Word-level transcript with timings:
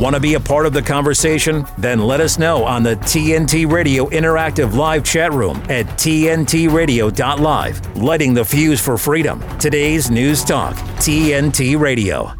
Want 0.00 0.14
to 0.14 0.20
be 0.20 0.32
a 0.32 0.40
part 0.40 0.64
of 0.64 0.72
the 0.72 0.80
conversation? 0.80 1.66
Then 1.76 1.98
let 1.98 2.22
us 2.22 2.38
know 2.38 2.64
on 2.64 2.82
the 2.82 2.96
TNT 2.96 3.70
Radio 3.70 4.06
Interactive 4.06 4.74
Live 4.74 5.04
chat 5.04 5.30
room 5.30 5.58
at 5.68 5.84
TNTRadio.live. 5.84 7.96
Lighting 7.98 8.32
the 8.32 8.42
fuse 8.42 8.80
for 8.80 8.96
freedom. 8.96 9.44
Today's 9.58 10.10
News 10.10 10.42
Talk, 10.42 10.74
TNT 10.96 11.78
Radio. 11.78 12.32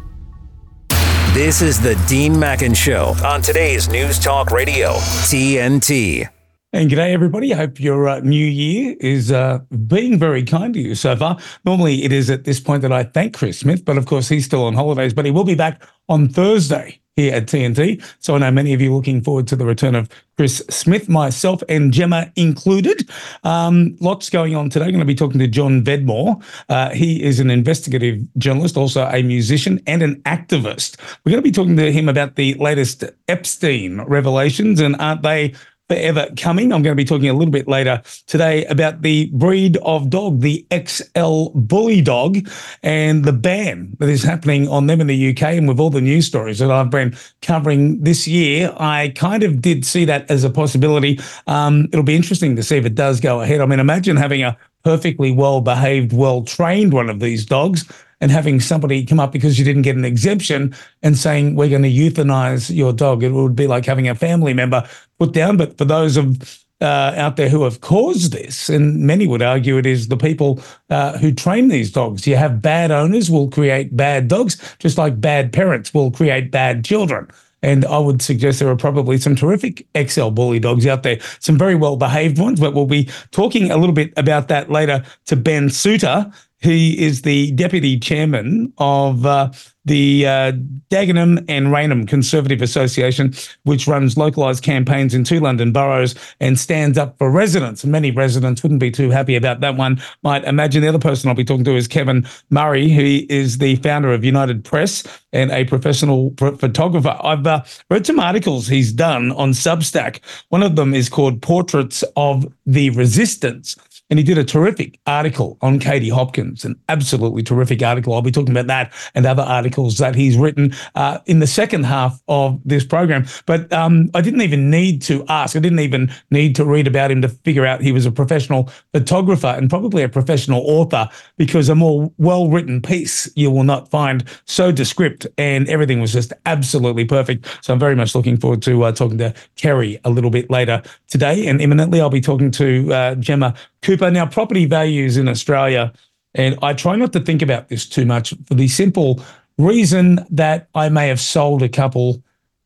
This 1.35 1.61
is 1.61 1.79
the 1.79 2.03
Dean 2.07 2.39
Mackin 2.39 2.73
Show 2.73 3.13
on 3.23 3.43
today's 3.43 3.89
News 3.89 4.17
Talk 4.17 4.49
Radio, 4.49 4.93
TNT. 5.29 6.27
And 6.73 6.89
g'day, 6.89 7.13
everybody. 7.13 7.53
I 7.53 7.57
hope 7.57 7.79
your 7.79 8.09
uh, 8.09 8.21
new 8.21 8.43
year 8.43 8.95
is 8.99 9.31
uh, 9.31 9.59
being 9.85 10.17
very 10.17 10.43
kind 10.43 10.73
to 10.73 10.79
you 10.79 10.95
so 10.95 11.15
far. 11.15 11.37
Normally, 11.63 12.05
it 12.05 12.11
is 12.11 12.31
at 12.31 12.43
this 12.43 12.59
point 12.59 12.81
that 12.81 12.91
I 12.91 13.03
thank 13.03 13.35
Chris 13.35 13.59
Smith, 13.59 13.85
but 13.85 13.99
of 13.99 14.07
course, 14.07 14.29
he's 14.29 14.45
still 14.45 14.63
on 14.63 14.73
holidays, 14.73 15.13
but 15.13 15.25
he 15.25 15.31
will 15.31 15.43
be 15.43 15.53
back 15.53 15.83
on 16.09 16.27
Thursday 16.27 17.00
here 17.15 17.33
at 17.33 17.45
TNT. 17.45 18.03
So 18.19 18.35
I 18.35 18.39
know 18.39 18.51
many 18.51 18.73
of 18.73 18.81
you 18.81 18.93
looking 18.93 19.21
forward 19.21 19.47
to 19.47 19.55
the 19.55 19.65
return 19.65 19.95
of 19.95 20.09
Chris 20.37 20.63
Smith, 20.69 21.09
myself 21.09 21.61
and 21.67 21.91
Gemma 21.91 22.31
included. 22.35 23.09
Um, 23.43 23.95
lots 23.99 24.29
going 24.29 24.55
on 24.55 24.69
today. 24.69 24.85
I'm 24.85 24.91
going 24.91 25.01
to 25.01 25.05
be 25.05 25.13
talking 25.13 25.39
to 25.39 25.47
John 25.47 25.83
Vedmore. 25.83 26.41
Uh, 26.69 26.89
he 26.91 27.21
is 27.21 27.39
an 27.39 27.51
investigative 27.51 28.21
journalist, 28.37 28.77
also 28.77 29.05
a 29.07 29.21
musician 29.23 29.81
and 29.85 30.01
an 30.01 30.21
activist. 30.23 30.97
We're 31.23 31.31
going 31.31 31.43
to 31.43 31.47
be 31.47 31.51
talking 31.51 31.77
to 31.77 31.91
him 31.91 32.07
about 32.07 32.35
the 32.35 32.53
latest 32.55 33.03
Epstein 33.27 34.01
revelations 34.01 34.79
and 34.79 34.95
aren't 34.99 35.21
they 35.21 35.53
forever 35.91 36.27
coming. 36.37 36.71
I'm 36.71 36.83
going 36.83 36.95
to 36.95 37.03
be 37.03 37.03
talking 37.03 37.27
a 37.27 37.33
little 37.33 37.51
bit 37.51 37.67
later 37.67 38.01
today 38.25 38.63
about 38.67 39.01
the 39.01 39.25
breed 39.33 39.75
of 39.83 40.09
dog, 40.09 40.39
the 40.39 40.65
XL 40.73 41.49
Bully 41.53 41.99
dog, 41.99 42.37
and 42.81 43.25
the 43.25 43.33
ban 43.33 43.97
that 43.99 44.07
is 44.07 44.23
happening 44.23 44.69
on 44.69 44.87
them 44.87 45.01
in 45.01 45.07
the 45.07 45.31
UK. 45.31 45.41
And 45.41 45.67
with 45.67 45.81
all 45.81 45.89
the 45.89 45.99
news 45.99 46.27
stories 46.27 46.59
that 46.59 46.71
I've 46.71 46.89
been 46.89 47.13
covering 47.41 48.01
this 48.01 48.25
year, 48.25 48.73
I 48.77 49.09
kind 49.17 49.43
of 49.43 49.61
did 49.61 49.85
see 49.85 50.05
that 50.05 50.31
as 50.31 50.45
a 50.45 50.49
possibility. 50.49 51.19
Um, 51.47 51.89
it'll 51.91 52.03
be 52.03 52.15
interesting 52.15 52.55
to 52.55 52.63
see 52.63 52.77
if 52.77 52.85
it 52.85 52.95
does 52.95 53.19
go 53.19 53.41
ahead. 53.41 53.59
I 53.59 53.65
mean, 53.65 53.81
imagine 53.81 54.15
having 54.15 54.43
a 54.43 54.57
perfectly 54.85 55.33
well 55.33 55.59
behaved, 55.59 56.13
well 56.13 56.43
trained 56.43 56.93
one 56.93 57.09
of 57.09 57.19
these 57.19 57.45
dogs 57.45 57.85
and 58.21 58.31
having 58.31 58.59
somebody 58.59 59.05
come 59.05 59.19
up 59.19 59.31
because 59.31 59.59
you 59.59 59.65
didn't 59.65 59.81
get 59.81 59.97
an 59.97 60.05
exemption 60.05 60.73
and 61.01 61.17
saying 61.17 61.55
we're 61.55 61.69
going 61.69 61.81
to 61.81 61.89
euthanize 61.89 62.73
your 62.73 62.93
dog. 62.93 63.23
It 63.23 63.31
would 63.31 63.55
be 63.55 63.67
like 63.67 63.85
having 63.85 64.07
a 64.07 64.15
family 64.15 64.53
member 64.53 64.87
put 65.19 65.33
down. 65.33 65.57
But 65.57 65.77
for 65.77 65.85
those 65.85 66.15
of 66.15 66.63
uh, 66.81 67.13
out 67.15 67.35
there 67.35 67.49
who 67.49 67.63
have 67.63 67.81
caused 67.81 68.31
this, 68.31 68.69
and 68.69 69.01
many 69.01 69.27
would 69.27 69.41
argue 69.41 69.77
it 69.77 69.85
is 69.85 70.07
the 70.07 70.17
people 70.17 70.59
uh, 70.89 71.17
who 71.17 71.31
train 71.31 71.67
these 71.67 71.91
dogs. 71.91 72.25
You 72.25 72.35
have 72.35 72.61
bad 72.61 72.89
owners 72.89 73.29
will 73.29 73.49
create 73.49 73.95
bad 73.95 74.27
dogs, 74.27 74.57
just 74.79 74.97
like 74.97 75.21
bad 75.21 75.53
parents 75.53 75.93
will 75.93 76.11
create 76.11 76.49
bad 76.49 76.83
children. 76.83 77.27
And 77.63 77.85
I 77.85 77.99
would 77.99 78.23
suggest 78.23 78.59
there 78.59 78.69
are 78.69 78.75
probably 78.75 79.19
some 79.19 79.35
terrific 79.35 79.85
XL 79.95 80.29
bully 80.29 80.59
dogs 80.59 80.87
out 80.87 81.03
there, 81.03 81.19
some 81.39 81.57
very 81.57 81.75
well 81.75 81.95
behaved 81.95 82.39
ones, 82.39 82.59
but 82.59 82.73
we'll 82.73 82.87
be 82.87 83.07
talking 83.29 83.69
a 83.69 83.77
little 83.77 83.93
bit 83.93 84.11
about 84.17 84.47
that 84.47 84.71
later 84.71 85.03
to 85.27 85.35
Ben 85.35 85.69
Soutar, 85.69 86.33
he 86.61 87.03
is 87.03 87.23
the 87.23 87.51
deputy 87.51 87.99
chairman 87.99 88.71
of 88.77 89.25
uh, 89.25 89.51
the 89.83 90.27
uh, 90.27 90.51
Dagenham 90.91 91.43
and 91.49 91.71
Rainham 91.71 92.05
Conservative 92.05 92.61
Association, 92.61 93.33
which 93.63 93.87
runs 93.87 94.15
localised 94.15 94.63
campaigns 94.63 95.15
in 95.15 95.23
two 95.23 95.39
London 95.39 95.71
boroughs 95.71 96.13
and 96.39 96.59
stands 96.59 96.99
up 96.99 97.17
for 97.17 97.31
residents. 97.31 97.83
Many 97.83 98.11
residents 98.11 98.61
wouldn't 98.61 98.79
be 98.79 98.91
too 98.91 99.09
happy 99.09 99.35
about 99.35 99.61
that 99.61 99.75
one. 99.75 99.99
Might 100.21 100.43
imagine 100.43 100.83
the 100.83 100.87
other 100.87 100.99
person 100.99 101.29
I'll 101.29 101.35
be 101.35 101.43
talking 101.43 101.63
to 101.65 101.75
is 101.75 101.87
Kevin 101.87 102.27
Murray, 102.51 102.89
who 102.89 103.25
is 103.27 103.57
the 103.57 103.77
founder 103.77 104.13
of 104.13 104.23
United 104.23 104.63
Press 104.63 105.03
and 105.33 105.49
a 105.51 105.65
professional 105.65 106.33
photographer. 106.37 107.17
I've 107.23 107.47
uh, 107.47 107.63
read 107.89 108.05
some 108.05 108.19
articles 108.19 108.67
he's 108.67 108.93
done 108.93 109.31
on 109.31 109.51
Substack. 109.51 110.19
One 110.49 110.61
of 110.61 110.75
them 110.75 110.93
is 110.93 111.09
called 111.09 111.41
Portraits 111.41 112.03
of 112.15 112.45
the 112.67 112.91
Resistance 112.91 113.75
and 114.11 114.19
he 114.19 114.23
did 114.25 114.37
a 114.37 114.43
terrific 114.43 114.99
article 115.07 115.57
on 115.61 115.79
Katie 115.79 116.09
Hopkins, 116.09 116.65
an 116.65 116.77
absolutely 116.89 117.43
terrific 117.43 117.81
article. 117.81 118.13
I'll 118.13 118.21
be 118.21 118.29
talking 118.29 118.51
about 118.51 118.67
that 118.67 118.93
and 119.15 119.25
other 119.25 119.41
articles 119.41 119.97
that 119.99 120.15
he's 120.15 120.35
written 120.35 120.73
uh, 120.95 121.19
in 121.27 121.39
the 121.39 121.47
second 121.47 121.85
half 121.85 122.21
of 122.27 122.59
this 122.65 122.85
program. 122.85 123.25
But 123.45 123.71
um, 123.71 124.11
I 124.13 124.19
didn't 124.19 124.41
even 124.41 124.69
need 124.69 125.01
to 125.03 125.25
ask. 125.29 125.55
I 125.55 125.59
didn't 125.59 125.79
even 125.79 126.11
need 126.29 126.57
to 126.57 126.65
read 126.65 126.87
about 126.87 127.09
him 127.09 127.21
to 127.21 127.29
figure 127.29 127.65
out 127.65 127.81
he 127.81 127.93
was 127.93 128.05
a 128.05 128.11
professional 128.11 128.69
photographer 128.91 129.47
and 129.47 129.69
probably 129.69 130.03
a 130.03 130.09
professional 130.09 130.61
author 130.65 131.07
because 131.37 131.69
a 131.69 131.75
more 131.75 132.11
well 132.17 132.49
written 132.49 132.81
piece 132.81 133.31
you 133.37 133.49
will 133.49 133.63
not 133.63 133.89
find 133.89 134.25
so 134.43 134.73
descript 134.73 135.25
and 135.37 135.69
everything 135.69 136.01
was 136.01 136.11
just 136.11 136.33
absolutely 136.45 137.05
perfect. 137.05 137.47
So 137.61 137.71
I'm 137.71 137.79
very 137.79 137.95
much 137.95 138.13
looking 138.13 138.35
forward 138.35 138.61
to 138.63 138.83
uh, 138.83 138.91
talking 138.91 139.19
to 139.19 139.33
Kerry 139.55 140.01
a 140.03 140.09
little 140.09 140.31
bit 140.31 140.49
later 140.49 140.81
today. 141.07 141.47
And 141.47 141.61
imminently, 141.61 142.01
I'll 142.01 142.09
be 142.09 142.19
talking 142.19 142.51
to 142.51 142.93
uh, 142.93 143.15
Gemma 143.15 143.53
Cooper. 143.81 144.00
But 144.01 144.13
now, 144.13 144.25
property 144.25 144.65
values 144.65 145.15
in 145.15 145.27
Australia, 145.27 145.93
and 146.33 146.57
I 146.63 146.73
try 146.73 146.95
not 146.95 147.13
to 147.13 147.19
think 147.19 147.43
about 147.43 147.67
this 147.69 147.87
too 147.87 148.03
much 148.03 148.33
for 148.47 148.55
the 148.55 148.67
simple 148.67 149.23
reason 149.59 150.25
that 150.31 150.69
I 150.73 150.89
may 150.89 151.07
have 151.07 151.19
sold 151.19 151.61
a 151.61 151.69
couple 151.69 152.23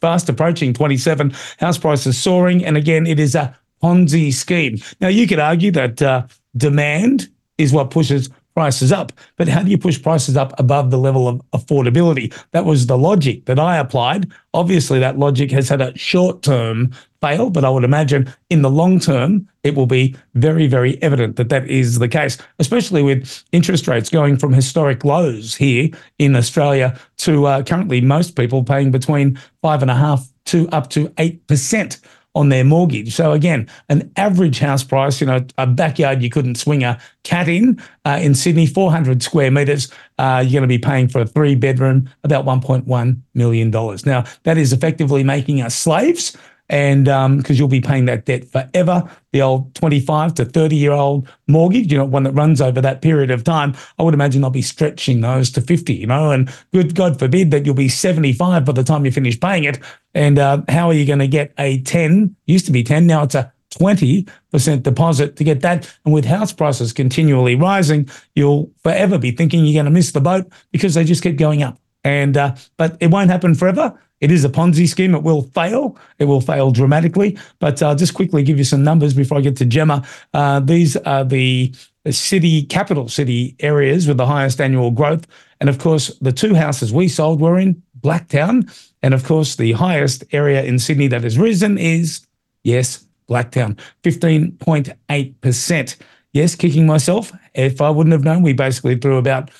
fast 0.00 0.28
approaching 0.28 0.72
27. 0.72 1.34
House 1.58 1.78
prices 1.78 2.18
soaring. 2.18 2.64
And 2.64 2.76
again, 2.76 3.06
it 3.06 3.18
is 3.18 3.34
a 3.34 3.56
Ponzi 3.82 4.32
scheme. 4.32 4.78
Now, 5.00 5.08
you 5.08 5.26
could 5.26 5.38
argue 5.38 5.70
that 5.72 6.02
uh, 6.02 6.26
demand 6.56 7.28
is 7.58 7.72
what 7.72 7.90
pushes 7.90 8.30
prices 8.54 8.92
up. 8.92 9.12
But 9.36 9.48
how 9.48 9.62
do 9.62 9.70
you 9.70 9.78
push 9.78 10.02
prices 10.02 10.36
up 10.36 10.58
above 10.58 10.90
the 10.90 10.98
level 10.98 11.28
of 11.28 11.40
affordability? 11.52 12.34
That 12.50 12.64
was 12.64 12.86
the 12.86 12.98
logic 12.98 13.46
that 13.46 13.58
I 13.58 13.78
applied. 13.78 14.30
Obviously, 14.54 14.98
that 14.98 15.18
logic 15.18 15.50
has 15.52 15.68
had 15.68 15.80
a 15.80 15.96
short 15.96 16.42
term 16.42 16.90
fail, 17.20 17.50
but 17.50 17.64
I 17.64 17.70
would 17.70 17.84
imagine 17.84 18.32
in 18.48 18.62
the 18.62 18.70
long 18.70 18.98
term, 18.98 19.48
it 19.62 19.74
will 19.74 19.86
be 19.86 20.16
very, 20.34 20.66
very 20.66 21.00
evident 21.02 21.36
that 21.36 21.50
that 21.50 21.68
is 21.68 21.98
the 21.98 22.08
case, 22.08 22.38
especially 22.58 23.02
with 23.02 23.44
interest 23.52 23.86
rates 23.86 24.08
going 24.08 24.36
from 24.36 24.52
historic 24.52 25.04
lows 25.04 25.54
here 25.54 25.90
in 26.18 26.34
Australia 26.34 26.98
to 27.18 27.46
uh, 27.46 27.62
currently 27.62 28.00
most 28.00 28.36
people 28.36 28.64
paying 28.64 28.90
between 28.90 29.38
five 29.62 29.82
and 29.82 29.90
a 29.90 29.96
half 29.96 30.26
to 30.46 30.68
up 30.70 30.90
to 30.90 31.08
8% 31.10 32.00
on 32.34 32.48
their 32.48 32.64
mortgage. 32.64 33.14
So 33.14 33.32
again, 33.32 33.68
an 33.88 34.10
average 34.16 34.60
house 34.60 34.84
price, 34.84 35.20
you 35.20 35.26
know, 35.26 35.44
a 35.58 35.66
backyard 35.66 36.22
you 36.22 36.30
couldn't 36.30 36.54
swing 36.54 36.84
a 36.84 37.00
cat 37.24 37.48
in 37.48 37.80
uh, 38.04 38.20
in 38.22 38.34
Sydney, 38.34 38.66
400 38.66 39.22
square 39.22 39.50
meters, 39.50 39.92
uh, 40.18 40.40
you're 40.44 40.52
going 40.52 40.62
to 40.62 40.68
be 40.68 40.78
paying 40.78 41.08
for 41.08 41.20
a 41.20 41.26
three 41.26 41.56
bedroom 41.56 42.08
about 42.22 42.44
1.1 42.44 43.20
million 43.34 43.70
dollars. 43.70 44.06
Now 44.06 44.24
that 44.44 44.58
is 44.58 44.72
effectively 44.72 45.24
making 45.24 45.60
us 45.60 45.74
slaves 45.74 46.36
and 46.70 47.04
because 47.04 47.50
um, 47.50 47.56
you'll 47.56 47.68
be 47.68 47.80
paying 47.80 48.04
that 48.06 48.24
debt 48.24 48.44
forever. 48.44 49.02
The 49.32 49.42
old 49.42 49.74
25 49.74 50.34
to 50.34 50.44
30 50.44 50.76
year 50.76 50.92
old 50.92 51.28
mortgage, 51.48 51.90
you 51.90 51.98
know, 51.98 52.04
one 52.04 52.22
that 52.22 52.32
runs 52.32 52.60
over 52.60 52.80
that 52.80 53.02
period 53.02 53.30
of 53.30 53.44
time, 53.44 53.74
I 53.98 54.04
would 54.04 54.14
imagine 54.14 54.40
they'll 54.40 54.50
be 54.50 54.62
stretching 54.62 55.20
those 55.20 55.50
to 55.50 55.60
50, 55.60 55.92
you 55.94 56.06
know, 56.06 56.30
and 56.30 56.52
good 56.72 56.94
God 56.94 57.18
forbid 57.18 57.50
that 57.50 57.66
you'll 57.66 57.74
be 57.74 57.88
75 57.88 58.64
by 58.64 58.72
the 58.72 58.84
time 58.84 59.04
you 59.04 59.10
finish 59.10 59.38
paying 59.38 59.64
it. 59.64 59.80
And 60.14 60.38
uh, 60.38 60.62
how 60.68 60.88
are 60.88 60.94
you 60.94 61.04
going 61.04 61.18
to 61.18 61.28
get 61.28 61.52
a 61.58 61.82
10, 61.82 62.34
used 62.46 62.66
to 62.66 62.72
be 62.72 62.84
10, 62.84 63.06
now 63.06 63.24
it's 63.24 63.34
a 63.34 63.52
20% 63.72 64.82
deposit 64.82 65.36
to 65.36 65.44
get 65.44 65.62
that. 65.62 65.92
And 66.04 66.14
with 66.14 66.24
house 66.24 66.52
prices 66.52 66.92
continually 66.92 67.56
rising, 67.56 68.08
you'll 68.34 68.70
forever 68.82 69.18
be 69.18 69.32
thinking 69.32 69.64
you're 69.64 69.74
going 69.74 69.84
to 69.86 69.90
miss 69.90 70.12
the 70.12 70.20
boat 70.20 70.46
because 70.70 70.94
they 70.94 71.04
just 71.04 71.22
keep 71.22 71.36
going 71.36 71.62
up. 71.62 71.78
And 72.02 72.36
uh, 72.36 72.54
but 72.78 72.96
it 73.00 73.08
won't 73.08 73.30
happen 73.30 73.54
forever. 73.54 73.98
It 74.20 74.30
is 74.30 74.44
a 74.44 74.48
Ponzi 74.48 74.88
scheme. 74.88 75.14
It 75.14 75.22
will 75.22 75.42
fail. 75.42 75.96
It 76.18 76.24
will 76.26 76.40
fail 76.40 76.70
dramatically. 76.70 77.38
But 77.58 77.82
I'll 77.82 77.96
just 77.96 78.14
quickly 78.14 78.42
give 78.42 78.58
you 78.58 78.64
some 78.64 78.84
numbers 78.84 79.14
before 79.14 79.38
I 79.38 79.40
get 79.40 79.56
to 79.56 79.64
Gemma. 79.64 80.06
Uh, 80.34 80.60
these 80.60 80.96
are 80.98 81.24
the 81.24 81.74
city, 82.10 82.62
capital 82.64 83.08
city 83.08 83.56
areas 83.60 84.06
with 84.06 84.18
the 84.18 84.26
highest 84.26 84.60
annual 84.60 84.90
growth. 84.90 85.26
And 85.60 85.68
of 85.68 85.78
course, 85.78 86.16
the 86.20 86.32
two 86.32 86.54
houses 86.54 86.92
we 86.92 87.08
sold 87.08 87.40
were 87.40 87.58
in 87.58 87.82
Blacktown. 88.00 88.70
And 89.02 89.14
of 89.14 89.24
course, 89.24 89.56
the 89.56 89.72
highest 89.72 90.24
area 90.32 90.62
in 90.62 90.78
Sydney 90.78 91.08
that 91.08 91.24
has 91.24 91.38
risen 91.38 91.78
is, 91.78 92.26
yes, 92.64 93.06
Blacktown, 93.28 93.78
15.8%. 94.02 95.96
Yes, 96.32 96.54
kicking 96.54 96.86
myself. 96.86 97.32
If 97.54 97.80
I 97.80 97.90
wouldn't 97.90 98.12
have 98.12 98.24
known, 98.24 98.42
we 98.42 98.52
basically 98.52 98.96
threw 98.96 99.16
about 99.18 99.50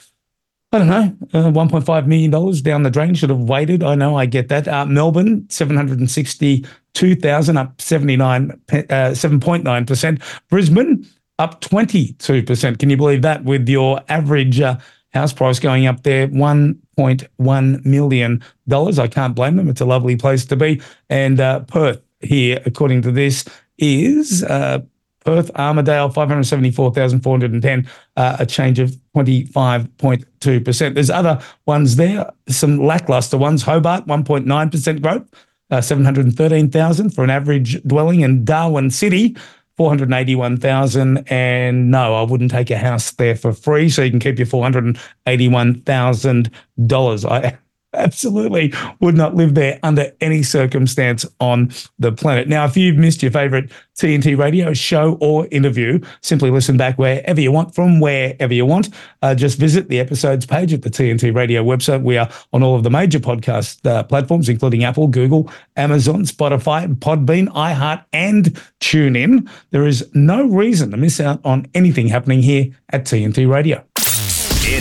I 0.72 0.78
don't 0.78 0.86
know, 0.86 1.16
uh, 1.32 1.50
$1.5 1.50 2.06
million 2.06 2.30
down 2.62 2.84
the 2.84 2.90
drain. 2.90 3.12
Should 3.14 3.30
have 3.30 3.40
waited. 3.40 3.82
I 3.82 3.96
know, 3.96 4.16
I 4.16 4.26
get 4.26 4.48
that. 4.50 4.68
Uh, 4.68 4.86
Melbourne, 4.86 5.44
762,000, 5.50 7.56
up 7.56 7.80
79, 7.80 8.52
uh, 8.52 8.74
7.9%. 8.74 10.22
Brisbane, 10.48 11.04
up 11.40 11.60
22%. 11.60 12.78
Can 12.78 12.88
you 12.88 12.96
believe 12.96 13.22
that 13.22 13.42
with 13.42 13.68
your 13.68 14.00
average 14.08 14.60
uh, 14.60 14.78
house 15.12 15.32
price 15.32 15.58
going 15.58 15.86
up 15.86 16.04
there, 16.04 16.28
$1.1 16.28 17.84
million? 17.84 18.44
I 18.72 19.08
can't 19.08 19.34
blame 19.34 19.56
them. 19.56 19.68
It's 19.68 19.80
a 19.80 19.86
lovely 19.86 20.14
place 20.14 20.44
to 20.44 20.54
be. 20.54 20.80
And 21.08 21.40
uh, 21.40 21.60
Perth 21.60 22.00
here, 22.20 22.62
according 22.64 23.02
to 23.02 23.10
this, 23.10 23.44
is 23.78 24.44
uh, 24.44 24.82
Perth, 25.30 25.50
Armadale, 25.54 26.10
574,410, 26.10 27.88
uh, 28.16 28.36
a 28.40 28.46
change 28.46 28.80
of 28.80 28.96
25.2%. 29.16 30.94
There's 30.94 31.08
other 31.08 31.40
ones 31.66 31.94
there, 31.94 32.28
some 32.48 32.84
lackluster 32.84 33.38
ones. 33.38 33.62
Hobart, 33.62 34.08
1.9% 34.08 35.02
growth, 35.02 35.22
uh, 35.70 35.80
713,000 35.80 37.10
for 37.10 37.22
an 37.22 37.30
average 37.30 37.80
dwelling. 37.84 38.22
in 38.22 38.44
Darwin 38.44 38.90
City, 38.90 39.36
481,000. 39.76 41.18
And 41.28 41.92
no, 41.92 42.16
I 42.16 42.22
wouldn't 42.22 42.50
take 42.50 42.72
a 42.72 42.78
house 42.78 43.12
there 43.12 43.36
for 43.36 43.52
free. 43.52 43.88
So 43.88 44.02
you 44.02 44.10
can 44.10 44.18
keep 44.18 44.36
your 44.36 44.48
$481,000. 44.48 47.30
I 47.30 47.56
absolutely 47.94 48.72
would 49.00 49.14
not 49.14 49.34
live 49.34 49.54
there 49.54 49.78
under 49.82 50.12
any 50.20 50.42
circumstance 50.42 51.26
on 51.40 51.70
the 51.98 52.12
planet. 52.12 52.48
Now, 52.48 52.64
if 52.64 52.76
you've 52.76 52.96
missed 52.96 53.22
your 53.22 53.32
favorite 53.32 53.70
TNT 53.98 54.38
radio 54.38 54.72
show 54.72 55.18
or 55.20 55.46
interview, 55.50 56.00
simply 56.22 56.50
listen 56.50 56.76
back 56.76 56.98
wherever 56.98 57.40
you 57.40 57.52
want 57.52 57.74
from 57.74 58.00
wherever 58.00 58.54
you 58.54 58.64
want. 58.64 58.88
Uh, 59.22 59.34
just 59.34 59.58
visit 59.58 59.88
the 59.88 60.00
episodes 60.00 60.46
page 60.46 60.72
at 60.72 60.82
the 60.82 60.90
TNT 60.90 61.34
radio 61.34 61.62
website. 61.62 62.02
We 62.02 62.16
are 62.16 62.30
on 62.52 62.62
all 62.62 62.76
of 62.76 62.82
the 62.82 62.90
major 62.90 63.20
podcast 63.20 63.86
uh, 63.86 64.02
platforms, 64.04 64.48
including 64.48 64.84
Apple, 64.84 65.08
Google, 65.08 65.50
Amazon, 65.76 66.24
Spotify, 66.24 66.92
Podbean, 66.96 67.48
iHeart, 67.48 68.04
and 68.12 68.44
TuneIn. 68.80 69.48
There 69.70 69.86
is 69.86 70.08
no 70.14 70.46
reason 70.46 70.90
to 70.92 70.96
miss 70.96 71.20
out 71.20 71.40
on 71.44 71.66
anything 71.74 72.08
happening 72.08 72.42
here 72.42 72.70
at 72.90 73.04
TNT 73.04 73.48
Radio. 73.48 73.84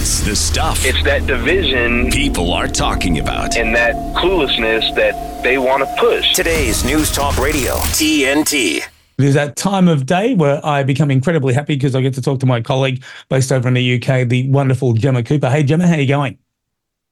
It's 0.02 0.22
the 0.22 0.34
stuff. 0.34 0.86
It's 0.86 1.04
that 1.04 1.28
division 1.28 2.10
people 2.10 2.54
are 2.54 2.70
talking 2.70 3.20
about. 3.20 3.58
And 3.58 3.76
that 3.76 3.96
cluelessness 4.16 4.96
that 4.96 5.44
they 5.44 5.58
want 5.58 5.84
to 5.84 5.96
push. 6.00 6.34
Today's 6.34 6.86
News 6.86 7.12
Talk 7.12 7.38
Radio, 7.38 7.74
TNT. 7.74 8.82
There's 9.18 9.34
that 9.34 9.58
time 9.58 9.90
of 9.90 10.06
day 10.06 10.36
where 10.36 10.66
I 10.66 10.84
become 10.84 11.12
incredibly 11.12 11.54
happy 11.54 11.76
because 11.76 11.96
I 11.96 12.02
get 12.02 12.14
to 12.14 12.22
talk 12.22 12.40
to 12.40 12.46
my 12.46 12.62
colleague 12.62 13.04
based 13.28 13.52
over 13.52 13.68
in 13.68 13.74
the 13.74 13.96
UK, 13.96 14.30
the 14.30 14.50
wonderful 14.50 14.94
Gemma 14.94 15.22
Cooper. 15.22 15.50
Hey, 15.50 15.64
Gemma, 15.64 15.86
how 15.86 15.96
are 15.96 16.00
you 16.00 16.08
going? 16.08 16.38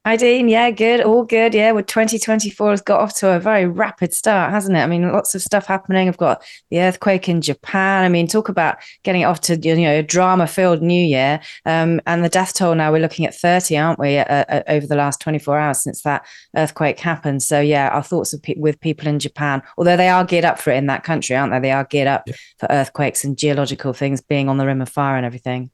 Hi, 0.08 0.16
Dean. 0.16 0.48
Yeah, 0.48 0.72
good. 0.72 1.02
All 1.02 1.26
good. 1.26 1.54
Yeah, 1.54 1.74
with 1.74 1.88
2024 1.88 2.70
has 2.70 2.82
got 2.82 3.02
off 3.02 3.14
to 3.16 3.32
a 3.32 3.42
very 3.42 3.66
rapid 3.66 4.14
start, 4.14 4.52
hasn't 4.52 4.78
it? 4.78 4.80
I 4.80 4.88
mean, 4.88 5.12
lots 5.12 5.36
of 5.36 5.42
stuff 5.42 5.66
happening. 5.66 6.08
I've 6.08 6.16
got 6.16 6.42
the 6.72 6.80
earthquake 6.80 7.28
in 7.28 7.42
Japan. 7.42 8.06
I 8.06 8.08
mean, 8.08 8.26
talk 8.26 8.48
about 8.48 8.78
getting 9.04 9.24
it 9.24 9.26
off 9.26 9.42
to, 9.42 9.58
you 9.58 9.76
know, 9.76 10.00
a 10.00 10.02
drama 10.02 10.48
filled 10.48 10.82
new 10.82 11.06
year. 11.06 11.42
Um, 11.66 12.00
and 12.08 12.24
the 12.24 12.30
death 12.30 12.54
toll 12.54 12.74
now, 12.74 12.90
we're 12.90 13.02
looking 13.02 13.26
at 13.26 13.36
30, 13.36 13.78
aren't 13.78 14.00
we, 14.00 14.18
uh, 14.18 14.24
uh, 14.24 14.64
over 14.70 14.88
the 14.88 14.96
last 14.96 15.20
24 15.20 15.60
hours 15.60 15.84
since 15.84 16.04
that 16.04 16.26
earthquake 16.56 17.02
happened. 17.02 17.44
So, 17.44 17.60
yeah, 17.60 17.90
our 17.90 18.02
thoughts 18.02 18.34
pe- 18.44 18.56
with 18.56 18.80
people 18.80 19.10
in 19.10 19.20
Japan, 19.20 19.62
although 19.78 19.98
they 19.98 20.08
are 20.08 20.24
geared 20.24 20.46
up 20.46 20.58
for 20.58 20.72
it 20.72 20.78
in 20.78 20.86
that 20.86 21.04
country, 21.04 21.36
aren't 21.36 21.52
they? 21.52 21.60
They 21.60 21.74
are 21.74 21.84
geared 21.84 22.08
up 22.08 22.24
yeah. 22.28 22.36
for 22.60 22.68
earthquakes 22.70 23.26
and 23.26 23.38
geological 23.38 23.92
things 23.92 24.22
being 24.22 24.48
on 24.48 24.56
the 24.56 24.68
rim 24.68 24.82
of 24.82 24.88
fire 24.88 25.18
and 25.18 25.26
everything. 25.26 25.70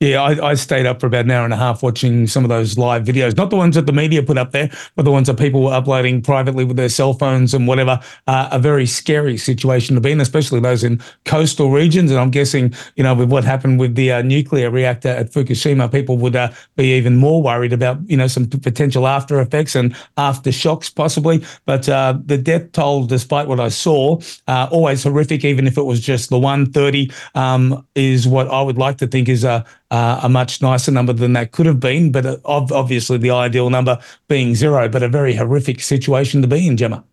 Yeah, 0.00 0.22
I, 0.22 0.50
I, 0.50 0.54
stayed 0.54 0.86
up 0.86 1.00
for 1.00 1.06
about 1.06 1.24
an 1.24 1.30
hour 1.30 1.44
and 1.44 1.54
a 1.54 1.56
half 1.56 1.80
watching 1.80 2.26
some 2.26 2.44
of 2.44 2.48
those 2.48 2.76
live 2.76 3.04
videos. 3.04 3.36
Not 3.36 3.50
the 3.50 3.56
ones 3.56 3.76
that 3.76 3.86
the 3.86 3.92
media 3.92 4.24
put 4.24 4.36
up 4.36 4.50
there, 4.50 4.68
but 4.96 5.04
the 5.04 5.12
ones 5.12 5.28
that 5.28 5.38
people 5.38 5.62
were 5.62 5.72
uploading 5.72 6.20
privately 6.20 6.64
with 6.64 6.76
their 6.76 6.88
cell 6.88 7.14
phones 7.14 7.54
and 7.54 7.68
whatever. 7.68 8.00
Uh, 8.26 8.48
a 8.50 8.58
very 8.58 8.86
scary 8.86 9.36
situation 9.36 9.94
to 9.94 10.00
be 10.00 10.10
in, 10.10 10.20
especially 10.20 10.58
those 10.58 10.82
in 10.82 11.00
coastal 11.26 11.70
regions. 11.70 12.10
And 12.10 12.18
I'm 12.18 12.32
guessing, 12.32 12.74
you 12.96 13.04
know, 13.04 13.14
with 13.14 13.30
what 13.30 13.44
happened 13.44 13.78
with 13.78 13.94
the 13.94 14.10
uh, 14.10 14.22
nuclear 14.22 14.68
reactor 14.68 15.10
at 15.10 15.30
Fukushima, 15.30 15.90
people 15.92 16.18
would 16.18 16.34
uh, 16.34 16.50
be 16.74 16.92
even 16.96 17.16
more 17.16 17.40
worried 17.40 17.72
about, 17.72 17.98
you 18.10 18.16
know, 18.16 18.26
some 18.26 18.48
potential 18.48 19.06
after 19.06 19.40
effects 19.40 19.76
and 19.76 19.94
aftershocks 20.18 20.92
possibly. 20.92 21.44
But 21.66 21.88
uh, 21.88 22.18
the 22.26 22.36
death 22.36 22.72
toll, 22.72 23.04
despite 23.04 23.46
what 23.46 23.60
I 23.60 23.68
saw, 23.68 24.20
uh, 24.48 24.68
always 24.72 25.04
horrific, 25.04 25.44
even 25.44 25.68
if 25.68 25.78
it 25.78 25.84
was 25.84 26.00
just 26.00 26.30
the 26.30 26.38
130, 26.38 27.12
um, 27.36 27.86
is 27.94 28.26
what 28.26 28.48
I 28.48 28.60
would 28.60 28.76
like 28.76 28.98
to 28.98 29.06
think 29.06 29.28
is 29.28 29.44
a 29.44 29.64
uh, 29.94 30.18
a 30.24 30.28
much 30.28 30.60
nicer 30.60 30.90
number 30.90 31.12
than 31.12 31.34
that 31.34 31.52
could 31.52 31.66
have 31.66 31.78
been, 31.78 32.10
but 32.10 32.26
uh, 32.26 32.36
obviously 32.44 33.16
the 33.16 33.30
ideal 33.30 33.70
number 33.70 33.96
being 34.26 34.56
zero, 34.56 34.88
but 34.88 35.04
a 35.04 35.08
very 35.08 35.36
horrific 35.36 35.80
situation 35.80 36.42
to 36.42 36.48
be 36.48 36.66
in, 36.66 36.76
Gemma. 36.76 37.04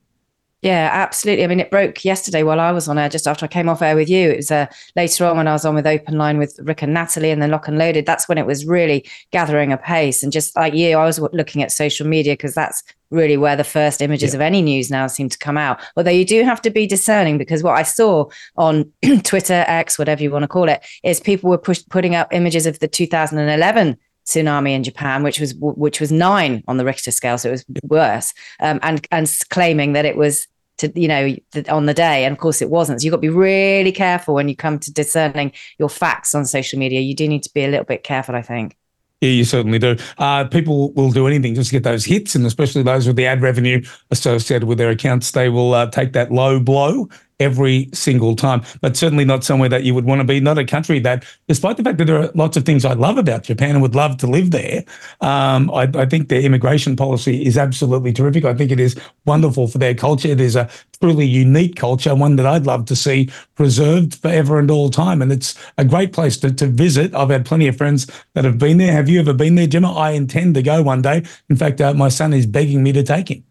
Yeah, 0.61 0.91
absolutely. 0.93 1.43
I 1.43 1.47
mean, 1.47 1.59
it 1.59 1.71
broke 1.71 2.05
yesterday 2.05 2.43
while 2.43 2.59
I 2.59 2.71
was 2.71 2.87
on 2.87 2.99
air, 2.99 3.09
just 3.09 3.27
after 3.27 3.45
I 3.45 3.47
came 3.47 3.67
off 3.67 3.81
air 3.81 3.95
with 3.95 4.07
you. 4.07 4.29
It 4.29 4.37
was 4.37 4.51
uh, 4.51 4.67
later 4.95 5.25
on 5.25 5.37
when 5.37 5.47
I 5.47 5.53
was 5.53 5.65
on 5.65 5.73
with 5.73 5.87
Open 5.87 6.19
Line 6.19 6.37
with 6.37 6.59
Rick 6.61 6.83
and 6.83 6.93
Natalie 6.93 7.31
and 7.31 7.41
then 7.41 7.49
Lock 7.49 7.67
and 7.67 7.79
Loaded. 7.79 8.05
That's 8.05 8.29
when 8.29 8.37
it 8.37 8.45
was 8.45 8.63
really 8.63 9.03
gathering 9.31 9.73
a 9.73 9.77
pace. 9.77 10.21
And 10.21 10.31
just 10.31 10.55
like 10.55 10.75
you, 10.75 10.97
I 10.97 11.05
was 11.05 11.19
looking 11.19 11.63
at 11.63 11.71
social 11.71 12.05
media 12.05 12.33
because 12.33 12.53
that's 12.53 12.83
really 13.09 13.37
where 13.37 13.55
the 13.55 13.63
first 13.63 14.03
images 14.03 14.33
yeah. 14.33 14.37
of 14.37 14.41
any 14.41 14.61
news 14.61 14.91
now 14.91 15.07
seem 15.07 15.29
to 15.29 15.37
come 15.39 15.57
out. 15.57 15.81
Although 15.97 16.11
you 16.11 16.25
do 16.25 16.43
have 16.43 16.61
to 16.61 16.69
be 16.69 16.85
discerning 16.85 17.39
because 17.39 17.63
what 17.63 17.75
I 17.75 17.83
saw 17.83 18.29
on 18.55 18.91
Twitter, 19.23 19.65
X, 19.67 19.97
whatever 19.97 20.21
you 20.21 20.29
want 20.29 20.43
to 20.43 20.47
call 20.47 20.69
it, 20.69 20.85
is 21.03 21.19
people 21.19 21.49
were 21.49 21.57
push- 21.57 21.83
putting 21.89 22.13
up 22.13 22.31
images 22.31 22.67
of 22.67 22.77
the 22.77 22.87
2011 22.87 23.97
tsunami 24.31 24.71
in 24.71 24.83
Japan, 24.83 25.23
which 25.23 25.39
was 25.39 25.53
which 25.55 25.99
was 25.99 26.11
nine 26.11 26.63
on 26.67 26.77
the 26.77 26.85
Richter 26.85 27.11
scale, 27.11 27.37
so 27.37 27.49
it 27.49 27.51
was 27.51 27.65
worse, 27.83 28.33
um, 28.59 28.79
and 28.81 29.05
and 29.11 29.39
claiming 29.49 29.93
that 29.93 30.05
it 30.05 30.15
was 30.15 30.47
to 30.77 30.91
you 30.99 31.07
know 31.07 31.35
on 31.69 31.85
the 31.85 31.93
day 31.93 32.25
and 32.25 32.33
of 32.33 32.39
course 32.39 32.61
it 32.61 32.69
wasn't. 32.69 33.01
So 33.01 33.05
you've 33.05 33.11
got 33.11 33.17
to 33.17 33.21
be 33.21 33.29
really 33.29 33.91
careful 33.91 34.33
when 34.33 34.49
you 34.49 34.55
come 34.55 34.79
to 34.79 34.91
discerning 34.91 35.51
your 35.77 35.89
facts 35.89 36.33
on 36.33 36.45
social 36.45 36.79
media. 36.79 37.01
You 37.01 37.15
do 37.15 37.27
need 37.27 37.43
to 37.43 37.53
be 37.53 37.63
a 37.63 37.67
little 37.67 37.85
bit 37.85 38.03
careful 38.03 38.35
i 38.35 38.41
think. 38.41 38.77
Yeah, 39.21 39.29
you 39.29 39.43
certainly 39.43 39.77
do. 39.77 39.97
Uh, 40.17 40.45
people 40.45 40.91
will 40.93 41.11
do 41.11 41.27
anything 41.27 41.53
just 41.53 41.69
to 41.69 41.75
get 41.75 41.83
those 41.83 42.03
hits, 42.03 42.33
and 42.33 42.43
especially 42.43 42.81
those 42.81 43.05
with 43.05 43.17
the 43.17 43.27
ad 43.27 43.43
revenue 43.43 43.83
associated 44.09 44.67
with 44.67 44.79
their 44.79 44.89
accounts, 44.89 45.31
they 45.31 45.47
will 45.47 45.75
uh, 45.75 45.85
take 45.91 46.13
that 46.13 46.31
low 46.31 46.59
blow 46.59 47.07
every 47.41 47.89
single 47.93 48.35
time, 48.35 48.61
but 48.81 48.95
certainly 48.95 49.25
not 49.25 49.43
somewhere 49.43 49.69
that 49.69 49.83
you 49.83 49.93
would 49.95 50.05
want 50.05 50.21
to 50.21 50.25
be. 50.25 50.39
Not 50.39 50.57
a 50.57 50.65
country 50.65 50.99
that, 50.99 51.25
despite 51.47 51.77
the 51.77 51.83
fact 51.83 51.97
that 51.97 52.05
there 52.05 52.21
are 52.21 52.31
lots 52.35 52.55
of 52.55 52.65
things 52.65 52.85
I 52.85 52.93
love 52.93 53.17
about 53.17 53.43
Japan 53.43 53.71
and 53.71 53.81
would 53.81 53.95
love 53.95 54.17
to 54.17 54.27
live 54.27 54.51
there, 54.51 54.83
um, 55.21 55.71
I, 55.71 55.89
I 55.95 56.05
think 56.05 56.29
their 56.29 56.41
immigration 56.41 56.95
policy 56.95 57.45
is 57.45 57.57
absolutely 57.57 58.13
terrific. 58.13 58.45
I 58.45 58.53
think 58.53 58.71
it 58.71 58.79
is 58.79 58.95
wonderful 59.25 59.67
for 59.67 59.79
their 59.79 59.95
culture. 59.95 60.27
It 60.27 60.39
is 60.39 60.55
a 60.55 60.69
truly 61.01 61.25
unique 61.25 61.75
culture, 61.75 62.13
one 62.13 62.35
that 62.35 62.45
I'd 62.45 62.67
love 62.67 62.85
to 62.85 62.95
see 62.95 63.29
preserved 63.55 64.15
forever 64.15 64.59
and 64.59 64.69
all 64.69 64.89
time. 64.89 65.21
And 65.21 65.31
it's 65.31 65.55
a 65.77 65.85
great 65.85 66.13
place 66.13 66.37
to, 66.37 66.53
to 66.53 66.67
visit. 66.67 67.13
I've 67.15 67.29
had 67.29 67.45
plenty 67.45 67.67
of 67.67 67.75
friends 67.75 68.07
that 68.35 68.45
have 68.45 68.59
been 68.59 68.77
there. 68.77 68.93
Have 68.93 69.09
you 69.09 69.19
ever 69.19 69.33
been 69.33 69.55
there, 69.55 69.67
Gemma? 69.67 69.93
I 69.93 70.11
intend 70.11 70.55
to 70.55 70.61
go 70.61 70.83
one 70.83 71.01
day. 71.01 71.23
In 71.49 71.55
fact, 71.55 71.81
uh, 71.81 71.93
my 71.93 72.09
son 72.09 72.33
is 72.33 72.45
begging 72.45 72.83
me 72.83 72.91
to 72.93 73.03
take 73.03 73.29
him. 73.29 73.43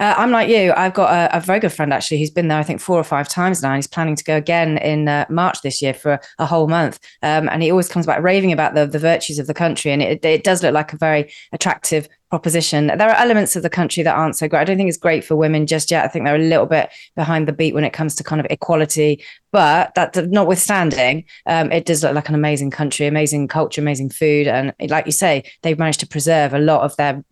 Uh, 0.00 0.14
I'm 0.16 0.30
like 0.30 0.48
you. 0.48 0.72
I've 0.76 0.94
got 0.94 1.12
a, 1.12 1.36
a, 1.36 1.40
very 1.40 1.58
good 1.58 1.72
friend 1.72 1.92
actually 1.92 2.20
who's 2.20 2.30
been 2.30 2.46
there, 2.46 2.58
I 2.58 2.62
think, 2.62 2.80
four 2.80 2.98
or 2.98 3.04
five 3.04 3.28
times 3.28 3.62
now. 3.62 3.70
And 3.70 3.78
he's 3.78 3.88
planning 3.88 4.14
to 4.14 4.22
go 4.22 4.36
again 4.36 4.78
in 4.78 5.08
uh, 5.08 5.26
March 5.28 5.62
this 5.62 5.82
year 5.82 5.92
for 5.92 6.20
a 6.38 6.46
whole 6.46 6.68
month. 6.68 7.00
Um, 7.24 7.48
and 7.48 7.64
he 7.64 7.70
always 7.72 7.88
comes 7.88 8.06
back 8.06 8.22
raving 8.22 8.52
about 8.52 8.74
the, 8.74 8.86
the 8.86 9.00
virtues 9.00 9.40
of 9.40 9.48
the 9.48 9.54
country. 9.54 9.90
And 9.90 10.00
it, 10.00 10.24
it 10.24 10.44
does 10.44 10.62
look 10.62 10.72
like 10.72 10.92
a 10.92 10.96
very 10.96 11.32
attractive 11.52 12.08
proposition. 12.30 12.88
There 12.88 13.08
are 13.08 13.16
elements 13.16 13.56
of 13.56 13.62
the 13.62 13.70
country 13.70 14.02
that 14.02 14.14
aren't 14.14 14.36
so 14.36 14.48
great. 14.48 14.60
I 14.60 14.64
don't 14.64 14.76
think 14.76 14.88
it's 14.88 14.98
great 14.98 15.24
for 15.24 15.34
women 15.34 15.66
just 15.66 15.90
yet. 15.90 16.04
I 16.04 16.08
think 16.08 16.24
they're 16.24 16.36
a 16.36 16.38
little 16.38 16.66
bit 16.66 16.90
behind 17.16 17.48
the 17.48 17.52
beat 17.52 17.74
when 17.74 17.84
it 17.84 17.92
comes 17.92 18.14
to 18.16 18.24
kind 18.24 18.40
of 18.40 18.46
equality. 18.50 19.22
But 19.50 19.94
that 19.94 20.14
notwithstanding, 20.30 21.24
um, 21.46 21.72
it 21.72 21.86
does 21.86 22.02
look 22.02 22.14
like 22.14 22.28
an 22.28 22.34
amazing 22.34 22.70
country, 22.70 23.06
amazing 23.06 23.48
culture, 23.48 23.80
amazing 23.80 24.10
food, 24.10 24.46
and 24.46 24.74
like 24.90 25.06
you 25.06 25.12
say, 25.12 25.42
they've 25.62 25.78
managed 25.78 26.00
to 26.00 26.06
preserve 26.06 26.52
a 26.52 26.58
lot 26.58 26.82
of 26.82 26.94
their 26.96 27.24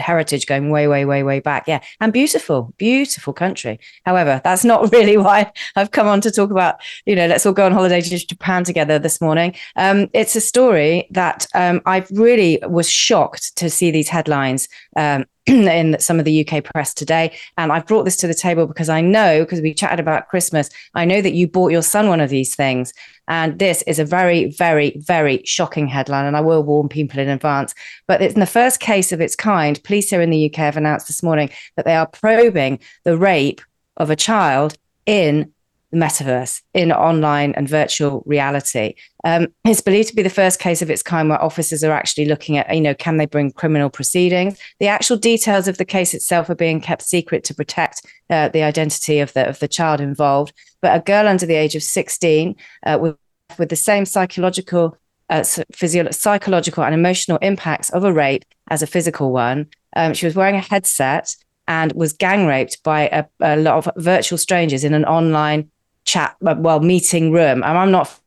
heritage 0.00 0.46
going 0.46 0.70
way, 0.70 0.88
way, 0.88 1.04
way, 1.04 1.22
way 1.22 1.38
back. 1.38 1.68
Yeah, 1.68 1.80
and 2.00 2.12
beautiful, 2.12 2.74
beautiful 2.78 3.32
country. 3.32 3.78
However, 4.04 4.40
that's 4.42 4.64
not 4.64 4.90
really 4.92 5.16
why 5.16 5.52
I've 5.76 5.92
come 5.92 6.08
on 6.08 6.20
to 6.22 6.32
talk 6.32 6.50
about. 6.50 6.80
You 7.06 7.14
know, 7.14 7.28
let's 7.28 7.46
all 7.46 7.52
go 7.52 7.66
on 7.66 7.72
holiday 7.72 8.00
to 8.00 8.26
Japan 8.26 8.64
together 8.64 8.98
this 8.98 9.20
morning. 9.20 9.54
Um, 9.76 10.10
it's 10.12 10.34
a 10.34 10.40
story 10.40 11.06
that 11.12 11.46
um, 11.54 11.80
I 11.86 12.04
really 12.10 12.58
was 12.66 12.90
shocked 12.90 13.54
to 13.58 13.70
see 13.70 13.92
these 13.92 14.08
headlines 14.08 14.31
headlines 14.32 14.68
um, 14.96 15.24
in 15.46 15.98
some 15.98 16.18
of 16.18 16.24
the 16.24 16.46
UK 16.46 16.64
press 16.64 16.94
today. 16.94 17.36
And 17.58 17.72
I've 17.72 17.86
brought 17.86 18.04
this 18.04 18.16
to 18.18 18.26
the 18.26 18.34
table 18.34 18.66
because 18.66 18.88
I 18.88 19.00
know, 19.00 19.40
because 19.40 19.60
we 19.60 19.74
chatted 19.74 20.00
about 20.00 20.28
Christmas, 20.28 20.70
I 20.94 21.04
know 21.04 21.20
that 21.20 21.32
you 21.32 21.46
bought 21.46 21.72
your 21.72 21.82
son 21.82 22.08
one 22.08 22.20
of 22.20 22.30
these 22.30 22.54
things. 22.54 22.92
And 23.28 23.58
this 23.58 23.82
is 23.82 23.98
a 23.98 24.04
very, 24.04 24.50
very, 24.50 24.96
very 24.98 25.42
shocking 25.44 25.86
headline. 25.86 26.26
And 26.26 26.36
I 26.36 26.40
will 26.40 26.62
warn 26.62 26.88
people 26.88 27.20
in 27.20 27.28
advance. 27.28 27.74
But 28.06 28.22
it's 28.22 28.34
in 28.34 28.40
the 28.40 28.46
first 28.46 28.80
case 28.80 29.12
of 29.12 29.20
its 29.20 29.36
kind. 29.36 29.82
Police 29.84 30.10
here 30.10 30.22
in 30.22 30.30
the 30.30 30.46
UK 30.46 30.56
have 30.56 30.76
announced 30.76 31.06
this 31.06 31.22
morning 31.22 31.50
that 31.76 31.84
they 31.84 31.94
are 31.94 32.06
probing 32.06 32.80
the 33.04 33.16
rape 33.16 33.60
of 33.96 34.10
a 34.10 34.16
child 34.16 34.76
in 35.06 35.52
the 35.92 35.98
metaverse 35.98 36.62
in 36.74 36.90
online 36.90 37.52
and 37.52 37.68
virtual 37.68 38.22
reality. 38.26 38.94
Um, 39.24 39.48
it's 39.64 39.80
believed 39.80 40.08
to 40.08 40.16
be 40.16 40.22
the 40.22 40.30
first 40.30 40.58
case 40.58 40.82
of 40.82 40.90
its 40.90 41.02
kind 41.02 41.28
where 41.28 41.42
officers 41.42 41.84
are 41.84 41.92
actually 41.92 42.24
looking 42.24 42.56
at, 42.56 42.74
you 42.74 42.80
know, 42.80 42.94
can 42.94 43.18
they 43.18 43.26
bring 43.26 43.52
criminal 43.52 43.90
proceedings? 43.90 44.58
The 44.80 44.88
actual 44.88 45.18
details 45.18 45.68
of 45.68 45.76
the 45.76 45.84
case 45.84 46.14
itself 46.14 46.48
are 46.50 46.54
being 46.54 46.80
kept 46.80 47.02
secret 47.02 47.44
to 47.44 47.54
protect 47.54 48.04
uh, 48.30 48.48
the 48.48 48.62
identity 48.62 49.20
of 49.20 49.32
the 49.34 49.48
of 49.48 49.58
the 49.58 49.68
child 49.68 50.00
involved. 50.00 50.52
But 50.80 50.96
a 50.96 51.00
girl 51.00 51.28
under 51.28 51.46
the 51.46 51.54
age 51.54 51.76
of 51.76 51.82
16 51.82 52.56
uh, 52.86 52.98
with, 53.00 53.16
with 53.58 53.68
the 53.68 53.76
same 53.76 54.06
psychological 54.06 54.96
uh, 55.30 55.44
physio- 55.72 56.10
psychological 56.10 56.84
and 56.84 56.94
emotional 56.94 57.38
impacts 57.42 57.90
of 57.90 58.04
a 58.04 58.12
rape 58.12 58.44
as 58.70 58.82
a 58.82 58.86
physical 58.86 59.30
one. 59.30 59.68
Um, 59.94 60.14
she 60.14 60.26
was 60.26 60.34
wearing 60.34 60.56
a 60.56 60.60
headset 60.60 61.36
and 61.68 61.92
was 61.92 62.12
gang 62.12 62.46
raped 62.46 62.82
by 62.82 63.08
a, 63.08 63.24
a, 63.40 63.56
lot 63.56 63.86
of 63.86 64.02
virtual 64.02 64.38
strangers 64.38 64.84
in 64.84 64.94
an 64.94 65.04
online 65.04 65.70
chat, 66.04 66.36
well, 66.40 66.80
meeting 66.80 67.32
room. 67.32 67.62
I'm 67.62 67.90
not 67.90 68.18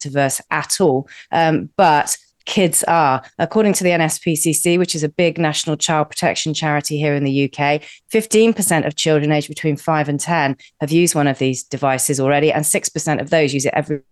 diverse 0.00 0.40
at 0.50 0.80
all, 0.80 1.08
um, 1.32 1.70
but 1.76 2.16
kids 2.44 2.84
are. 2.84 3.22
According 3.38 3.72
to 3.74 3.84
the 3.84 3.90
NSPCC, 3.90 4.78
which 4.78 4.94
is 4.94 5.02
a 5.02 5.08
big 5.08 5.38
national 5.38 5.76
child 5.76 6.10
protection 6.10 6.54
charity 6.54 6.98
here 6.98 7.14
in 7.14 7.24
the 7.24 7.44
UK, 7.44 7.82
15% 8.12 8.86
of 8.86 8.96
children 8.96 9.32
aged 9.32 9.48
between 9.48 9.76
5 9.76 10.08
and 10.08 10.20
10 10.20 10.56
have 10.80 10.92
used 10.92 11.14
one 11.14 11.26
of 11.26 11.38
these 11.38 11.62
devices 11.62 12.20
already, 12.20 12.52
and 12.52 12.64
6% 12.64 13.20
of 13.20 13.30
those 13.30 13.54
use 13.54 13.66
it 13.66 13.74
every. 13.74 14.02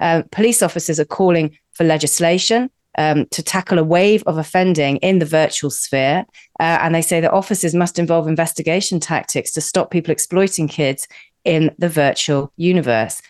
Uh, 0.00 0.22
police 0.32 0.62
officers 0.62 0.98
are 1.00 1.04
calling 1.04 1.56
for 1.72 1.84
legislation 1.84 2.70
um, 2.96 3.26
to 3.26 3.42
tackle 3.42 3.78
a 3.78 3.84
wave 3.84 4.22
of 4.26 4.38
offending 4.38 4.96
in 4.98 5.18
the 5.18 5.26
virtual 5.26 5.70
sphere. 5.70 6.24
Uh, 6.58 6.78
and 6.80 6.94
they 6.94 7.02
say 7.02 7.20
that 7.20 7.32
officers 7.32 7.74
must 7.74 7.98
involve 7.98 8.26
investigation 8.26 9.00
tactics 9.00 9.52
to 9.52 9.60
stop 9.60 9.90
people 9.90 10.12
exploiting 10.12 10.68
kids 10.68 11.06
in 11.44 11.74
the 11.78 11.88
virtual 11.88 12.52
universe. 12.56 13.20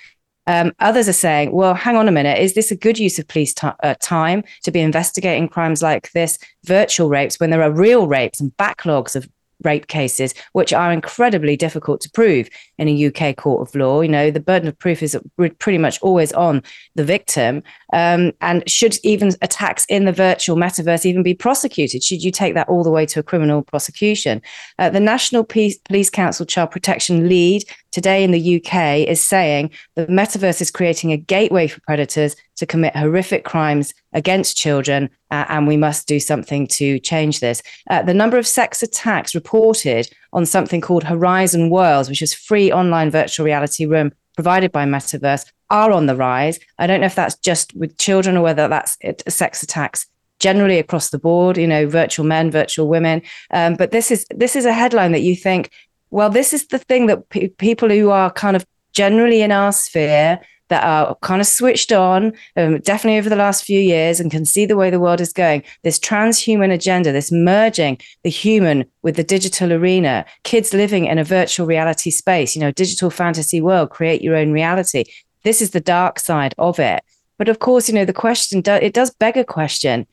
Um, 0.47 0.73
others 0.79 1.09
are 1.09 1.13
saying, 1.13 1.53
well, 1.53 1.75
hang 1.75 1.97
on 1.97 2.09
a 2.09 2.13
minute, 2.13 2.39
is 2.39 2.55
this 2.55 2.71
a 2.71 2.77
good 2.77 2.99
use 2.99 3.19
of 3.19 3.29
police 3.29 3.53
t- 3.53 3.69
uh, 3.83 3.95
time 4.01 4.43
to 4.63 4.71
be 4.71 4.81
investigating 4.81 5.47
crimes 5.47 5.83
like 5.83 6.11
this, 6.13 6.39
virtual 6.65 7.11
rapes, 7.11 7.39
when 7.39 7.51
there 7.51 7.63
are 7.63 7.71
real 7.71 8.09
rapes 8.09 8.41
and 8.41 8.57
backlogs 8.57 9.15
of 9.15 9.29
rape 9.65 9.89
cases, 9.89 10.35
which 10.53 10.73
are 10.73 10.93
incredibly 10.93 11.57
difficult 11.57 12.01
to 12.01 12.11
prove 12.11 12.49
in 12.79 12.89
a 12.89 13.07
UK 13.07 13.37
court 13.37 13.69
of 13.69 13.75
law. 13.75 14.01
You 14.01 14.09
know, 14.09 14.31
the 14.31 14.41
burden 14.41 14.69
of 14.69 14.79
proof 14.79 15.03
is 15.03 15.19
pretty 15.59 15.79
much 15.79 16.01
always 16.01 16.33
on 16.33 16.63
the 16.95 17.05
victim. 17.05 17.63
Um, 17.93 18.33
and 18.41 18.69
should 18.69 18.97
even 19.03 19.33
attacks 19.41 19.85
in 19.87 20.05
the 20.05 20.13
virtual 20.13 20.57
metaverse 20.57 21.07
even 21.07 21.23
be 21.23 21.35
prosecuted? 21.35 22.03
Should 22.03 22.23
you 22.23 22.31
take 22.31 22.55
that 22.55 22.69
all 22.69 22.85
the 22.85 22.91
way 22.91 23.07
to 23.07 23.21
a 23.21 23.23
criminal 23.23 23.63
prosecution? 23.63 24.43
Uh, 24.79 24.91
the 24.91 25.01
National 25.01 25.45
Police, 25.45 25.79
Police 25.79 26.11
Council 26.11 26.45
Child 26.45 26.71
Protection 26.71 27.29
lead 27.29 27.65
today 27.91 28.23
in 28.23 28.31
the 28.31 28.57
UK 28.57 29.09
is 29.09 29.27
saying 29.27 29.71
the 29.95 30.07
metaverse 30.07 30.61
is 30.61 30.71
creating 30.71 31.13
a 31.13 31.17
gateway 31.17 31.67
for 31.67 31.81
predators 31.81 32.37
to 32.57 32.67
commit 32.67 32.95
horrific 32.95 33.45
crimes 33.45 33.95
against 34.13 34.57
children, 34.57 35.09
uh, 35.31 35.45
and 35.49 35.67
we 35.67 35.77
must 35.77 36.07
do 36.07 36.21
something 36.21 36.67
to 36.67 36.99
change 36.99 37.41
this. 37.41 37.63
Uh, 37.89 38.03
the 38.03 38.15
number 38.15 38.37
of 38.37 38.47
sex 38.47 38.83
attacks 38.83 39.35
reported 39.35 40.11
on 40.33 40.45
something 40.45 40.81
called 40.81 41.05
Horizon 41.05 41.71
Worlds, 41.71 42.09
which 42.09 42.23
is 42.23 42.35
free 42.35 42.71
online 42.71 43.11
virtual 43.11 43.47
reality 43.47 43.87
room 43.87 44.13
provided 44.35 44.71
by 44.71 44.85
Metaverse, 44.85 45.51
are 45.71 45.93
on 45.93 46.07
the 46.07 46.17
rise. 46.17 46.59
I 46.79 46.87
don't 46.87 47.01
know 47.01 47.07
if 47.07 47.15
that's 47.15 47.37
just 47.37 47.75
with 47.75 47.99
children 47.99 48.37
or 48.37 48.43
whether 48.43 48.69
that's 48.69 48.97
sex 49.29 49.63
attacks 49.63 50.07
generally 50.41 50.79
across 50.79 51.11
the 51.11 51.19
board. 51.19 51.57
You 51.57 51.67
know, 51.67 51.87
virtual 51.87 52.27
men, 52.27 52.51
virtual 52.51 52.89
women. 52.89 53.23
Um, 53.51 53.75
but 53.75 53.91
this 53.91 54.11
is 54.11 54.27
this 54.31 54.57
is 54.57 54.65
a 54.65 54.73
headline 54.73 55.13
that 55.13 55.23
you 55.23 55.37
think, 55.37 55.71
well, 56.11 56.31
this 56.31 56.53
is 56.53 56.67
the 56.69 56.79
thing 56.79 57.07
that 57.07 57.29
pe- 57.29 57.49
people 57.49 57.89
who 57.89 58.11
are 58.11 58.31
kind 58.31 58.57
of 58.57 58.67
generally 58.93 59.43
in 59.43 59.53
our 59.53 59.73
sphere 59.73 60.41
that 60.69 60.85
are 60.85 61.15
kind 61.23 61.41
of 61.41 61.47
switched 61.47 61.93
on, 61.93 62.33
um, 62.57 62.79
definitely 62.81 63.19
over 63.19 63.29
the 63.29 63.37
last 63.37 63.65
few 63.65 63.81
years, 63.81 64.21
and 64.21 64.31
can 64.31 64.45
see 64.45 64.67
the 64.67 64.77
way 64.77 64.91
the 64.91 65.01
world 65.01 65.21
is 65.21 65.33
going. 65.33 65.63
This 65.83 65.99
transhuman 65.99 66.73
agenda, 66.73 67.13
this 67.13 67.33
merging 67.33 67.99
the 68.23 68.31
human 68.31 68.85
with 69.03 69.17
the 69.17 69.25
digital 69.25 69.73
arena, 69.73 70.25
kids 70.45 70.75
living 70.75 71.07
in 71.07 71.19
a 71.19 71.25
virtual 71.25 71.67
reality 71.67 72.11
space, 72.11 72.55
you 72.55 72.61
know, 72.61 72.71
digital 72.71 73.11
fantasy 73.11 73.61
world, 73.61 73.91
create 73.91 74.23
your 74.23 74.37
own 74.37 74.53
reality. 74.53 75.05
This 75.45 75.63
is 75.63 75.71
the 75.71 75.81
dark 75.81 76.19
side 76.19 76.55
of 76.59 76.79
it. 76.79 77.03
But 77.39 77.49
of 77.49 77.61
course, 77.61 77.89
you 77.89 77.95
know, 77.95 78.05
the 78.05 78.13
question, 78.13 78.61
do, 78.61 78.73
it 78.73 78.93
does 78.93 79.11
beg 79.11 79.37
a 79.37 79.45
question 79.45 80.07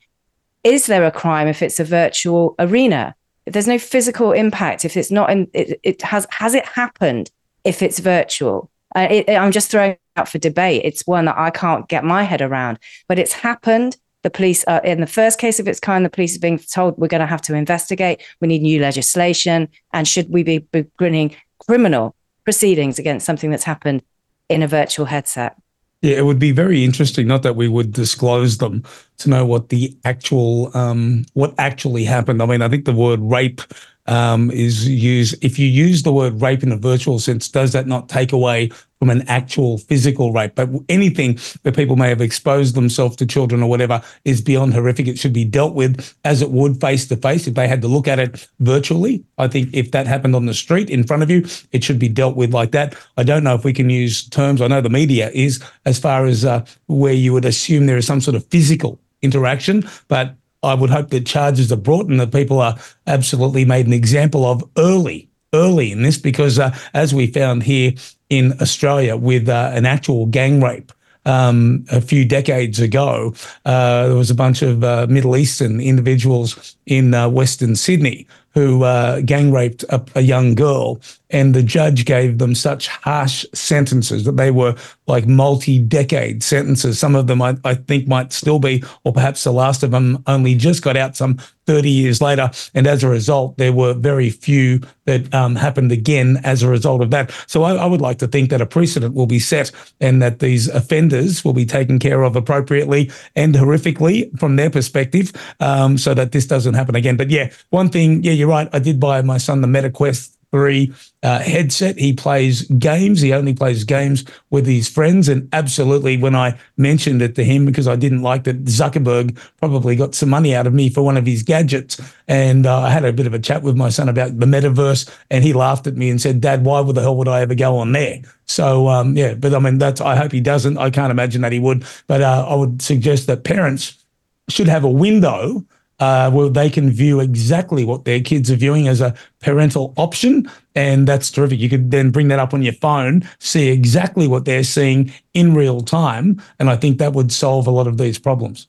Is 0.64 0.86
there 0.86 1.04
a 1.04 1.10
crime 1.10 1.48
if 1.48 1.62
it's 1.62 1.80
a 1.80 1.84
virtual 1.84 2.54
arena? 2.58 3.14
If 3.44 3.52
there's 3.52 3.68
no 3.68 3.78
physical 3.78 4.32
impact, 4.32 4.84
if 4.84 4.96
it's 4.96 5.10
not 5.10 5.30
in, 5.30 5.48
it, 5.52 5.78
it 5.82 6.02
has, 6.02 6.26
has 6.30 6.54
it 6.54 6.66
happened 6.66 7.30
if 7.64 7.82
it's 7.82 7.98
virtual? 7.98 8.70
Uh, 8.94 9.08
it, 9.10 9.28
I'm 9.28 9.52
just 9.52 9.70
throwing 9.70 9.98
out 10.16 10.28
for 10.28 10.38
debate. 10.38 10.82
It's 10.84 11.06
one 11.06 11.26
that 11.26 11.38
I 11.38 11.50
can't 11.50 11.88
get 11.88 12.04
my 12.04 12.22
head 12.22 12.42
around, 12.42 12.78
but 13.08 13.18
it's 13.18 13.32
happened. 13.32 13.96
The 14.22 14.30
police 14.30 14.64
are 14.64 14.82
in 14.82 15.00
the 15.00 15.06
first 15.06 15.38
case 15.38 15.60
of 15.60 15.68
its 15.68 15.78
kind. 15.78 16.04
The 16.04 16.10
police 16.10 16.36
are 16.36 16.40
being 16.40 16.58
told 16.58 16.96
we're 16.98 17.06
going 17.06 17.20
to 17.20 17.26
have 17.26 17.42
to 17.42 17.54
investigate. 17.54 18.22
We 18.40 18.48
need 18.48 18.62
new 18.62 18.80
legislation, 18.80 19.68
and 19.92 20.08
should 20.08 20.30
we 20.30 20.42
be 20.42 20.58
beginning 20.58 21.36
criminal 21.58 22.16
proceedings 22.44 22.98
against 22.98 23.26
something 23.26 23.50
that's 23.50 23.64
happened 23.64 24.02
in 24.48 24.62
a 24.62 24.68
virtual 24.68 25.06
headset? 25.06 25.56
Yeah, 26.02 26.18
it 26.18 26.24
would 26.24 26.38
be 26.38 26.52
very 26.52 26.84
interesting. 26.84 27.26
Not 27.26 27.42
that 27.42 27.56
we 27.56 27.68
would 27.68 27.92
disclose 27.92 28.58
them 28.58 28.84
to 29.18 29.30
know 29.30 29.46
what 29.46 29.70
the 29.70 29.96
actual 30.04 30.70
um, 30.76 31.24
what 31.32 31.54
actually 31.58 32.04
happened. 32.04 32.42
I 32.42 32.46
mean, 32.46 32.62
I 32.62 32.68
think 32.68 32.84
the 32.84 32.92
word 32.92 33.20
rape 33.20 33.62
um, 34.06 34.50
is 34.50 34.88
use 34.88 35.34
If 35.42 35.58
you 35.58 35.66
use 35.66 36.02
the 36.02 36.12
word 36.12 36.40
rape 36.40 36.62
in 36.62 36.72
a 36.72 36.76
virtual 36.76 37.18
sense, 37.18 37.48
does 37.48 37.72
that 37.72 37.86
not 37.86 38.08
take 38.08 38.32
away 38.32 38.70
from 38.98 39.10
an 39.10 39.22
actual 39.28 39.78
physical 39.78 40.32
rape? 40.32 40.54
But 40.54 40.70
anything 40.88 41.38
that 41.62 41.76
people 41.76 41.96
may 41.96 42.08
have 42.08 42.20
exposed 42.20 42.74
themselves 42.74 43.16
to 43.16 43.26
children 43.26 43.62
or 43.62 43.68
whatever 43.68 44.02
is 44.24 44.40
beyond 44.40 44.74
horrific. 44.74 45.06
It 45.08 45.18
should 45.18 45.32
be 45.32 45.44
dealt 45.44 45.74
with 45.74 46.14
as 46.24 46.42
it 46.42 46.50
would 46.50 46.80
face 46.80 47.06
to 47.08 47.16
face 47.16 47.46
if 47.46 47.54
they 47.54 47.68
had 47.68 47.82
to 47.82 47.88
look 47.88 48.08
at 48.08 48.18
it 48.18 48.48
virtually. 48.60 49.24
I 49.38 49.48
think 49.48 49.70
if 49.72 49.90
that 49.90 50.06
happened 50.06 50.34
on 50.34 50.46
the 50.46 50.54
street 50.54 50.90
in 50.90 51.04
front 51.04 51.22
of 51.22 51.30
you, 51.30 51.46
it 51.72 51.84
should 51.84 51.98
be 51.98 52.08
dealt 52.08 52.36
with 52.36 52.54
like 52.54 52.72
that. 52.72 52.96
I 53.16 53.22
don't 53.22 53.44
know 53.44 53.54
if 53.54 53.64
we 53.64 53.72
can 53.72 53.90
use 53.90 54.28
terms. 54.28 54.60
I 54.60 54.68
know 54.68 54.80
the 54.80 54.90
media 54.90 55.30
is 55.34 55.62
as 55.84 55.98
far 55.98 56.26
as 56.26 56.44
uh, 56.44 56.64
where 56.86 57.12
you 57.12 57.32
would 57.32 57.44
assume 57.44 57.86
there 57.86 57.96
is 57.96 58.06
some 58.06 58.20
sort 58.20 58.36
of 58.36 58.46
physical 58.46 59.00
interaction, 59.22 59.82
but 60.08 60.34
I 60.66 60.74
would 60.74 60.90
hope 60.90 61.10
that 61.10 61.26
charges 61.26 61.72
are 61.72 61.76
brought 61.76 62.06
and 62.06 62.20
that 62.20 62.32
people 62.32 62.60
are 62.60 62.76
absolutely 63.06 63.64
made 63.64 63.86
an 63.86 63.92
example 63.92 64.44
of 64.44 64.62
early 64.76 65.30
early 65.54 65.92
in 65.92 66.02
this 66.02 66.18
because, 66.18 66.58
uh, 66.58 66.76
as 66.94 67.14
we 67.14 67.26
found 67.26 67.62
here 67.62 67.92
in 68.28 68.52
Australia 68.60 69.16
with 69.16 69.48
uh, 69.48 69.70
an 69.72 69.86
actual 69.86 70.26
gang 70.26 70.60
rape 70.60 70.92
um, 71.24 71.84
a 71.90 72.00
few 72.00 72.24
decades 72.24 72.78
ago, 72.78 73.34
uh, 73.64 74.06
there 74.06 74.16
was 74.16 74.30
a 74.30 74.34
bunch 74.34 74.62
of 74.62 74.84
uh, 74.84 75.06
Middle 75.08 75.36
Eastern 75.36 75.80
individuals 75.80 76.76
in 76.86 77.14
uh, 77.14 77.28
Western 77.28 77.74
Sydney 77.76 78.26
who 78.56 78.84
uh, 78.84 79.20
gang 79.20 79.52
raped 79.52 79.84
a, 79.90 80.02
a, 80.14 80.22
young 80.22 80.54
girl, 80.54 80.98
and 81.30 81.54
the 81.54 81.62
judge 81.62 82.04
gave 82.04 82.38
them 82.38 82.54
such 82.54 82.88
harsh 82.88 83.44
sentences 83.52 84.24
that 84.24 84.36
they 84.36 84.50
were 84.50 84.74
like 85.06 85.26
multi-decade 85.26 86.42
sentences. 86.42 86.98
Some 86.98 87.14
of 87.14 87.26
them, 87.26 87.42
I, 87.42 87.56
I, 87.64 87.74
think, 87.74 88.06
might 88.06 88.32
still 88.32 88.58
be, 88.58 88.82
or 89.04 89.12
perhaps 89.12 89.44
the 89.44 89.52
last 89.52 89.82
of 89.82 89.90
them 89.90 90.22
only 90.26 90.54
just 90.54 90.82
got 90.82 90.96
out 90.96 91.16
some 91.16 91.38
30 91.66 91.90
years 91.90 92.20
later. 92.20 92.50
And 92.74 92.86
as 92.86 93.02
a 93.02 93.08
result, 93.08 93.56
there 93.58 93.72
were 93.72 93.94
very 93.94 94.30
few 94.30 94.80
that 95.04 95.32
um, 95.34 95.56
happened 95.56 95.92
again 95.92 96.40
as 96.44 96.62
a 96.62 96.68
result 96.68 97.02
of 97.02 97.10
that. 97.10 97.32
So 97.46 97.64
I, 97.64 97.74
I, 97.74 97.86
would 97.86 98.00
like 98.00 98.18
to 98.18 98.28
think 98.28 98.50
that 98.50 98.60
a 98.60 98.66
precedent 98.66 99.14
will 99.14 99.26
be 99.26 99.38
set 99.38 99.70
and 100.00 100.20
that 100.22 100.40
these 100.40 100.68
offenders 100.68 101.44
will 101.44 101.52
be 101.52 101.66
taken 101.66 101.98
care 101.98 102.22
of 102.22 102.36
appropriately 102.36 103.10
and 103.34 103.54
horrifically 103.54 104.36
from 104.38 104.56
their 104.56 104.70
perspective 104.70 105.32
um, 105.60 105.98
so 105.98 106.14
that 106.14 106.32
this 106.32 106.46
doesn't 106.46 106.74
happen 106.74 106.94
again. 106.94 107.16
But 107.16 107.30
yeah, 107.30 107.50
one 107.70 107.88
thing, 107.88 108.22
yeah, 108.22 108.32
you're 108.32 108.48
right. 108.48 108.68
I 108.72 108.78
did 108.78 108.98
buy 108.98 109.22
my 109.22 109.38
son 109.38 109.60
the 109.60 109.68
MetaQuest 109.68 110.35
3 110.52 110.92
uh, 111.22 111.40
headset. 111.40 111.98
He 111.98 112.12
plays 112.12 112.62
games. 112.78 113.20
He 113.20 113.32
only 113.32 113.54
plays 113.54 113.84
games 113.84 114.24
with 114.50 114.66
his 114.66 114.88
friends. 114.88 115.28
And 115.28 115.48
absolutely, 115.52 116.16
when 116.16 116.34
I 116.34 116.58
mentioned 116.76 117.22
it 117.22 117.34
to 117.34 117.44
him, 117.44 117.66
because 117.66 117.88
I 117.88 117.96
didn't 117.96 118.22
like 118.22 118.44
that 118.44 118.64
Zuckerberg 118.64 119.36
probably 119.58 119.96
got 119.96 120.14
some 120.14 120.28
money 120.28 120.54
out 120.54 120.66
of 120.66 120.74
me 120.74 120.88
for 120.88 121.02
one 121.02 121.16
of 121.16 121.26
his 121.26 121.42
gadgets. 121.42 122.00
And 122.28 122.66
uh, 122.66 122.80
I 122.80 122.90
had 122.90 123.04
a 123.04 123.12
bit 123.12 123.26
of 123.26 123.34
a 123.34 123.38
chat 123.38 123.62
with 123.62 123.76
my 123.76 123.88
son 123.88 124.08
about 124.08 124.38
the 124.38 124.46
metaverse. 124.46 125.10
And 125.30 125.44
he 125.44 125.52
laughed 125.52 125.86
at 125.86 125.96
me 125.96 126.10
and 126.10 126.20
said, 126.20 126.40
Dad, 126.40 126.64
why 126.64 126.80
would 126.80 126.96
the 126.96 127.02
hell 127.02 127.16
would 127.16 127.28
I 127.28 127.40
ever 127.40 127.54
go 127.54 127.78
on 127.78 127.92
there? 127.92 128.20
So, 128.46 128.88
um, 128.88 129.16
yeah, 129.16 129.34
but 129.34 129.54
I 129.54 129.58
mean, 129.58 129.78
that's, 129.78 130.00
I 130.00 130.14
hope 130.14 130.32
he 130.32 130.40
doesn't. 130.40 130.78
I 130.78 130.90
can't 130.90 131.10
imagine 131.10 131.42
that 131.42 131.52
he 131.52 131.58
would. 131.58 131.84
But 132.06 132.22
uh, 132.22 132.46
I 132.48 132.54
would 132.54 132.80
suggest 132.80 133.26
that 133.26 133.44
parents 133.44 134.04
should 134.48 134.68
have 134.68 134.84
a 134.84 134.90
window 134.90 135.64
uh, 135.98 136.30
where 136.30 136.48
they 136.48 136.68
can 136.68 136.90
view 136.90 137.20
exactly 137.20 137.84
what 137.84 138.04
their 138.04 138.20
kids 138.20 138.50
are 138.50 138.56
viewing 138.56 138.88
as 138.88 139.00
a 139.00 139.14
parental 139.40 139.94
option. 139.96 140.50
And 140.74 141.08
that's 141.08 141.30
terrific. 141.30 141.58
You 141.58 141.68
could 141.68 141.90
then 141.90 142.10
bring 142.10 142.28
that 142.28 142.38
up 142.38 142.52
on 142.52 142.62
your 142.62 142.74
phone, 142.74 143.28
see 143.38 143.68
exactly 143.68 144.28
what 144.28 144.44
they're 144.44 144.64
seeing 144.64 145.12
in 145.34 145.54
real 145.54 145.80
time. 145.80 146.42
And 146.58 146.68
I 146.68 146.76
think 146.76 146.98
that 146.98 147.14
would 147.14 147.32
solve 147.32 147.66
a 147.66 147.70
lot 147.70 147.86
of 147.86 147.96
these 147.98 148.18
problems. 148.18 148.68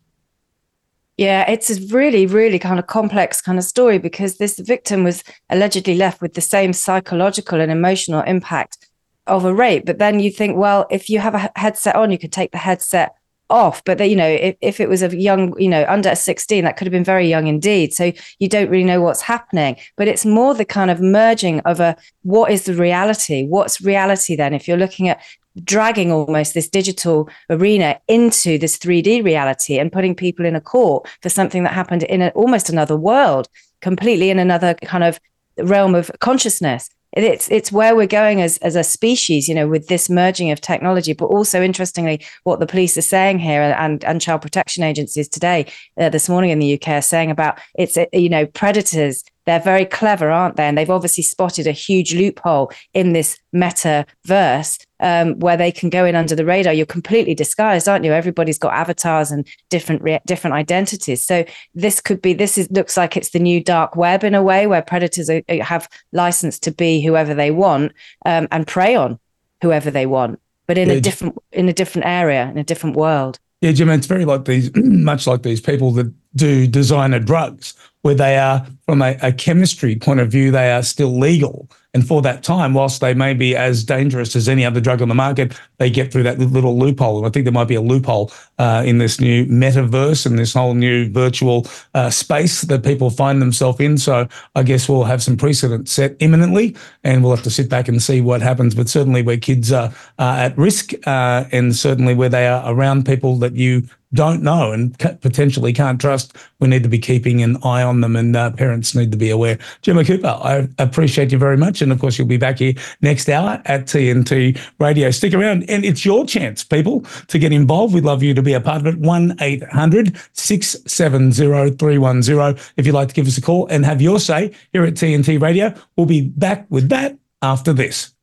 Yeah, 1.17 1.49
it's 1.49 1.71
a 1.71 1.81
really, 1.87 2.27
really 2.27 2.59
kind 2.59 2.77
of 2.77 2.85
complex 2.85 3.41
kind 3.41 3.57
of 3.57 3.63
story 3.63 3.97
because 3.97 4.37
this 4.37 4.59
victim 4.59 5.03
was 5.03 5.23
allegedly 5.49 5.95
left 5.95 6.21
with 6.21 6.35
the 6.35 6.41
same 6.41 6.73
psychological 6.73 7.59
and 7.59 7.71
emotional 7.71 8.21
impact 8.21 8.87
of 9.25 9.43
a 9.43 9.53
rape. 9.53 9.85
But 9.85 9.97
then 9.97 10.19
you 10.19 10.29
think, 10.29 10.57
well, 10.57 10.85
if 10.91 11.09
you 11.09 11.19
have 11.19 11.33
a 11.33 11.51
headset 11.55 11.95
on, 11.95 12.11
you 12.11 12.19
could 12.19 12.31
take 12.31 12.51
the 12.51 12.59
headset 12.59 13.15
off 13.49 13.83
but 13.85 13.97
that 13.97 14.09
you 14.09 14.15
know 14.15 14.27
if, 14.27 14.55
if 14.61 14.79
it 14.79 14.89
was 14.89 15.01
a 15.01 15.15
young 15.17 15.57
you 15.59 15.69
know 15.69 15.85
under 15.87 16.13
16 16.13 16.63
that 16.63 16.77
could 16.77 16.85
have 16.85 16.91
been 16.91 17.03
very 17.03 17.27
young 17.27 17.47
indeed. 17.47 17.93
So 17.93 18.11
you 18.39 18.47
don't 18.47 18.69
really 18.69 18.83
know 18.83 19.01
what's 19.01 19.21
happening 19.21 19.77
but 19.95 20.07
it's 20.07 20.25
more 20.25 20.53
the 20.53 20.65
kind 20.65 20.91
of 20.91 20.99
merging 20.99 21.59
of 21.61 21.79
a 21.79 21.95
what 22.23 22.51
is 22.51 22.65
the 22.65 22.73
reality? 22.73 23.45
What's 23.45 23.81
reality 23.81 24.35
then? 24.35 24.53
If 24.53 24.67
you're 24.67 24.77
looking 24.77 25.09
at 25.09 25.21
dragging 25.63 26.11
almost 26.11 26.53
this 26.53 26.69
digital 26.69 27.29
arena 27.49 27.99
into 28.07 28.57
this 28.57 28.77
3d 28.77 29.23
reality 29.23 29.79
and 29.79 29.91
putting 29.91 30.15
people 30.15 30.45
in 30.45 30.55
a 30.55 30.61
court 30.61 31.07
for 31.21 31.29
something 31.29 31.63
that 31.63 31.73
happened 31.73 32.03
in 32.03 32.21
a, 32.21 32.29
almost 32.29 32.69
another 32.69 32.95
world 32.95 33.47
completely 33.81 34.29
in 34.29 34.39
another 34.39 34.75
kind 34.75 35.03
of 35.03 35.19
realm 35.57 35.95
of 35.95 36.11
consciousness 36.19 36.89
it's 37.13 37.49
it's 37.49 37.71
where 37.71 37.95
we're 37.95 38.07
going 38.07 38.41
as 38.41 38.57
as 38.59 38.75
a 38.75 38.83
species, 38.83 39.47
you 39.47 39.55
know, 39.55 39.67
with 39.67 39.87
this 39.87 40.09
merging 40.09 40.51
of 40.51 40.61
technology. 40.61 41.13
But 41.13 41.27
also, 41.27 41.61
interestingly, 41.61 42.25
what 42.43 42.59
the 42.59 42.67
police 42.67 42.97
are 42.97 43.01
saying 43.01 43.39
here, 43.39 43.61
and 43.61 44.03
and 44.03 44.21
child 44.21 44.41
protection 44.41 44.83
agencies 44.83 45.27
today, 45.27 45.65
uh, 45.97 46.09
this 46.09 46.29
morning 46.29 46.51
in 46.51 46.59
the 46.59 46.73
UK, 46.73 46.89
are 46.89 47.01
saying 47.01 47.31
about 47.31 47.59
it's 47.75 47.97
uh, 47.97 48.05
you 48.13 48.29
know 48.29 48.45
predators 48.45 49.23
they're 49.45 49.59
very 49.61 49.85
clever, 49.85 50.29
aren't 50.29 50.57
they? 50.57 50.65
And 50.65 50.77
they've 50.77 50.89
obviously 50.89 51.23
spotted 51.23 51.67
a 51.67 51.71
huge 51.71 52.13
loophole 52.13 52.69
in 52.93 53.13
this 53.13 53.39
metaverse 53.55 54.85
um, 54.99 55.39
where 55.39 55.57
they 55.57 55.71
can 55.71 55.89
go 55.89 56.05
in 56.05 56.15
under 56.15 56.35
the 56.35 56.45
radar. 56.45 56.73
You're 56.73 56.85
completely 56.85 57.35
disguised, 57.35 57.87
aren't 57.87 58.05
you? 58.05 58.13
Everybody's 58.13 58.59
got 58.59 58.73
avatars 58.73 59.31
and 59.31 59.47
different 59.69 60.01
re- 60.01 60.19
different 60.25 60.55
identities. 60.55 61.25
So 61.25 61.45
this 61.75 62.01
could 62.01 62.21
be. 62.21 62.33
This 62.33 62.57
is 62.57 62.69
looks 62.71 62.97
like 62.97 63.17
it's 63.17 63.29
the 63.29 63.39
new 63.39 63.63
dark 63.63 63.95
web 63.95 64.23
in 64.23 64.35
a 64.35 64.43
way, 64.43 64.67
where 64.67 64.81
predators 64.81 65.29
are, 65.29 65.41
have 65.61 65.87
license 66.11 66.59
to 66.59 66.71
be 66.71 67.01
whoever 67.01 67.33
they 67.33 67.51
want 67.51 67.91
um, 68.25 68.47
and 68.51 68.67
prey 68.67 68.95
on 68.95 69.19
whoever 69.61 69.91
they 69.91 70.05
want, 70.05 70.39
but 70.67 70.77
in 70.77 70.89
yeah, 70.89 70.95
a 70.95 71.01
different 71.01 71.37
in 71.51 71.69
a 71.69 71.73
different 71.73 72.05
area 72.07 72.49
in 72.49 72.57
a 72.57 72.63
different 72.63 72.95
world. 72.95 73.39
Yeah, 73.61 73.71
Jim, 73.71 73.89
it's 73.89 74.05
very 74.05 74.25
like 74.25 74.45
these, 74.45 74.69
much 74.75 75.25
like 75.25 75.43
these 75.43 75.61
people 75.61 75.91
that 75.93 76.13
do 76.35 76.67
designer 76.67 77.19
drugs, 77.19 77.73
where 78.07 78.15
they 78.15 78.37
are, 78.37 78.65
from 78.85 79.01
a, 79.01 79.17
a, 79.21 79.33
chemistry 79.33 79.93
point 79.93 80.21
of 80.21 80.31
view, 80.31 80.49
they 80.49 80.71
are 80.71 80.81
still 80.81 81.19
legal. 81.19 81.69
And 81.93 82.07
for 82.07 82.21
that 82.21 82.41
time, 82.41 82.73
whilst 82.73 83.01
they 83.01 83.13
may 83.13 83.33
be 83.33 83.53
as 83.53 83.83
dangerous 83.83 84.33
as 84.33 84.47
any 84.47 84.63
other 84.63 84.79
drug 84.79 85.01
on 85.01 85.09
the 85.09 85.15
market, 85.15 85.59
they 85.77 85.89
get 85.89 86.09
through 86.09 86.23
that 86.23 86.39
little 86.39 86.77
loophole. 86.77 87.17
And 87.17 87.27
I 87.27 87.29
think 87.29 87.43
there 87.43 87.51
might 87.51 87.67
be 87.67 87.75
a 87.75 87.81
loophole 87.81 88.31
uh, 88.59 88.83
in 88.85 88.97
this 88.97 89.19
new 89.19 89.45
metaverse 89.47 90.25
and 90.25 90.39
this 90.39 90.53
whole 90.53 90.73
new 90.73 91.09
virtual 91.09 91.67
uh, 91.95 92.09
space 92.09 92.61
that 92.61 92.85
people 92.85 93.09
find 93.09 93.41
themselves 93.41 93.81
in. 93.81 93.97
So 93.97 94.25
I 94.55 94.63
guess 94.63 94.87
we'll 94.87 95.03
have 95.03 95.21
some 95.21 95.35
precedent 95.35 95.89
set 95.89 96.15
imminently 96.19 96.73
and 97.03 97.23
we'll 97.23 97.35
have 97.35 97.43
to 97.43 97.51
sit 97.51 97.69
back 97.69 97.89
and 97.89 98.01
see 98.01 98.21
what 98.21 98.41
happens. 98.41 98.73
But 98.73 98.87
certainly 98.87 99.21
where 99.21 99.37
kids 99.37 99.69
are, 99.73 99.91
are 100.17 100.37
at 100.37 100.57
risk 100.57 100.93
uh, 101.05 101.43
and 101.51 101.75
certainly 101.75 102.13
where 102.13 102.29
they 102.29 102.47
are 102.47 102.71
around 102.71 103.05
people 103.05 103.35
that 103.39 103.57
you 103.57 103.83
don't 104.13 104.41
know 104.41 104.71
and 104.71 104.97
potentially 104.99 105.73
can't 105.73 105.99
trust, 105.99 106.35
we 106.59 106.67
need 106.67 106.83
to 106.83 106.89
be 106.89 106.99
keeping 106.99 107.41
an 107.41 107.57
eye 107.63 107.83
on 107.83 108.01
them 108.01 108.15
and 108.15 108.35
uh, 108.35 108.51
parents 108.51 108.95
need 108.95 109.11
to 109.11 109.17
be 109.17 109.29
aware. 109.29 109.57
Gemma 109.81 110.05
Cooper, 110.05 110.27
I 110.27 110.67
appreciate 110.79 111.31
you 111.31 111.37
very 111.37 111.57
much. 111.57 111.81
And 111.81 111.91
of 111.91 111.99
course, 111.99 112.17
you'll 112.17 112.27
be 112.27 112.37
back 112.37 112.59
here 112.59 112.73
next 113.01 113.29
hour 113.29 113.61
at 113.65 113.85
TNT 113.85 114.59
Radio. 114.79 115.11
Stick 115.11 115.33
around 115.33 115.69
and 115.69 115.83
it's 115.83 116.05
your 116.05 116.25
chance, 116.25 116.63
people, 116.63 117.01
to 117.27 117.39
get 117.39 117.51
involved. 117.51 117.93
We'd 117.93 118.05
love 118.05 118.23
you 118.23 118.33
to 118.33 118.41
be 118.41 118.53
a 118.53 118.61
part 118.61 118.81
of 118.81 118.87
it. 118.87 118.97
1 118.97 119.37
800 119.41 120.17
670 120.33 121.75
310. 121.77 122.65
If 122.77 122.85
you'd 122.85 122.95
like 122.95 123.09
to 123.09 123.13
give 123.13 123.27
us 123.27 123.37
a 123.37 123.41
call 123.41 123.67
and 123.67 123.85
have 123.85 124.01
your 124.01 124.19
say 124.19 124.53
here 124.73 124.85
at 124.85 124.93
TNT 124.93 125.41
Radio, 125.41 125.73
we'll 125.95 126.07
be 126.07 126.21
back 126.21 126.65
with 126.69 126.89
that 126.89 127.17
after 127.41 127.73
this. 127.73 128.16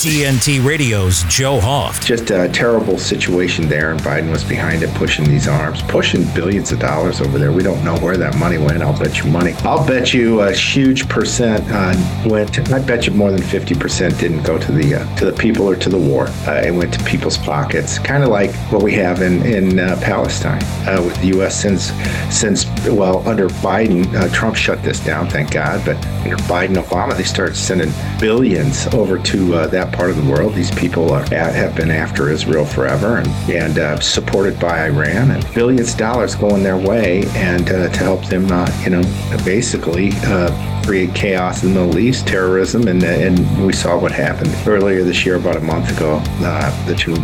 TNT 0.00 0.64
Radio's 0.64 1.24
Joe 1.24 1.60
Hoft. 1.60 2.06
Just 2.06 2.30
a 2.30 2.48
terrible 2.48 2.96
situation 2.96 3.68
there, 3.68 3.90
and 3.90 4.00
Biden 4.00 4.30
was 4.30 4.42
behind 4.42 4.82
it, 4.82 4.88
pushing 4.94 5.26
these 5.26 5.46
arms, 5.46 5.82
pushing 5.82 6.24
billions 6.34 6.72
of 6.72 6.78
dollars 6.78 7.20
over 7.20 7.38
there. 7.38 7.52
We 7.52 7.62
don't 7.62 7.84
know 7.84 7.98
where 7.98 8.16
that 8.16 8.38
money 8.38 8.56
went. 8.56 8.82
I'll 8.82 8.98
bet 8.98 9.18
you 9.18 9.30
money. 9.30 9.52
I'll 9.58 9.86
bet 9.86 10.14
you 10.14 10.40
a 10.40 10.52
huge 10.52 11.06
percent 11.06 11.62
uh, 11.68 11.94
went. 12.26 12.58
I 12.72 12.78
bet 12.78 13.06
you 13.06 13.12
more 13.12 13.30
than 13.30 13.42
fifty 13.42 13.74
percent 13.74 14.18
didn't 14.18 14.42
go 14.42 14.56
to 14.56 14.72
the 14.72 14.94
uh, 14.94 15.16
to 15.16 15.26
the 15.26 15.34
people 15.34 15.68
or 15.68 15.76
to 15.76 15.90
the 15.90 15.98
war. 15.98 16.28
Uh, 16.46 16.62
it 16.64 16.74
went 16.74 16.94
to 16.94 17.04
people's 17.04 17.36
pockets, 17.36 17.98
kind 17.98 18.24
of 18.24 18.30
like 18.30 18.54
what 18.72 18.82
we 18.82 18.94
have 18.94 19.20
in 19.20 19.44
in 19.44 19.78
uh, 19.78 19.98
Palestine 20.00 20.62
uh, 20.88 21.02
with 21.04 21.20
the 21.20 21.26
U.S. 21.36 21.60
since 21.60 21.92
since 22.34 22.64
well 22.88 23.26
under 23.28 23.48
Biden, 23.48 24.06
uh, 24.14 24.32
Trump 24.34 24.56
shut 24.56 24.82
this 24.82 24.98
down, 25.04 25.28
thank 25.28 25.50
God. 25.50 25.84
But 25.84 26.02
under 26.24 26.36
Biden, 26.44 26.82
Obama, 26.82 27.14
they 27.14 27.22
started 27.22 27.54
sending 27.54 27.92
billions 28.18 28.86
over 28.94 29.18
to 29.18 29.49
uh, 29.54 29.66
that 29.68 29.92
part 29.92 30.10
of 30.10 30.16
the 30.16 30.30
world. 30.30 30.54
These 30.54 30.70
people 30.72 31.12
are, 31.12 31.24
have 31.30 31.74
been 31.76 31.90
after 31.90 32.28
Israel 32.28 32.64
forever 32.64 33.18
and, 33.18 33.28
and 33.50 33.78
uh, 33.78 34.00
supported 34.00 34.58
by 34.58 34.86
Iran, 34.86 35.30
and 35.30 35.54
billions 35.54 35.92
of 35.92 35.98
dollars 35.98 36.34
going 36.34 36.62
their 36.62 36.76
way, 36.76 37.24
and 37.34 37.68
uh, 37.70 37.88
to 37.88 37.98
help 37.98 38.24
them, 38.26 38.50
uh, 38.50 38.70
you 38.82 38.90
know, 38.90 39.02
basically 39.44 40.10
uh, 40.24 40.82
create 40.84 41.14
chaos 41.14 41.62
in 41.62 41.74
the 41.74 41.80
Middle 41.80 41.98
East, 41.98 42.26
terrorism, 42.26 42.88
and 42.88 43.02
and 43.02 43.66
we 43.66 43.72
saw 43.72 43.98
what 43.98 44.12
happened 44.12 44.54
earlier 44.66 45.04
this 45.04 45.24
year, 45.24 45.36
about 45.36 45.56
a 45.56 45.60
month 45.60 45.96
ago, 45.96 46.20
uh, 46.40 46.86
the 46.86 46.94
two 46.94 47.14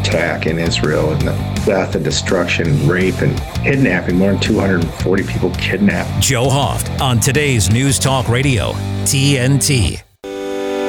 attack 0.00 0.46
in 0.46 0.58
Israel 0.58 1.12
and 1.12 1.20
the 1.22 1.32
death 1.64 1.94
and 1.94 2.04
destruction, 2.04 2.86
rape 2.86 3.20
and 3.22 3.36
kidnapping. 3.62 4.16
More 4.16 4.32
than 4.32 4.40
240 4.40 5.24
people 5.24 5.50
kidnapped. 5.52 6.22
Joe 6.22 6.48
Hoft 6.48 7.00
on 7.00 7.20
today's 7.20 7.70
News 7.70 7.98
Talk 7.98 8.28
Radio, 8.28 8.72
TNT. 9.04 10.05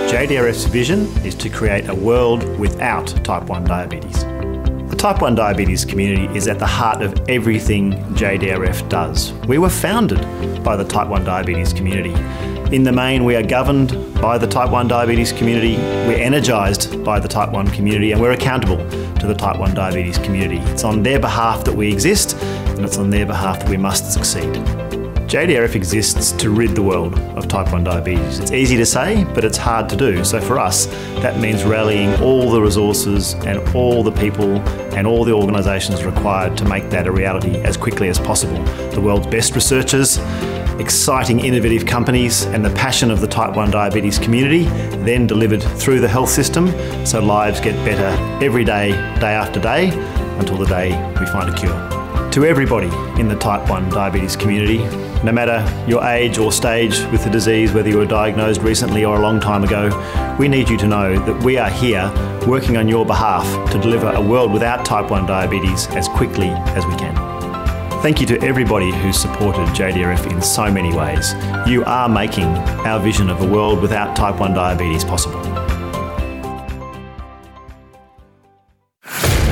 JDRF's 0.08 0.64
vision 0.64 1.02
is 1.26 1.36
to 1.36 1.50
create 1.50 1.90
a 1.90 1.94
world 1.94 2.58
without 2.58 3.08
type 3.26 3.44
1 3.44 3.66
diabetes. 3.66 4.24
The 4.90 4.96
type 4.98 5.22
1 5.22 5.36
diabetes 5.36 5.84
community 5.84 6.34
is 6.34 6.48
at 6.48 6.60
the 6.60 6.66
heart 6.66 7.02
of 7.02 7.30
everything 7.30 7.92
JDRF 8.16 8.88
does. 8.88 9.34
We 9.50 9.58
were 9.58 9.70
founded 9.70 10.22
by 10.64 10.78
the 10.78 10.86
type 10.86 11.10
1 11.10 11.26
diabetes 11.26 11.74
community. 11.74 12.14
In 12.74 12.84
the 12.84 12.92
main, 12.94 13.26
we 13.26 13.36
are 13.36 13.44
governed 13.44 13.92
by 14.22 14.38
the 14.38 14.48
type 14.48 14.72
1 14.72 14.88
diabetes 14.88 15.34
community, 15.34 15.76
we're 16.08 16.24
energised 16.24 17.04
by 17.04 17.20
the 17.20 17.28
type 17.28 17.52
1 17.52 17.68
community, 17.72 18.14
and 18.14 18.22
we're 18.22 18.32
accountable 18.32 18.78
to 19.20 19.28
the 19.28 19.36
type 19.36 19.60
1 19.60 19.74
diabetes 19.74 20.18
community. 20.20 20.60
It's 20.72 20.86
on 20.86 21.04
their 21.04 21.20
behalf 21.20 21.66
that 21.66 21.76
we 21.76 21.92
exist, 21.92 22.38
and 22.42 22.86
it's 22.86 22.98
on 22.98 23.10
their 23.10 23.26
behalf 23.26 23.60
that 23.60 23.68
we 23.68 23.76
must 23.76 24.14
succeed. 24.14 24.87
JDRF 25.28 25.76
exists 25.76 26.32
to 26.32 26.50
rid 26.50 26.70
the 26.70 26.82
world 26.82 27.20
of 27.36 27.50
type 27.50 27.74
1 27.74 27.84
diabetes. 27.84 28.40
It's 28.40 28.54
easy 28.54 28.78
to 28.78 28.86
say, 28.86 29.26
but 29.36 29.44
it's 29.44 29.58
hard 29.58 29.90
to 29.90 29.98
do. 29.98 30.24
So 30.24 30.40
for 30.40 30.58
us, 30.58 30.86
that 31.20 31.38
means 31.42 31.66
rallying 31.66 32.14
all 32.22 32.50
the 32.50 32.62
resources 32.62 33.34
and 33.46 33.60
all 33.76 34.04
the 34.04 34.12
people 34.14 34.60
and 34.96 35.06
all 35.06 35.26
the 35.26 35.34
organisations 35.34 36.06
required 36.06 36.58
to 36.60 36.66
make 36.66 36.90
that 36.92 37.08
a 37.08 37.12
reality 37.12 37.58
as 37.58 37.76
quickly 37.76 38.08
as 38.08 38.18
possible. 38.20 38.64
The 38.92 39.02
world's 39.02 39.28
best 39.28 39.54
researchers, 39.54 40.18
exciting 40.80 41.42
innovative 41.42 41.86
companies, 41.86 42.46
and 42.46 42.64
the 42.64 42.74
passion 42.76 43.12
of 43.12 43.20
the 43.20 43.28
type 43.28 43.54
1 43.54 43.70
diabetes 43.70 44.18
community, 44.18 44.64
then 45.04 45.28
delivered 45.28 45.62
through 45.62 46.00
the 46.00 46.08
health 46.08 46.30
system 46.30 46.70
so 47.06 47.22
lives 47.22 47.60
get 47.60 47.76
better 47.84 48.16
every 48.42 48.64
day, 48.64 48.92
day 49.20 49.34
after 49.34 49.60
day, 49.60 49.90
until 50.40 50.56
the 50.56 50.68
day 50.68 50.92
we 51.20 51.26
find 51.26 51.54
a 51.54 51.58
cure. 51.60 51.97
To 52.32 52.46
everybody 52.46 52.88
in 53.20 53.28
the 53.28 53.36
type 53.36 53.68
1 53.68 53.90
diabetes 53.90 54.36
community, 54.36 54.78
no 55.24 55.32
matter 55.32 55.66
your 55.90 56.04
age 56.04 56.38
or 56.38 56.52
stage 56.52 57.00
with 57.12 57.24
the 57.24 57.30
disease, 57.32 57.74
whether 57.74 57.90
you 57.90 57.98
were 57.98 58.06
diagnosed 58.06 58.62
recently 58.62 59.04
or 59.04 59.16
a 59.16 59.20
long 59.20 59.40
time 59.40 59.64
ago, 59.64 60.36
we 60.38 60.48
need 60.48 60.70
you 60.70 60.78
to 60.78 60.88
know 60.88 61.18
that 61.26 61.44
we 61.44 61.58
are 61.58 61.70
here 61.70 62.12
working 62.48 62.78
on 62.78 62.88
your 62.88 63.06
behalf 63.06 63.72
to 63.72 63.80
deliver 63.80 64.12
a 64.12 64.22
world 64.22 64.54
without 64.54 64.86
type 64.86 65.10
1 65.10 65.26
diabetes 65.26 65.88
as 65.88 66.08
quickly 66.08 66.50
as 66.50 66.86
we 66.86 66.96
can. 66.96 67.16
Thank 68.04 68.22
you 68.22 68.28
to 68.28 68.40
everybody 68.44 68.92
who's 68.92 69.18
supported 69.18 69.68
JDRF 69.70 70.32
in 70.32 70.40
so 70.40 70.72
many 70.72 70.96
ways. 70.96 71.34
You 71.68 71.84
are 71.86 72.08
making 72.08 72.46
our 72.86 73.00
vision 73.00 73.32
of 73.32 73.42
a 73.42 73.52
world 73.52 73.82
without 73.82 74.16
type 74.16 74.40
1 74.40 74.54
diabetes 74.54 75.04
possible. 75.04 75.57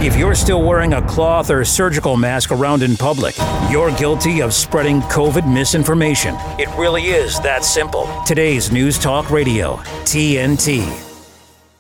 If 0.06 0.16
you're 0.16 0.36
still 0.36 0.62
wearing 0.62 0.94
a 0.94 1.02
cloth 1.08 1.50
or 1.50 1.66
surgical 1.66 2.16
mask 2.16 2.52
around 2.52 2.84
in 2.84 2.96
public, 2.96 3.36
you're 3.72 3.90
guilty 3.96 4.40
of 4.40 4.54
spreading 4.54 5.02
COVID 5.02 5.52
misinformation. 5.52 6.36
It 6.60 6.70
really 6.78 7.06
is 7.06 7.40
that 7.40 7.66
simple. 7.66 8.08
Today's 8.24 8.72
News 8.72 9.00
Talk 9.00 9.32
Radio, 9.32 9.78
TNT. 10.06 10.86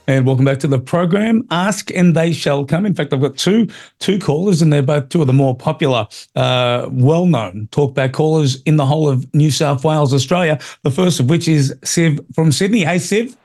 And 0.07 0.25
welcome 0.25 0.43
back 0.43 0.57
to 0.61 0.67
the 0.67 0.79
program. 0.79 1.45
Ask 1.51 1.91
and 1.91 2.15
they 2.15 2.33
shall 2.33 2.65
come. 2.65 2.87
In 2.87 2.95
fact, 2.95 3.13
I've 3.13 3.21
got 3.21 3.37
two 3.37 3.67
two 3.99 4.17
callers, 4.17 4.63
and 4.63 4.73
they're 4.73 4.81
both 4.81 5.09
two 5.09 5.21
of 5.21 5.27
the 5.27 5.33
more 5.33 5.55
popular, 5.55 6.07
uh, 6.35 6.89
well-known 6.91 7.69
talkback 7.71 8.13
callers 8.13 8.59
in 8.63 8.77
the 8.77 8.87
whole 8.87 9.07
of 9.07 9.31
New 9.35 9.51
South 9.51 9.83
Wales, 9.83 10.15
Australia. 10.15 10.57
The 10.81 10.89
first 10.89 11.19
of 11.19 11.29
which 11.29 11.47
is 11.47 11.75
Siv 11.81 12.25
from 12.33 12.51
Sydney. 12.51 12.85
Hey, 12.85 12.95
Siv. 12.95 13.35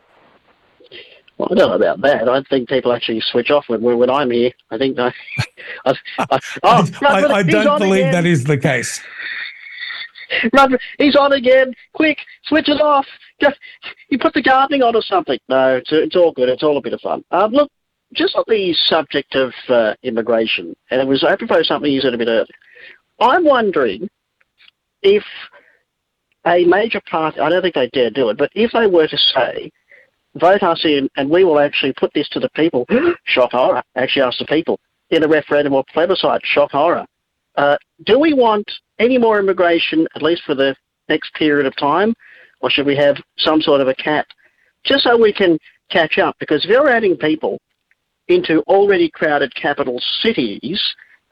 Well, 1.41 1.49
I 1.51 1.55
don't 1.55 1.71
know 1.71 1.77
about 1.77 2.03
that. 2.03 2.29
I 2.29 2.43
think 2.51 2.69
people 2.69 2.93
actually 2.93 3.23
switch 3.23 3.51
off 3.51 3.65
when 3.69 3.83
when 3.83 4.11
I'm 4.11 4.31
here. 4.31 4.53
I 4.71 4.77
think 4.77 4.99
I. 4.99 5.11
I, 5.87 5.95
I 6.19 6.39
oh, 6.63 6.87
I, 7.03 7.25
I 7.33 7.43
don't 7.43 7.79
believe 7.79 8.01
again. 8.01 8.13
that 8.13 8.27
is 8.27 8.45
the 8.45 8.59
case. 8.59 9.01
he's 10.99 11.17
on 11.17 11.33
again. 11.33 11.73
Quick, 11.95 12.19
switch 12.45 12.69
it 12.69 12.83
off. 12.83 13.07
You 14.11 14.19
put 14.19 14.35
the 14.35 14.43
gardening 14.43 14.83
on 14.83 14.95
or 14.95 15.01
something. 15.01 15.39
No, 15.49 15.77
it's, 15.77 15.91
it's 15.91 16.15
all 16.15 16.33
good. 16.33 16.51
It's 16.51 16.63
all 16.63 16.77
a 16.77 16.83
bit 16.83 16.93
of 16.93 17.01
fun. 17.01 17.25
Um, 17.31 17.53
look, 17.53 17.71
just 18.13 18.37
on 18.37 18.45
the 18.47 18.75
subject 18.75 19.35
of 19.35 19.55
uh, 19.71 19.95
immigration, 20.03 20.77
and 20.91 21.01
it 21.01 21.07
was 21.07 21.25
apropos 21.25 21.63
something 21.63 21.91
you 21.91 22.03
said 22.03 22.13
a 22.13 22.19
bit 22.19 22.29
earlier. 22.29 22.45
I'm 23.19 23.47
wondering 23.47 24.11
if 25.01 25.25
a 26.47 26.67
major 26.67 27.01
party, 27.11 27.41
I 27.41 27.49
don't 27.49 27.63
think 27.63 27.77
they 27.77 27.89
dare 27.89 28.11
do 28.11 28.29
it, 28.29 28.37
but 28.37 28.51
if 28.55 28.73
they 28.73 28.87
were 28.87 29.09
to 29.09 29.17
say 29.17 29.71
vote 30.37 30.63
us 30.63 30.85
in 30.85 31.09
and 31.17 31.29
we 31.29 31.45
will 31.45 31.59
actually 31.59 31.93
put 31.93 32.13
this 32.15 32.29
to 32.31 32.41
the 32.41 32.51
people. 32.51 32.87
Shock 33.25 33.53
horror. 33.53 33.83
Actually 33.97 34.23
ask 34.23 34.39
the 34.39 34.47
people 34.47 34.79
in 35.11 35.25
a 35.25 35.29
referendum 35.29 35.75
or 35.75 35.85
plebiscite. 35.93 36.41
Shock 36.45 36.71
horror. 36.73 37.07
Uh, 37.57 37.77
do 38.07 38.19
we 38.19 38.33
want 38.33 38.71
any 38.99 39.19
more 39.19 39.39
immigration, 39.39 40.07
at 40.15 40.23
least 40.23 40.43
for 40.45 40.55
the 40.55 40.75
next 41.09 41.35
period 41.35 41.67
of 41.67 41.77
time, 41.77 42.15
or 42.61 42.71
should 42.71 42.87
we 42.87 42.97
have 42.97 43.17
some 43.39 43.61
sort 43.61 43.81
of 43.81 43.89
a 43.89 43.95
cap, 43.95 44.27
just 44.85 45.05
so 45.05 45.21
we 45.21 45.33
can 45.33 45.59
catch 45.91 46.19
up? 46.19 46.37
Because 46.39 46.65
if 46.65 46.71
you're 46.71 46.89
adding 46.89 47.17
people 47.17 47.59
into 48.29 48.61
already 48.63 49.11
crowded 49.11 49.53
capital 49.55 50.01
cities, 50.23 50.81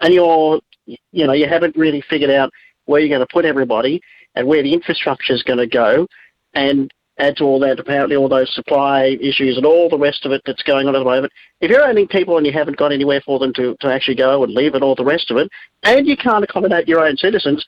and 0.00 0.12
you're, 0.12 0.60
you 0.86 1.26
know, 1.26 1.32
you 1.32 1.48
haven't 1.48 1.76
really 1.76 2.02
figured 2.08 2.30
out 2.30 2.50
where 2.86 3.00
you're 3.00 3.08
going 3.08 3.26
to 3.26 3.32
put 3.32 3.44
everybody 3.44 4.00
and 4.34 4.46
where 4.46 4.62
the 4.62 4.72
infrastructure 4.72 5.32
is 5.32 5.42
going 5.42 5.58
to 5.58 5.66
go, 5.66 6.06
and 6.54 6.90
add 7.18 7.36
to 7.36 7.44
all 7.44 7.58
that, 7.60 7.80
apparently 7.80 8.16
all 8.16 8.28
those 8.28 8.52
supply 8.54 9.16
issues 9.20 9.56
and 9.56 9.66
all 9.66 9.88
the 9.88 9.98
rest 9.98 10.24
of 10.24 10.32
it 10.32 10.42
that's 10.46 10.62
going 10.62 10.86
on 10.86 10.94
at 10.94 11.00
the 11.00 11.04
moment. 11.04 11.32
If 11.60 11.70
you're 11.70 11.84
owning 11.84 12.06
people 12.06 12.36
and 12.36 12.46
you 12.46 12.52
haven't 12.52 12.76
got 12.76 12.92
anywhere 12.92 13.20
for 13.24 13.38
them 13.38 13.52
to, 13.54 13.76
to 13.80 13.88
actually 13.88 14.14
go 14.14 14.44
and 14.44 14.52
live 14.52 14.74
and 14.74 14.84
all 14.84 14.94
the 14.94 15.04
rest 15.04 15.30
of 15.30 15.36
it, 15.36 15.50
and 15.82 16.06
you 16.06 16.16
can't 16.16 16.44
accommodate 16.44 16.88
your 16.88 17.00
own 17.00 17.16
citizens, 17.16 17.64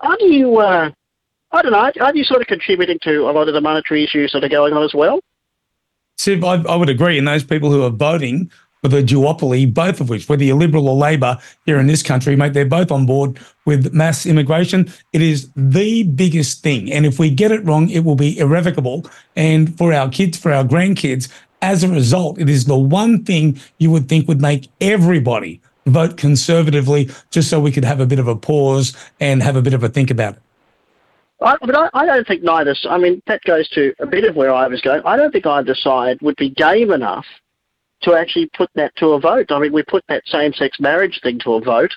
aren't 0.00 0.22
you, 0.22 0.58
uh, 0.58 0.90
I 1.52 1.62
don't 1.62 1.72
know, 1.72 1.90
aren't 2.00 2.16
you 2.16 2.24
sort 2.24 2.40
of 2.40 2.46
contributing 2.46 2.98
to 3.02 3.28
a 3.28 3.32
lot 3.32 3.48
of 3.48 3.54
the 3.54 3.60
monetary 3.60 4.02
issues 4.02 4.32
that 4.32 4.44
are 4.44 4.48
going 4.48 4.72
on 4.72 4.82
as 4.82 4.94
well? 4.94 5.20
Siv, 6.18 6.44
I, 6.44 6.66
I 6.70 6.76
would 6.76 6.88
agree. 6.88 7.18
And 7.18 7.28
those 7.28 7.44
people 7.44 7.70
who 7.70 7.82
are 7.82 7.90
voting 7.90 8.50
for 8.84 8.88
the 8.88 9.02
duopoly, 9.02 9.72
both 9.72 9.98
of 9.98 10.10
which, 10.10 10.28
whether 10.28 10.44
you're 10.44 10.58
Liberal 10.58 10.90
or 10.90 10.94
Labor 10.94 11.38
here 11.64 11.78
in 11.78 11.86
this 11.86 12.02
country, 12.02 12.36
mate, 12.36 12.52
they're 12.52 12.66
both 12.66 12.90
on 12.92 13.06
board 13.06 13.40
with 13.64 13.94
mass 13.94 14.26
immigration. 14.26 14.92
It 15.14 15.22
is 15.22 15.50
the 15.56 16.02
biggest 16.02 16.62
thing. 16.62 16.92
And 16.92 17.06
if 17.06 17.18
we 17.18 17.30
get 17.30 17.50
it 17.50 17.64
wrong, 17.64 17.88
it 17.88 18.04
will 18.04 18.14
be 18.14 18.38
irrevocable. 18.38 19.06
And 19.36 19.74
for 19.78 19.94
our 19.94 20.10
kids, 20.10 20.36
for 20.36 20.52
our 20.52 20.64
grandkids, 20.64 21.32
as 21.62 21.82
a 21.82 21.88
result, 21.88 22.38
it 22.38 22.50
is 22.50 22.66
the 22.66 22.76
one 22.76 23.24
thing 23.24 23.58
you 23.78 23.90
would 23.90 24.06
think 24.06 24.28
would 24.28 24.42
make 24.42 24.68
everybody 24.82 25.62
vote 25.86 26.18
conservatively 26.18 27.08
just 27.30 27.48
so 27.48 27.58
we 27.58 27.72
could 27.72 27.86
have 27.86 28.00
a 28.00 28.06
bit 28.06 28.18
of 28.18 28.28
a 28.28 28.36
pause 28.36 28.94
and 29.18 29.42
have 29.42 29.56
a 29.56 29.62
bit 29.62 29.72
of 29.72 29.82
a 29.82 29.88
think 29.88 30.10
about 30.10 30.34
it. 30.34 30.42
I, 31.40 31.56
but 31.62 31.74
I, 31.74 31.88
I, 31.94 32.04
don't 32.04 32.26
think 32.26 32.42
neither. 32.42 32.76
I 32.88 32.98
mean, 32.98 33.22
that 33.28 33.40
goes 33.44 33.66
to 33.70 33.94
a 33.98 34.06
bit 34.06 34.24
of 34.24 34.36
where 34.36 34.52
I 34.52 34.68
was 34.68 34.82
going. 34.82 35.00
I 35.06 35.16
don't 35.16 35.32
think 35.32 35.46
either 35.46 35.74
side 35.74 36.18
would 36.20 36.36
be 36.36 36.50
game 36.50 36.92
enough 36.92 37.24
to 38.04 38.14
actually 38.14 38.50
put 38.56 38.70
that 38.74 38.94
to 38.96 39.08
a 39.08 39.20
vote. 39.20 39.50
I 39.50 39.58
mean, 39.58 39.72
we 39.72 39.82
put 39.82 40.04
that 40.08 40.22
same-sex 40.26 40.78
marriage 40.80 41.20
thing 41.22 41.38
to 41.40 41.54
a 41.54 41.60
vote. 41.60 41.92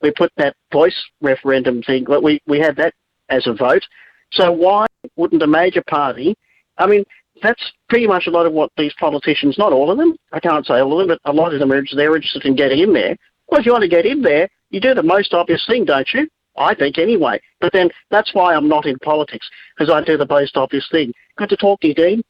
We 0.00 0.10
put 0.10 0.32
that 0.36 0.56
voice 0.72 0.96
referendum 1.20 1.82
thing. 1.82 2.06
We 2.22 2.40
we 2.46 2.58
had 2.58 2.76
that 2.76 2.94
as 3.28 3.46
a 3.46 3.54
vote. 3.54 3.84
So 4.32 4.50
why 4.50 4.86
wouldn't 5.16 5.42
a 5.42 5.46
major 5.46 5.82
party? 5.88 6.34
I 6.78 6.86
mean, 6.86 7.04
that's 7.42 7.72
pretty 7.88 8.06
much 8.06 8.26
a 8.26 8.30
lot 8.30 8.46
of 8.46 8.52
what 8.52 8.70
these 8.76 8.94
politicians, 8.98 9.58
not 9.58 9.72
all 9.72 9.90
of 9.90 9.98
them, 9.98 10.16
I 10.32 10.40
can't 10.40 10.66
say 10.66 10.80
all 10.80 10.92
of 10.92 11.06
them, 11.06 11.16
but 11.16 11.30
a 11.30 11.34
lot 11.34 11.52
of 11.52 11.60
them 11.60 11.72
are 11.72 11.82
they're 11.94 12.16
interested 12.16 12.44
in 12.44 12.56
getting 12.56 12.80
in 12.80 12.92
there. 12.92 13.16
Well, 13.48 13.60
if 13.60 13.66
you 13.66 13.72
want 13.72 13.82
to 13.82 13.88
get 13.88 14.06
in 14.06 14.22
there, 14.22 14.48
you 14.70 14.80
do 14.80 14.94
the 14.94 15.02
most 15.02 15.34
obvious 15.34 15.64
thing, 15.66 15.84
don't 15.84 16.08
you? 16.14 16.28
I 16.56 16.74
think 16.74 16.98
anyway. 16.98 17.40
But 17.60 17.72
then 17.72 17.90
that's 18.10 18.34
why 18.34 18.54
I'm 18.54 18.68
not 18.68 18.86
in 18.86 18.98
politics 18.98 19.48
because 19.76 19.92
I 19.92 20.02
do 20.02 20.16
the 20.16 20.26
most 20.26 20.56
obvious 20.56 20.88
thing. 20.90 21.12
Good 21.36 21.48
to 21.50 21.56
talk 21.56 21.80
to 21.80 21.88
you, 21.88 21.94
Dean. 21.94 22.22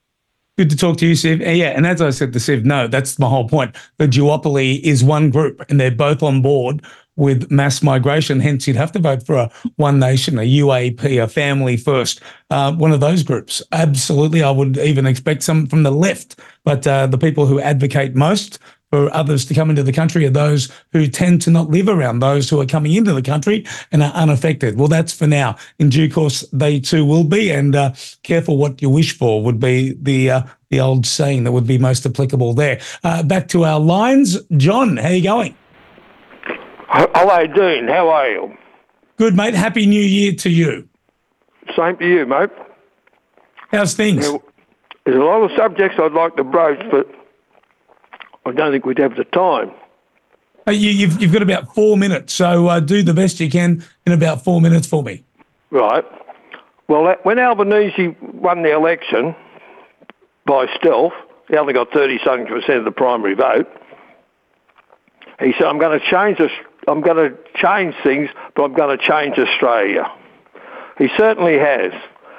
Good 0.59 0.69
to 0.69 0.77
talk 0.77 0.99
to 0.99 1.07
you, 1.07 1.15
Siv. 1.15 1.41
Yeah, 1.41 1.71
and 1.71 1.87
as 1.87 2.03
I 2.03 2.11
said 2.11 2.35
to 2.35 2.39
Siv, 2.39 2.65
no, 2.65 2.87
that's 2.87 3.19
my 3.19 3.27
whole 3.27 3.49
point. 3.49 3.75
The 3.97 4.07
duopoly 4.07 4.81
is 4.83 5.03
one 5.03 5.31
group, 5.31 5.65
and 5.71 5.81
they're 5.81 5.91
both 5.91 6.23
on 6.23 6.43
board 6.43 6.85
with 7.17 7.51
mass 7.51 7.83
migration. 7.83 8.39
Hence, 8.39 8.67
you'd 8.67 8.77
have 8.77 8.93
to 8.93 8.99
vote 8.99 9.25
for 9.25 9.35
a 9.35 9.51
One 9.77 9.99
Nation, 9.99 10.39
a 10.39 10.43
UAP, 10.43 11.23
a 11.23 11.27
Family 11.27 11.79
First, 11.79 12.21
uh, 12.51 12.73
one 12.73 12.93
of 12.93 13.01
those 13.01 13.23
groups. 13.23 13.63
Absolutely, 13.73 14.43
I 14.43 14.51
would 14.51 14.77
even 14.77 15.07
expect 15.07 15.43
some 15.43 15.67
from 15.67 15.85
the 15.85 15.91
left, 15.91 16.39
but 16.65 16.87
uh, 16.87 17.07
the 17.07 17.19
people 17.19 17.47
who 17.47 17.59
advocate 17.59 18.15
most 18.15 18.59
for 18.93 19.13
others 19.15 19.47
to 19.47 19.55
come 19.55 19.71
into 19.71 19.83
the 19.83 19.93
country 19.93 20.27
are 20.27 20.31
those 20.31 20.71
who 20.93 21.07
tend 21.07 21.41
to 21.41 21.51
not 21.51 21.71
live 21.71 21.89
around 21.89 22.19
those 22.19 22.51
who 22.51 22.61
are 22.61 22.67
coming 22.67 22.93
into 22.93 23.15
the 23.15 23.23
country 23.23 23.65
and 23.91 24.03
are 24.03 24.13
unaffected. 24.13 24.79
Well, 24.79 24.89
that's 24.89 25.15
for 25.15 25.27
now. 25.27 25.57
In 25.79 25.89
due 25.89 26.11
course, 26.11 26.43
they 26.53 26.79
too 26.79 27.07
will 27.07 27.25
be. 27.25 27.51
And 27.51 27.75
uh, 27.75 27.95
careful 28.23 28.59
what 28.59 28.83
you 28.83 28.91
wish 28.91 29.17
for 29.17 29.43
would 29.43 29.59
be 29.59 29.95
the 29.95 30.31
uh, 30.31 30.43
the 30.69 30.81
old 30.81 31.07
saying 31.07 31.45
that 31.45 31.53
would 31.53 31.67
be 31.67 31.79
most 31.79 32.05
applicable 32.05 32.53
there. 32.53 32.81
Uh, 33.03 33.23
back 33.23 33.49
to 33.49 33.65
our 33.65 33.81
lines, 33.81 34.39
John. 34.59 34.99
How 34.99 35.09
are 35.09 35.15
you 35.15 35.23
going? 35.23 35.57
Hello, 36.89 37.47
Dean. 37.47 37.89
How 37.89 38.11
are 38.11 38.29
you? 38.29 38.59
Good, 39.17 39.35
mate. 39.35 39.55
Happy 39.55 39.87
New 39.87 40.03
Year 40.03 40.35
to 40.35 40.51
you. 40.51 40.87
Same 41.75 41.97
to 41.97 42.07
you, 42.07 42.27
mate. 42.27 42.51
How's 43.71 43.95
things? 43.95 44.31
There's 45.07 45.17
a 45.17 45.25
lot 45.25 45.43
of 45.43 45.51
subjects 45.57 45.99
I'd 45.99 46.13
like 46.13 46.37
to 46.37 46.45
broach, 46.45 46.79
but 46.91 47.07
I 48.45 48.53
don't 48.53 48.73
think 48.73 48.85
we'd 48.85 48.99
have 48.99 49.17
the 49.17 49.25
time. 49.25 49.71
You, 50.67 50.73
have 50.73 50.81
you've, 50.81 51.23
you've 51.23 51.33
got 51.33 51.43
about 51.43 51.75
four 51.75 51.97
minutes, 51.97 52.33
so 52.35 52.69
uh, 52.69 52.81
do 52.81 53.03
the 53.03 53.15
best 53.15 53.41
you 53.41 53.51
can 53.51 53.85
in 54.07 54.13
about 54.13 54.45
four 54.45 54.61
minutes 54.61 54.87
for 54.87 55.03
me. 55.03 55.25
Right. 55.71 56.05
Well, 56.89 57.17
when 57.23 57.39
Albanese 57.39 58.17
won 58.21 58.63
the 58.63 58.73
election 58.73 59.35
by 60.47 60.67
stealth, 60.77 61.15
he 61.49 61.57
only 61.57 61.73
got 61.73 61.91
37% 61.91 62.79
of 62.79 62.85
the 62.85 62.91
primary 62.91 63.35
vote. 63.35 63.67
He 65.41 65.53
said, 65.59 65.67
"I'm 65.67 65.79
going 65.79 65.99
to 65.99 66.07
change 66.07 66.39
this. 66.39 66.53
I'm 66.87 67.01
going 67.01 67.17
to 67.17 67.37
change 67.57 67.95
things, 68.03 68.29
but 68.55 68.65
I'm 68.65 68.75
going 68.75 68.97
to 68.97 69.05
change 69.05 69.39
Australia." 69.39 70.11
He 70.99 71.09
certainly 71.17 71.59
has. 71.59 71.93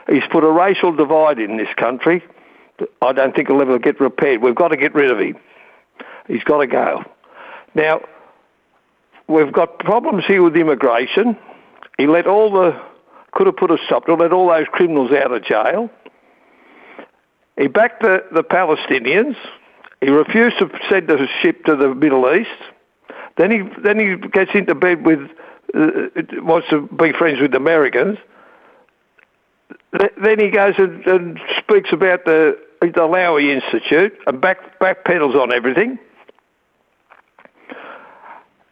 He's 0.07 0.23
put 0.31 0.43
a 0.43 0.51
racial 0.51 0.95
divide 0.95 1.39
in 1.39 1.57
this 1.57 1.73
country. 1.75 2.23
I 3.01 3.11
don't 3.13 3.35
think 3.35 3.49
it'll 3.49 3.61
ever 3.61 3.79
get 3.79 3.99
repaired. 3.99 4.41
We've 4.41 4.55
got 4.55 4.69
to 4.69 4.77
get 4.77 4.93
rid 4.93 5.11
of 5.11 5.19
him. 5.19 5.35
He's 6.27 6.43
got 6.43 6.59
to 6.59 6.67
go. 6.67 7.03
Now, 7.75 8.01
we've 9.27 9.51
got 9.51 9.79
problems 9.79 10.23
here 10.25 10.43
with 10.43 10.55
immigration. 10.55 11.37
He 11.97 12.07
let 12.07 12.27
all 12.27 12.51
the 12.51 12.81
could 13.33 13.47
have 13.47 13.57
put 13.57 13.71
a 13.71 13.77
stop 13.85 14.05
to 14.05 14.13
let 14.13 14.31
all 14.31 14.47
those 14.47 14.67
criminals 14.71 15.11
out 15.11 15.31
of 15.31 15.43
jail. 15.43 15.89
He 17.57 17.67
backed 17.67 18.01
the, 18.01 18.23
the 18.31 18.43
Palestinians. 18.43 19.35
He 20.01 20.09
refused 20.09 20.59
to 20.59 20.69
send 20.89 21.09
a 21.09 21.27
ship 21.41 21.65
to 21.65 21.75
the 21.75 21.93
Middle 21.95 22.31
East. 22.33 22.49
Then 23.37 23.51
he 23.51 23.61
then 23.83 23.99
he 23.99 24.27
gets 24.29 24.51
into 24.53 24.75
bed 24.75 25.05
with 25.05 25.19
uh, 25.73 26.07
wants 26.43 26.67
to 26.69 26.87
be 26.87 27.11
friends 27.13 27.41
with 27.41 27.51
the 27.51 27.57
Americans. 27.57 28.17
Then 30.21 30.39
he 30.39 30.49
goes 30.49 30.75
and, 30.77 31.05
and 31.05 31.39
speaks 31.59 31.91
about 31.91 32.25
the 32.25 32.57
the 32.81 32.87
Lowy 32.89 33.53
Institute 33.53 34.13
and 34.27 34.41
back 34.41 34.79
backpedals 34.79 35.35
on 35.35 35.53
everything. 35.53 35.97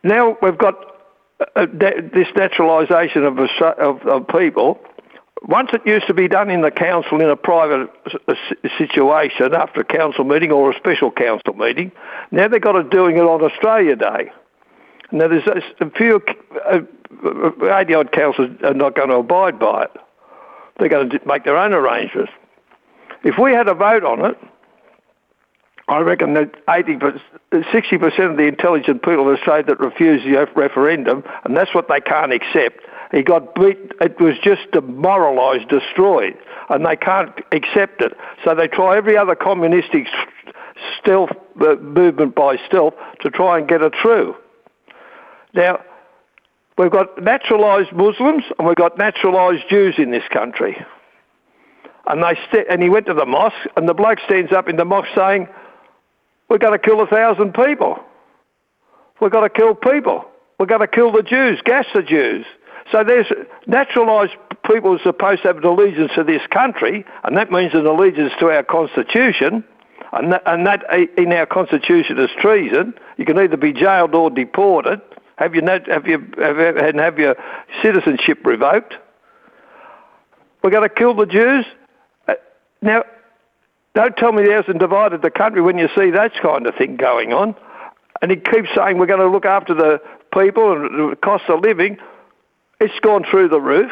Now 0.04 0.38
we've 0.42 0.58
got 0.58 0.76
uh, 1.56 1.66
this 1.74 2.28
naturalisation 2.36 3.24
of, 3.24 3.38
of, 3.40 4.08
of 4.08 4.28
people 4.28 4.80
once 5.44 5.70
it 5.74 5.82
used 5.86 6.06
to 6.08 6.14
be 6.14 6.28
done 6.28 6.50
in 6.50 6.62
the 6.62 6.72
council 6.72 7.20
in 7.20 7.30
a 7.30 7.36
private 7.36 7.90
situation 8.78 9.54
after 9.54 9.82
a 9.82 9.84
council 9.84 10.24
meeting 10.24 10.52
or 10.52 10.72
a 10.72 10.76
special 10.76 11.12
council 11.12 11.54
meeting. 11.56 11.92
Now 12.30 12.48
they've 12.48 12.62
got 12.62 12.76
it 12.76 12.92
doing 12.92 13.18
it 13.18 13.22
on 13.22 13.42
Australia 13.42 13.96
Day. 13.96 14.32
Now 15.12 15.28
there's 15.28 15.48
a 15.80 15.90
few, 15.92 16.22
uh, 16.66 16.82
80 17.64 17.94
odd 17.96 18.12
councils 18.12 18.50
are 18.64 18.74
not 18.74 18.96
going 18.96 19.10
to 19.10 19.16
abide 19.16 19.60
by 19.60 19.84
it. 19.84 19.92
They're 20.78 20.90
going 20.90 21.10
to 21.10 21.20
make 21.26 21.44
their 21.44 21.58
own 21.58 21.74
arrangements. 21.74 22.32
If 23.24 23.38
we 23.38 23.52
had 23.52 23.68
a 23.68 23.74
vote 23.74 24.04
on 24.04 24.24
it, 24.26 24.38
I 25.88 26.00
reckon 26.00 26.34
that 26.36 26.56
80, 26.70 26.98
60% 27.52 28.32
of 28.32 28.38
the 28.38 28.44
intelligent 28.44 29.04
people 29.04 29.30
in 29.30 29.36
Australia 29.36 29.64
that 29.68 29.80
refuse 29.80 30.24
the 30.24 30.48
referendum, 30.56 31.24
and 31.44 31.58
that's 31.58 31.74
what 31.74 31.88
they 31.90 32.00
can't 32.00 32.32
accept, 32.32 32.82
he 33.12 33.22
got 33.22 33.56
beat. 33.56 33.78
It 34.00 34.20
was 34.20 34.36
just 34.42 34.72
demoralised, 34.72 35.68
destroyed, 35.68 36.38
and 36.70 36.86
they 36.86 36.96
can't 36.96 37.38
accept 37.52 38.02
it. 38.02 38.14
So 38.44 38.56
they 38.56 38.68
try 38.68 38.98
every 38.98 39.18
other 39.18 39.36
communistic 39.36 40.08
stealth 41.00 41.32
uh, 41.60 41.76
movement 41.76 42.36
by 42.36 42.58
stealth 42.68 42.94
to 43.20 43.30
try 43.30 43.58
and 43.58 43.68
get 43.68 43.82
it 43.82 43.94
through. 44.02 44.36
Now, 45.54 45.82
we've 46.78 46.92
got 46.92 47.22
naturalised 47.22 47.92
Muslims 47.92 48.44
and 48.58 48.68
we've 48.68 48.78
got 48.78 48.98
naturalised 48.98 49.64
Jews 49.70 49.96
in 49.98 50.12
this 50.12 50.24
country. 50.32 50.78
And 52.08 52.24
they 52.24 52.40
st- 52.48 52.68
and 52.70 52.82
he 52.82 52.90
went 52.90 53.06
to 53.08 53.14
the 53.14 53.26
mosque, 53.26 53.56
and 53.76 53.88
the 53.88 53.94
bloke 53.94 54.20
stands 54.26 54.52
up 54.52 54.68
in 54.68 54.78
the 54.78 54.86
mosque 54.86 55.10
saying, 55.16 55.48
"We're 56.52 56.58
going 56.58 56.78
to 56.78 56.86
kill 56.86 57.00
a 57.00 57.08
thousand 57.08 57.54
people. 57.54 57.98
We've 59.22 59.32
got 59.32 59.42
to 59.42 59.50
kill 59.50 59.74
people. 59.74 60.26
We're 60.60 60.66
going 60.66 60.82
to 60.82 60.88
kill 60.88 61.10
the 61.14 61.24
Jews, 61.24 61.62
gas 61.64 61.86
the 61.96 62.02
Jews." 62.02 62.46
So 62.92 63.06
there's 63.06 63.32
naturalised 63.68 64.34
people 64.70 64.94
are 64.94 65.02
supposed 65.02 65.44
to 65.44 65.48
have 65.48 65.58
an 65.58 65.64
allegiance 65.64 66.12
to 66.16 66.26
this 66.26 66.42
country, 66.52 67.06
and 67.24 67.38
that 67.38 67.54
means 67.54 67.74
an 67.74 67.86
allegiance 67.86 68.34
to 68.42 68.48
our 68.48 68.64
constitution, 68.64 69.64
and 70.12 70.34
that, 70.34 70.44
and 70.46 70.68
that 70.68 70.84
in 71.18 71.32
our 71.32 71.46
constitution 71.46 72.20
is 72.20 72.30
treason. 72.38 72.96
You 73.16 73.24
can 73.24 73.40
either 73.40 73.56
be 73.56 73.72
jailed 73.72 74.14
or 74.14 74.30
deported, 74.30 75.00
have 75.38 75.56
your 75.56 75.64
have 75.70 76.06
your 76.06 76.20
have, 76.38 76.96
have 76.96 77.18
your 77.18 77.36
citizenship 77.82 78.46
revoked. 78.46 78.96
We're 80.62 80.72
going 80.72 80.90
to 80.90 80.94
kill 80.94 81.16
the 81.16 81.28
Jews. 81.28 81.66
Uh, 82.28 82.34
now, 82.82 83.04
don't 83.94 84.16
tell 84.16 84.32
me 84.32 84.44
he 84.44 84.52
hasn't 84.52 84.80
divided 84.80 85.22
the 85.22 85.32
country 85.32 85.62
when 85.62 85.78
you 85.78 85.90
see 85.96 86.12
that 86.12 86.34
kind 86.42 86.66
of 86.66 86.76
thing 86.76 86.96
going 86.96 87.34
on. 87.34 87.56
And 88.22 88.32
he 88.32 88.38
keeps 88.38 88.70
saying 88.76 88.98
we're 88.98 89.08
going 89.08 89.20
to 89.20 89.30
look 89.30 89.46
after 89.46 89.74
the 89.74 90.02
people 90.34 90.74
and 90.74 91.12
the 91.12 91.16
cost 91.18 91.44
of 91.50 91.62
living. 91.62 91.98
It's 92.80 92.98
gone 93.02 93.24
through 93.30 93.50
the 93.50 93.60
roof. 93.60 93.92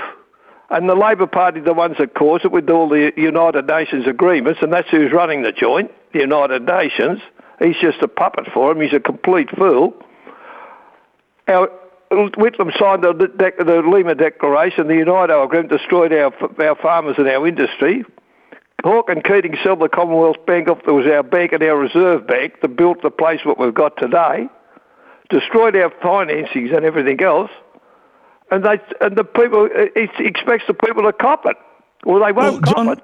And 0.70 0.88
the 0.88 0.96
Labor 0.96 1.26
Party, 1.26 1.62
the 1.62 1.74
ones 1.74 1.96
that 1.98 2.14
caused 2.14 2.46
it, 2.46 2.52
with 2.52 2.70
all 2.70 2.88
the 2.88 3.12
United 3.18 3.66
Nations 3.66 4.06
agreements, 4.06 4.60
and 4.62 4.72
that's 4.72 4.88
who's 4.90 5.12
running 5.12 5.42
the 5.42 5.52
joint, 5.52 5.92
the 6.14 6.20
United 6.20 6.64
Nations. 6.64 7.20
He's 7.60 7.76
just 7.82 8.02
a 8.04 8.08
puppet 8.08 8.46
for 8.54 8.72
him. 8.72 8.80
He's 8.80 8.94
a 8.94 9.00
complete 9.00 9.50
fool. 9.58 9.96
Our, 11.48 11.72
Whitlam 12.12 12.72
signed 12.78 13.04
the, 13.04 13.14
the, 13.14 13.64
the 13.64 13.82
Lima 13.82 14.14
Declaration. 14.14 14.88
The 14.88 14.96
United 14.96 15.34
Agreement 15.34 15.72
destroyed 15.72 16.14
our, 16.14 16.32
our 16.64 16.76
farmers 16.76 17.16
and 17.18 17.28
our 17.28 17.48
industry. 17.48 18.06
Hawke 18.84 19.10
and 19.10 19.24
Keating 19.24 19.58
sold 19.64 19.80
the 19.80 19.90
Commonwealth 19.90 20.46
Bank 20.46 20.68
off. 20.70 20.80
That 20.86 20.94
was 20.94 21.06
our 21.08 21.24
bank 21.24 21.52
and 21.52 21.64
our 21.64 21.78
reserve 21.78 22.26
bank 22.28 22.62
that 22.62 22.76
built 22.76 23.02
the 23.02 23.12
place 23.12 23.42
what 23.44 23.60
we've 23.60 23.74
got 23.74 23.98
today. 23.98 24.48
Destroyed 25.30 25.76
our 25.76 25.92
financings 26.02 26.76
and 26.76 26.86
everything 26.86 27.22
else 27.22 27.52
and 28.52 28.64
they 28.64 28.80
and 29.02 29.16
the 29.16 29.24
people 29.24 29.68
it 29.72 30.12
expects 30.20 30.66
the 30.68 30.74
people 30.74 31.04
to 31.04 31.14
cop 31.14 31.46
it, 31.46 31.58
or 32.06 32.20
they 32.20 32.32
won't 32.32 32.36
well, 32.36 32.60
John, 32.62 32.86
cop 32.88 32.98
it. 32.98 33.04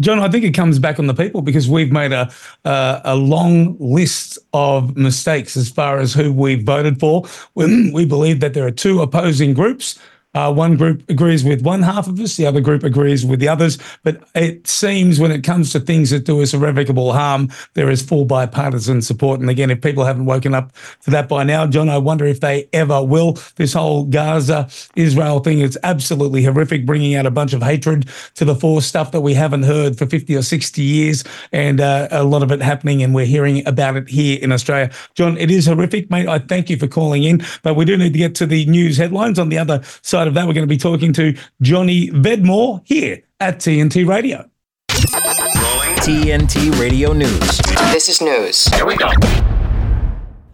John, 0.00 0.18
I 0.18 0.30
think 0.30 0.44
it 0.44 0.52
comes 0.52 0.78
back 0.78 0.98
on 0.98 1.06
the 1.06 1.14
people 1.14 1.42
because 1.42 1.68
we've 1.68 1.92
made 1.92 2.12
a 2.12 2.30
uh, 2.64 3.00
a 3.04 3.16
long 3.16 3.76
list 3.78 4.38
of 4.52 4.96
mistakes 4.96 5.56
as 5.56 5.68
far 5.68 5.98
as 5.98 6.14
who 6.14 6.32
we 6.32 6.56
voted 6.56 6.98
for. 6.98 7.24
We, 7.54 7.90
we 7.92 8.04
believe 8.04 8.40
that 8.40 8.54
there 8.54 8.66
are 8.66 8.70
two 8.70 9.02
opposing 9.02 9.54
groups 9.54 9.98
uh, 10.34 10.52
one 10.52 10.76
group 10.76 11.02
agrees 11.08 11.42
with 11.42 11.62
one 11.62 11.82
half 11.82 12.06
of 12.06 12.20
us, 12.20 12.36
the 12.36 12.46
other 12.46 12.60
group 12.60 12.84
agrees 12.84 13.26
with 13.26 13.40
the 13.40 13.48
others. 13.48 13.78
But 14.04 14.22
it 14.34 14.66
seems 14.66 15.18
when 15.18 15.32
it 15.32 15.42
comes 15.42 15.72
to 15.72 15.80
things 15.80 16.10
that 16.10 16.24
do 16.24 16.40
us 16.40 16.54
irrevocable 16.54 17.12
harm, 17.12 17.48
there 17.74 17.90
is 17.90 18.00
full 18.00 18.24
bipartisan 18.24 19.02
support. 19.02 19.40
And 19.40 19.50
again, 19.50 19.70
if 19.70 19.80
people 19.80 20.04
haven't 20.04 20.26
woken 20.26 20.54
up 20.54 20.72
to 21.04 21.10
that 21.10 21.28
by 21.28 21.42
now, 21.42 21.66
John, 21.66 21.88
I 21.88 21.98
wonder 21.98 22.24
if 22.26 22.40
they 22.40 22.68
ever 22.72 23.02
will. 23.02 23.38
This 23.56 23.72
whole 23.72 24.04
Gaza 24.04 24.68
Israel 24.94 25.40
thing 25.40 25.60
is 25.60 25.76
absolutely 25.82 26.44
horrific, 26.44 26.86
bringing 26.86 27.16
out 27.16 27.26
a 27.26 27.30
bunch 27.30 27.52
of 27.52 27.62
hatred 27.62 28.08
to 28.34 28.44
the 28.44 28.54
fore, 28.54 28.82
stuff 28.82 29.10
that 29.10 29.22
we 29.22 29.34
haven't 29.34 29.64
heard 29.64 29.98
for 29.98 30.06
50 30.06 30.36
or 30.36 30.42
60 30.42 30.82
years, 30.82 31.24
and 31.52 31.80
uh, 31.80 32.06
a 32.10 32.22
lot 32.22 32.42
of 32.42 32.52
it 32.52 32.62
happening, 32.62 33.02
and 33.02 33.14
we're 33.14 33.26
hearing 33.26 33.66
about 33.66 33.96
it 33.96 34.08
here 34.08 34.38
in 34.40 34.52
Australia. 34.52 34.90
John, 35.14 35.36
it 35.38 35.50
is 35.50 35.66
horrific, 35.66 36.10
mate. 36.10 36.28
I 36.28 36.38
thank 36.38 36.70
you 36.70 36.76
for 36.76 36.86
calling 36.86 37.24
in, 37.24 37.42
but 37.62 37.74
we 37.74 37.84
do 37.84 37.96
need 37.96 38.12
to 38.12 38.18
get 38.18 38.34
to 38.36 38.46
the 38.46 38.64
news 38.66 38.96
headlines 38.96 39.38
on 39.38 39.48
the 39.48 39.58
other 39.58 39.82
side 40.02 40.19
side 40.20 40.28
of 40.28 40.34
that, 40.34 40.46
we're 40.46 40.52
going 40.52 40.68
to 40.68 40.74
be 40.74 40.76
talking 40.76 41.14
to 41.14 41.34
Johnny 41.62 42.10
Vedmore 42.10 42.82
here 42.84 43.22
at 43.40 43.56
TNT 43.56 44.06
Radio. 44.06 44.50
TNT 44.90 46.78
Radio 46.78 47.14
News. 47.14 47.58
This 47.90 48.10
is 48.10 48.20
news. 48.20 48.66
Here 48.66 48.84
we 48.84 48.98
go. 48.98 49.08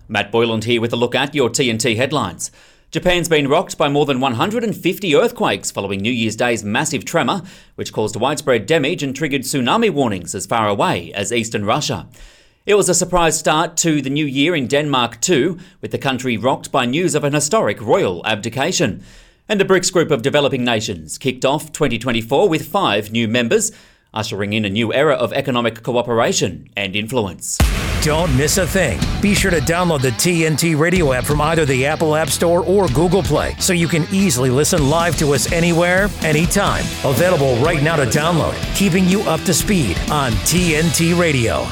Matt 0.06 0.30
Boyland 0.30 0.62
here 0.62 0.80
with 0.80 0.92
a 0.92 0.96
look 0.96 1.16
at 1.16 1.34
your 1.34 1.50
TNT 1.50 1.96
headlines. 1.96 2.52
Japan's 2.92 3.28
been 3.28 3.48
rocked 3.48 3.76
by 3.76 3.88
more 3.88 4.06
than 4.06 4.20
150 4.20 5.16
earthquakes 5.16 5.72
following 5.72 6.00
New 6.00 6.12
Year's 6.12 6.36
Day's 6.36 6.62
massive 6.62 7.04
tremor, 7.04 7.42
which 7.74 7.92
caused 7.92 8.14
widespread 8.14 8.66
damage 8.66 9.02
and 9.02 9.16
triggered 9.16 9.42
tsunami 9.42 9.90
warnings 9.90 10.36
as 10.36 10.46
far 10.46 10.68
away 10.68 11.12
as 11.12 11.32
eastern 11.32 11.64
Russia. 11.64 12.06
It 12.66 12.76
was 12.76 12.88
a 12.88 12.94
surprise 12.94 13.36
start 13.36 13.76
to 13.78 14.00
the 14.00 14.10
new 14.10 14.26
year 14.26 14.54
in 14.54 14.68
Denmark 14.68 15.20
too, 15.20 15.58
with 15.80 15.90
the 15.90 15.98
country 15.98 16.36
rocked 16.36 16.70
by 16.70 16.86
news 16.86 17.16
of 17.16 17.24
an 17.24 17.32
historic 17.32 17.80
royal 17.80 18.24
abdication. 18.24 19.02
And 19.48 19.60
the 19.60 19.64
BRICS 19.64 19.92
group 19.92 20.10
of 20.10 20.22
developing 20.22 20.64
nations 20.64 21.18
kicked 21.18 21.44
off 21.44 21.72
2024 21.72 22.48
with 22.48 22.66
five 22.66 23.12
new 23.12 23.28
members, 23.28 23.70
ushering 24.12 24.52
in 24.52 24.64
a 24.64 24.70
new 24.70 24.92
era 24.92 25.14
of 25.14 25.32
economic 25.32 25.82
cooperation 25.84 26.68
and 26.76 26.96
influence. 26.96 27.58
Don't 28.02 28.36
miss 28.36 28.58
a 28.58 28.66
thing. 28.66 29.00
Be 29.20 29.34
sure 29.34 29.50
to 29.50 29.60
download 29.60 30.00
the 30.00 30.10
TNT 30.10 30.78
radio 30.78 31.12
app 31.12 31.24
from 31.24 31.40
either 31.40 31.64
the 31.64 31.86
Apple 31.86 32.14
App 32.16 32.28
Store 32.28 32.64
or 32.64 32.88
Google 32.88 33.22
Play 33.22 33.54
so 33.58 33.72
you 33.72 33.88
can 33.88 34.06
easily 34.12 34.50
listen 34.50 34.88
live 34.88 35.16
to 35.18 35.32
us 35.32 35.50
anywhere, 35.52 36.08
anytime. 36.22 36.84
Available 37.04 37.56
right 37.56 37.82
now 37.82 37.96
to 37.96 38.04
download, 38.04 38.54
keeping 38.76 39.04
you 39.04 39.22
up 39.22 39.40
to 39.42 39.54
speed 39.54 39.96
on 40.10 40.32
TNT 40.44 41.18
Radio. 41.18 41.66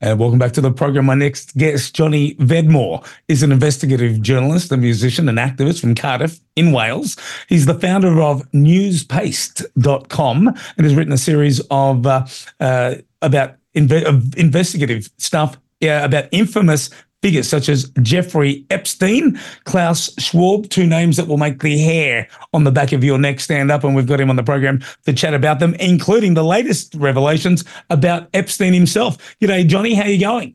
And 0.00 0.18
welcome 0.18 0.38
back 0.38 0.52
to 0.52 0.60
the 0.60 0.72
program. 0.72 1.06
My 1.06 1.14
next 1.14 1.56
guest, 1.56 1.94
Johnny 1.94 2.34
Vedmore, 2.34 3.06
is 3.28 3.42
an 3.42 3.52
investigative 3.52 4.20
journalist, 4.20 4.72
a 4.72 4.76
musician, 4.76 5.28
and 5.28 5.38
activist 5.38 5.80
from 5.80 5.94
Cardiff 5.94 6.40
in 6.56 6.72
Wales. 6.72 7.16
He's 7.48 7.66
the 7.66 7.78
founder 7.78 8.20
of 8.20 8.42
newspaste.com 8.52 10.48
and 10.48 10.84
has 10.84 10.94
written 10.94 11.12
a 11.12 11.18
series 11.18 11.60
of 11.70 12.06
uh, 12.06 12.26
uh, 12.60 12.96
about 13.22 13.54
inve- 13.74 14.36
investigative 14.36 15.10
stuff 15.18 15.56
yeah, 15.80 16.04
about 16.04 16.28
infamous 16.32 16.90
figures 17.24 17.48
such 17.48 17.70
as 17.70 17.90
Jeffrey 18.02 18.66
Epstein, 18.68 19.40
Klaus 19.64 20.14
Schwab, 20.18 20.68
two 20.68 20.86
names 20.86 21.16
that 21.16 21.26
will 21.26 21.38
make 21.38 21.60
the 21.60 21.78
hair 21.78 22.28
on 22.52 22.64
the 22.64 22.70
back 22.70 22.92
of 22.92 23.02
your 23.02 23.16
neck 23.16 23.40
stand 23.40 23.70
up. 23.70 23.82
And 23.82 23.96
we've 23.96 24.06
got 24.06 24.20
him 24.20 24.28
on 24.28 24.36
the 24.36 24.42
program 24.42 24.82
to 25.06 25.12
chat 25.14 25.32
about 25.32 25.58
them, 25.58 25.72
including 25.76 26.34
the 26.34 26.44
latest 26.44 26.94
revelations 26.94 27.64
about 27.88 28.28
Epstein 28.34 28.74
himself. 28.74 29.16
G'day, 29.40 29.66
Johnny. 29.66 29.94
How 29.94 30.02
are 30.02 30.10
you 30.10 30.20
going? 30.20 30.54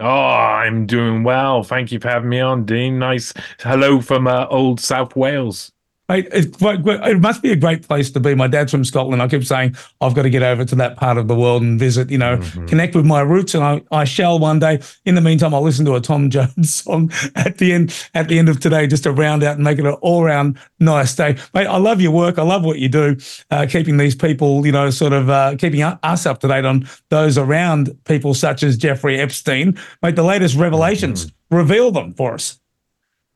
Oh, 0.00 0.08
I'm 0.08 0.86
doing 0.86 1.22
well. 1.22 1.62
Thank 1.62 1.92
you 1.92 2.00
for 2.00 2.08
having 2.08 2.30
me 2.30 2.40
on, 2.40 2.64
Dean. 2.64 2.98
Nice 2.98 3.32
hello 3.60 4.00
from 4.00 4.26
uh, 4.26 4.48
old 4.48 4.80
South 4.80 5.14
Wales. 5.14 5.70
Mate, 6.12 6.58
quite, 6.58 6.84
it 6.84 7.20
must 7.20 7.40
be 7.40 7.52
a 7.52 7.56
great 7.56 7.88
place 7.88 8.10
to 8.10 8.20
be. 8.20 8.34
My 8.34 8.46
dad's 8.46 8.70
from 8.70 8.84
Scotland. 8.84 9.22
I 9.22 9.28
keep 9.28 9.44
saying 9.44 9.76
I've 10.02 10.14
got 10.14 10.22
to 10.22 10.30
get 10.30 10.42
over 10.42 10.62
to 10.62 10.74
that 10.74 10.96
part 10.96 11.16
of 11.16 11.26
the 11.26 11.34
world 11.34 11.62
and 11.62 11.78
visit, 11.78 12.10
you 12.10 12.18
know, 12.18 12.36
mm-hmm. 12.36 12.66
connect 12.66 12.94
with 12.94 13.06
my 13.06 13.20
roots, 13.20 13.54
and 13.54 13.64
I, 13.64 13.82
I 13.90 14.04
shall 14.04 14.38
one 14.38 14.58
day. 14.58 14.80
In 15.06 15.14
the 15.14 15.22
meantime, 15.22 15.54
I'll 15.54 15.62
listen 15.62 15.86
to 15.86 15.94
a 15.94 16.02
Tom 16.02 16.28
Jones 16.30 16.74
song 16.74 17.10
at 17.34 17.56
the 17.56 17.72
end 17.72 18.08
at 18.12 18.28
the 18.28 18.38
end 18.38 18.50
of 18.50 18.60
today 18.60 18.86
just 18.86 19.04
to 19.04 19.12
round 19.12 19.42
out 19.42 19.54
and 19.54 19.64
make 19.64 19.78
it 19.78 19.86
an 19.86 19.94
all 20.02 20.22
round 20.22 20.58
nice 20.80 21.14
day. 21.14 21.38
Mate, 21.54 21.66
I 21.66 21.78
love 21.78 22.02
your 22.02 22.12
work. 22.12 22.38
I 22.38 22.42
love 22.42 22.62
what 22.62 22.78
you 22.78 22.90
do, 22.90 23.16
uh, 23.50 23.66
keeping 23.66 23.96
these 23.96 24.14
people, 24.14 24.66
you 24.66 24.72
know, 24.72 24.90
sort 24.90 25.14
of 25.14 25.30
uh, 25.30 25.56
keeping 25.56 25.82
us 25.82 26.26
up 26.26 26.40
to 26.40 26.48
date 26.48 26.66
on 26.66 26.86
those 27.08 27.38
around 27.38 27.96
people 28.04 28.34
such 28.34 28.62
as 28.62 28.76
Jeffrey 28.76 29.18
Epstein. 29.18 29.78
Mate, 30.02 30.16
the 30.16 30.22
latest 30.22 30.56
revelations. 30.56 31.26
Mm-hmm. 31.26 31.56
Reveal 31.56 31.90
them 31.90 32.12
for 32.14 32.34
us. 32.34 32.58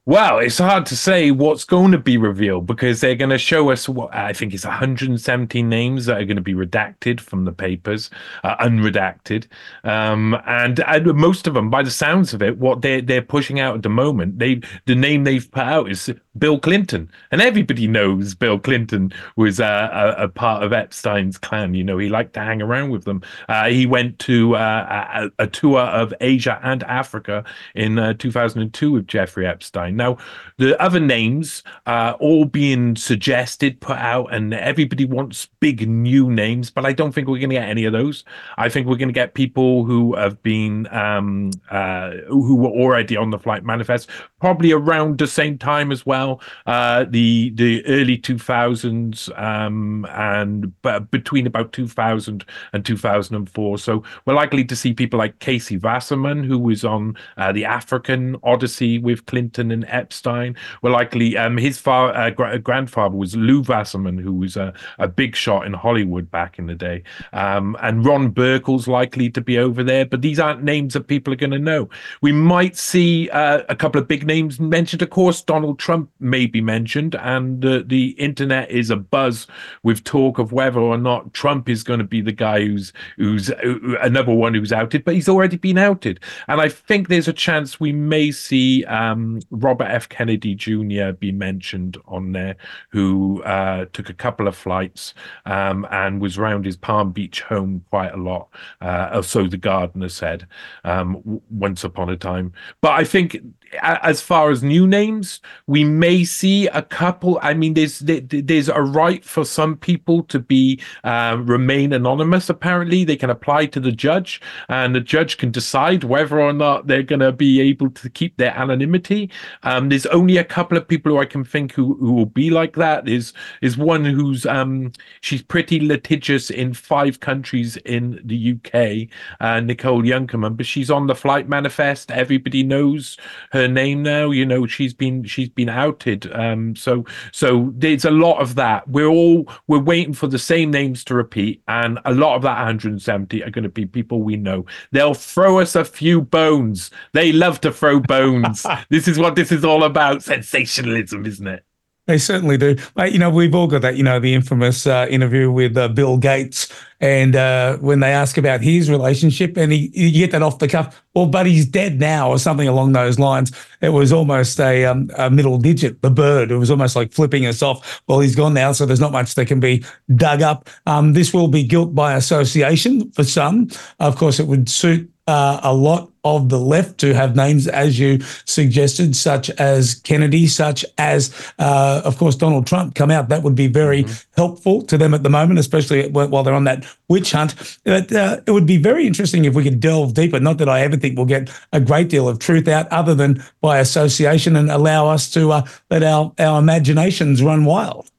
Well, 0.08 0.38
it's 0.38 0.58
hard 0.58 0.86
to 0.86 0.96
say 0.96 1.32
what's 1.32 1.64
going 1.64 1.90
to 1.90 1.98
be 1.98 2.16
revealed 2.16 2.64
because 2.64 3.00
they're 3.00 3.16
going 3.16 3.30
to 3.30 3.38
show 3.38 3.72
us 3.72 3.88
what 3.88 4.14
I 4.14 4.32
think 4.32 4.54
it's 4.54 4.64
117 4.64 5.68
names 5.68 6.06
that 6.06 6.20
are 6.20 6.24
going 6.24 6.36
to 6.36 6.42
be 6.42 6.54
redacted 6.54 7.18
from 7.18 7.44
the 7.44 7.50
papers, 7.50 8.08
uh, 8.44 8.56
unredacted, 8.64 9.48
um, 9.82 10.40
and, 10.46 10.78
and, 10.86 11.12
most 11.16 11.48
of 11.48 11.54
them, 11.54 11.70
by 11.70 11.82
the 11.82 11.90
sounds 11.90 12.32
of 12.32 12.40
it, 12.40 12.56
what 12.56 12.82
they're 12.82 13.02
they're 13.02 13.20
pushing 13.20 13.58
out 13.58 13.74
at 13.74 13.82
the 13.82 13.88
moment, 13.88 14.38
they 14.38 14.60
the 14.84 14.94
name 14.94 15.24
they've 15.24 15.50
put 15.50 15.64
out 15.64 15.90
is 15.90 16.08
Bill 16.38 16.60
Clinton, 16.60 17.10
and 17.32 17.40
everybody 17.40 17.88
knows 17.88 18.36
Bill 18.36 18.60
Clinton 18.60 19.12
was 19.34 19.58
uh, 19.58 20.14
a, 20.18 20.24
a, 20.24 20.28
part 20.28 20.62
of 20.62 20.72
Epstein's 20.72 21.38
clan. 21.38 21.74
You 21.74 21.82
know, 21.82 21.98
he 21.98 22.08
liked 22.08 22.34
to 22.34 22.40
hang 22.40 22.62
around 22.62 22.90
with 22.90 23.04
them. 23.04 23.22
Uh, 23.48 23.70
he 23.70 23.86
went 23.86 24.18
to 24.20 24.54
uh, 24.54 25.28
a, 25.38 25.44
a, 25.44 25.46
tour 25.46 25.80
of 25.80 26.14
Asia 26.20 26.60
and 26.62 26.84
Africa 26.84 27.44
in 27.74 27.98
uh, 27.98 28.12
2002 28.14 28.92
with 28.92 29.08
Jeffrey 29.08 29.46
Epstein. 29.46 29.95
Now, 29.96 30.18
the 30.58 30.80
other 30.80 31.00
names 31.00 31.62
are 31.86 32.14
all 32.14 32.44
being 32.44 32.96
suggested, 32.96 33.80
put 33.80 33.98
out, 33.98 34.32
and 34.32 34.54
everybody 34.54 35.04
wants 35.04 35.48
big 35.60 35.88
new 35.88 36.30
names, 36.30 36.70
but 36.70 36.86
I 36.86 36.92
don't 36.92 37.12
think 37.12 37.28
we're 37.28 37.38
going 37.38 37.50
to 37.50 37.56
get 37.56 37.68
any 37.68 37.84
of 37.84 37.92
those. 37.92 38.24
I 38.56 38.68
think 38.68 38.86
we're 38.86 38.96
going 38.96 39.08
to 39.08 39.12
get 39.14 39.34
people 39.34 39.84
who 39.84 40.14
have 40.14 40.42
been, 40.42 40.86
um, 40.94 41.50
uh, 41.70 42.12
who 42.28 42.56
were 42.56 42.70
already 42.70 43.16
on 43.16 43.30
the 43.30 43.38
flight 43.38 43.64
manifest, 43.64 44.10
probably 44.40 44.72
around 44.72 45.18
the 45.18 45.26
same 45.26 45.58
time 45.58 45.90
as 45.92 46.06
well, 46.06 46.40
uh, 46.66 47.04
the 47.08 47.50
the 47.54 47.84
early 47.86 48.18
2000s, 48.18 49.28
um, 49.38 50.06
and 50.10 50.72
between 51.10 51.46
about 51.46 51.72
2000 51.72 52.44
and 52.72 52.84
2004. 52.84 53.78
So 53.78 54.02
we're 54.24 54.34
likely 54.34 54.64
to 54.64 54.76
see 54.76 54.92
people 54.92 55.18
like 55.18 55.38
Casey 55.38 55.78
Wasserman, 55.78 56.44
who 56.44 56.58
was 56.58 56.84
on 56.84 57.16
uh, 57.36 57.52
the 57.52 57.64
African 57.64 58.36
Odyssey 58.42 58.98
with 58.98 59.26
Clinton 59.26 59.70
and 59.70 59.85
Epstein. 59.88 60.56
Well, 60.82 60.92
likely 60.92 61.36
um, 61.36 61.56
his 61.56 61.78
far, 61.78 62.14
uh, 62.14 62.30
gra- 62.30 62.58
grandfather 62.58 63.16
was 63.16 63.36
Lew 63.36 63.62
Wasserman, 63.62 64.18
who 64.18 64.32
was 64.32 64.56
a, 64.56 64.72
a 64.98 65.08
big 65.08 65.36
shot 65.36 65.66
in 65.66 65.72
Hollywood 65.72 66.30
back 66.30 66.58
in 66.58 66.66
the 66.66 66.74
day. 66.74 67.02
Um, 67.32 67.76
and 67.82 68.04
Ron 68.04 68.30
Burkle's 68.30 68.88
likely 68.88 69.30
to 69.30 69.40
be 69.40 69.58
over 69.58 69.82
there, 69.82 70.06
but 70.06 70.22
these 70.22 70.38
aren't 70.38 70.62
names 70.62 70.94
that 70.94 71.06
people 71.06 71.32
are 71.32 71.36
going 71.36 71.50
to 71.50 71.58
know. 71.58 71.88
We 72.20 72.32
might 72.32 72.76
see 72.76 73.28
uh, 73.30 73.62
a 73.68 73.76
couple 73.76 74.00
of 74.00 74.08
big 74.08 74.26
names 74.26 74.58
mentioned. 74.60 75.02
Of 75.02 75.10
course, 75.10 75.42
Donald 75.42 75.78
Trump 75.78 76.10
may 76.20 76.46
be 76.46 76.60
mentioned, 76.60 77.14
and 77.16 77.64
uh, 77.64 77.82
the 77.86 78.10
internet 78.18 78.70
is 78.70 78.90
a 78.90 78.96
buzz 78.96 79.46
with 79.82 80.04
talk 80.04 80.38
of 80.38 80.52
whether 80.52 80.80
or 80.80 80.98
not 80.98 81.32
Trump 81.32 81.68
is 81.68 81.82
going 81.82 81.98
to 81.98 82.04
be 82.04 82.20
the 82.20 82.32
guy 82.32 82.64
who's 82.64 82.92
who's 83.16 83.50
uh, 83.50 83.78
another 84.00 84.32
one 84.34 84.54
who's 84.54 84.72
outed, 84.72 85.04
but 85.04 85.14
he's 85.14 85.28
already 85.28 85.56
been 85.56 85.78
outed. 85.78 86.20
And 86.48 86.60
I 86.60 86.68
think 86.68 87.08
there's 87.08 87.28
a 87.28 87.32
chance 87.32 87.80
we 87.80 87.92
may 87.92 88.30
see 88.30 88.84
um, 88.84 89.40
Robert 89.76 89.92
F. 89.92 90.08
Kennedy 90.08 90.54
Jr. 90.54 91.12
be 91.12 91.32
mentioned 91.32 91.98
on 92.08 92.32
there, 92.32 92.56
who 92.88 93.42
uh, 93.42 93.84
took 93.92 94.08
a 94.08 94.14
couple 94.14 94.48
of 94.48 94.56
flights 94.56 95.12
um, 95.44 95.86
and 95.90 96.18
was 96.18 96.38
around 96.38 96.64
his 96.64 96.78
Palm 96.78 97.12
Beach 97.12 97.42
home 97.42 97.84
quite 97.90 98.14
a 98.14 98.16
lot. 98.16 98.48
Uh, 98.80 99.20
so 99.20 99.46
the 99.46 99.58
gardener 99.58 100.08
said 100.08 100.46
um, 100.84 101.42
once 101.50 101.84
upon 101.84 102.08
a 102.08 102.16
time. 102.16 102.54
But 102.80 102.92
I 102.92 103.04
think 103.04 103.36
as 103.82 104.20
far 104.20 104.50
as 104.50 104.62
new 104.62 104.86
names, 104.86 105.40
we 105.66 105.84
may 105.84 106.24
see 106.24 106.66
a 106.68 106.82
couple. 106.82 107.38
I 107.42 107.54
mean, 107.54 107.74
there's 107.74 108.00
there's 108.00 108.68
a 108.68 108.80
right 108.80 109.24
for 109.24 109.44
some 109.44 109.76
people 109.76 110.22
to 110.24 110.38
be 110.38 110.80
uh, 111.04 111.38
remain 111.40 111.92
anonymous. 111.92 112.48
Apparently, 112.48 113.04
they 113.04 113.16
can 113.16 113.30
apply 113.30 113.66
to 113.66 113.80
the 113.80 113.92
judge, 113.92 114.40
and 114.68 114.94
the 114.94 115.00
judge 115.00 115.38
can 115.38 115.50
decide 115.50 116.04
whether 116.04 116.40
or 116.40 116.52
not 116.52 116.86
they're 116.86 117.02
going 117.02 117.20
to 117.20 117.32
be 117.32 117.60
able 117.60 117.90
to 117.90 118.10
keep 118.10 118.36
their 118.36 118.56
anonymity. 118.56 119.30
Um, 119.62 119.88
there's 119.88 120.06
only 120.06 120.36
a 120.36 120.44
couple 120.44 120.78
of 120.78 120.86
people 120.86 121.12
who 121.12 121.18
I 121.18 121.26
can 121.26 121.44
think 121.44 121.72
who, 121.72 121.94
who 121.96 122.12
will 122.12 122.26
be 122.26 122.50
like 122.50 122.76
that. 122.76 123.08
Is 123.08 123.32
is 123.62 123.76
one 123.76 124.04
who's 124.04 124.46
um, 124.46 124.92
she's 125.20 125.42
pretty 125.42 125.80
litigious 125.80 126.50
in 126.50 126.74
five 126.74 127.20
countries 127.20 127.76
in 127.78 128.20
the 128.24 128.54
UK, 128.54 129.08
uh, 129.40 129.60
Nicole 129.60 130.02
Junkermann, 130.02 130.56
but 130.56 130.66
she's 130.66 130.90
on 130.90 131.06
the 131.06 131.14
flight 131.14 131.48
manifest. 131.48 132.10
Everybody 132.10 132.62
knows 132.62 133.16
her 133.52 133.55
name 133.66 134.02
now. 134.02 134.30
You 134.30 134.44
know, 134.44 134.66
she's 134.66 134.94
been 134.94 135.24
she's 135.24 135.48
been 135.48 135.68
outed. 135.68 136.30
Um, 136.32 136.76
so 136.76 137.04
so 137.32 137.72
there's 137.74 138.04
a 138.04 138.10
lot 138.10 138.40
of 138.40 138.54
that. 138.56 138.88
We're 138.88 139.08
all 139.08 139.48
we're 139.66 139.82
waiting 139.82 140.14
for 140.14 140.26
the 140.26 140.38
same 140.38 140.70
names 140.70 141.04
to 141.04 141.14
repeat, 141.14 141.62
and 141.68 141.98
a 142.04 142.12
lot 142.12 142.36
of 142.36 142.42
that 142.42 142.56
170 142.56 143.42
are 143.42 143.50
going 143.50 143.64
to 143.64 143.68
be 143.68 143.86
people 143.86 144.22
we 144.22 144.36
know. 144.36 144.66
They'll 144.92 145.14
throw 145.14 145.60
us 145.60 145.74
a 145.74 145.84
few 145.84 146.20
bones. 146.22 146.90
They 147.12 147.32
love 147.32 147.60
to 147.62 147.72
throw 147.72 148.00
bones. 148.00 148.66
this 148.90 149.08
is 149.08 149.18
what 149.18 149.34
this 149.34 149.50
is 149.52 149.64
all 149.64 149.84
about. 149.84 150.22
Sensationalism, 150.22 151.24
isn't 151.26 151.46
it? 151.46 151.64
They 152.06 152.18
certainly 152.18 152.56
do. 152.56 152.76
You 152.96 153.18
know, 153.18 153.30
we've 153.30 153.54
all 153.54 153.66
got 153.66 153.82
that, 153.82 153.96
you 153.96 154.04
know, 154.04 154.20
the 154.20 154.32
infamous 154.32 154.86
uh, 154.86 155.06
interview 155.10 155.50
with 155.50 155.76
uh, 155.76 155.88
Bill 155.88 156.18
Gates. 156.18 156.72
And 157.00 157.34
uh, 157.34 157.78
when 157.78 157.98
they 157.98 158.12
ask 158.12 158.38
about 158.38 158.60
his 158.60 158.88
relationship, 158.88 159.56
and 159.56 159.72
he, 159.72 159.90
you 159.92 160.12
get 160.12 160.30
that 160.30 160.42
off 160.42 160.60
the 160.60 160.68
cuff, 160.68 161.02
well, 161.14 161.26
but 161.26 161.46
he's 161.46 161.66
dead 161.66 161.98
now, 161.98 162.30
or 162.30 162.38
something 162.38 162.68
along 162.68 162.92
those 162.92 163.18
lines. 163.18 163.50
It 163.80 163.88
was 163.88 164.12
almost 164.12 164.60
a, 164.60 164.84
um, 164.84 165.10
a 165.18 165.28
middle 165.28 165.58
digit, 165.58 166.00
the 166.00 166.10
bird. 166.10 166.52
It 166.52 166.58
was 166.58 166.70
almost 166.70 166.94
like 166.94 167.12
flipping 167.12 167.44
us 167.44 167.60
off. 167.60 168.00
Well, 168.06 168.20
he's 168.20 168.36
gone 168.36 168.54
now, 168.54 168.70
so 168.70 168.86
there's 168.86 169.00
not 169.00 169.12
much 169.12 169.34
that 169.34 169.46
can 169.46 169.58
be 169.58 169.84
dug 170.14 170.42
up. 170.42 170.70
Um, 170.86 171.12
this 171.12 171.34
will 171.34 171.48
be 171.48 171.64
guilt 171.64 171.94
by 171.94 172.14
association 172.14 173.10
for 173.12 173.24
some. 173.24 173.68
Of 173.98 174.16
course, 174.16 174.38
it 174.38 174.46
would 174.46 174.68
suit 174.68 175.10
uh, 175.26 175.60
a 175.62 175.74
lot 175.74 176.12
of 176.26 176.48
the 176.48 176.58
left 176.58 176.98
to 176.98 177.14
have 177.14 177.36
names, 177.36 177.68
as 177.68 177.98
you 177.98 178.18
suggested, 178.44 179.14
such 179.14 179.48
as 179.50 179.94
Kennedy, 180.02 180.48
such 180.48 180.84
as, 180.98 181.32
uh, 181.60 182.02
of 182.04 182.18
course, 182.18 182.34
Donald 182.34 182.66
Trump 182.66 182.94
come 182.96 183.10
out. 183.10 183.28
That 183.28 183.42
would 183.44 183.54
be 183.54 183.68
very 183.68 184.02
mm-hmm. 184.02 184.40
helpful 184.40 184.82
to 184.82 184.98
them 184.98 185.14
at 185.14 185.22
the 185.22 185.30
moment, 185.30 185.60
especially 185.60 186.08
while 186.08 186.42
they're 186.42 186.54
on 186.54 186.64
that 186.64 186.84
witch 187.08 187.30
hunt. 187.30 187.54
But 187.84 188.12
uh, 188.12 188.40
it 188.46 188.50
would 188.50 188.66
be 188.66 188.78
very 188.78 189.06
interesting 189.06 189.44
if 189.44 189.54
we 189.54 189.62
could 189.62 189.78
delve 189.78 190.14
deeper. 190.14 190.40
Not 190.40 190.58
that 190.58 190.68
I 190.68 190.80
ever 190.80 190.96
think 190.96 191.16
we'll 191.16 191.26
get 191.26 191.50
a 191.72 191.80
great 191.80 192.08
deal 192.08 192.28
of 192.28 192.38
truth 192.38 192.66
out, 192.66 192.88
other 192.88 193.14
than 193.14 193.44
by 193.60 193.78
association, 193.78 194.56
and 194.56 194.70
allow 194.70 195.06
us 195.06 195.30
to 195.30 195.52
uh, 195.52 195.66
let 195.90 196.02
our, 196.02 196.32
our 196.38 196.58
imaginations 196.58 197.42
run 197.42 197.64
wild. 197.64 198.10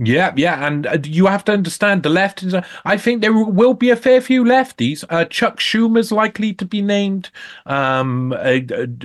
Yeah, 0.00 0.32
yeah, 0.36 0.66
and 0.66 0.88
uh, 0.88 0.98
you 1.04 1.26
have 1.26 1.44
to 1.44 1.52
understand 1.52 2.02
the 2.02 2.08
left. 2.08 2.42
Is, 2.42 2.52
uh, 2.52 2.66
I 2.84 2.96
think 2.96 3.20
there 3.20 3.32
will 3.32 3.74
be 3.74 3.90
a 3.90 3.96
fair 3.96 4.20
few 4.20 4.42
lefties. 4.42 5.04
Uh, 5.08 5.24
Chuck 5.24 5.60
Schumer's 5.60 6.10
likely 6.10 6.52
to 6.54 6.64
be 6.64 6.82
named. 6.82 7.30
Um, 7.66 8.32
uh, 8.32 8.58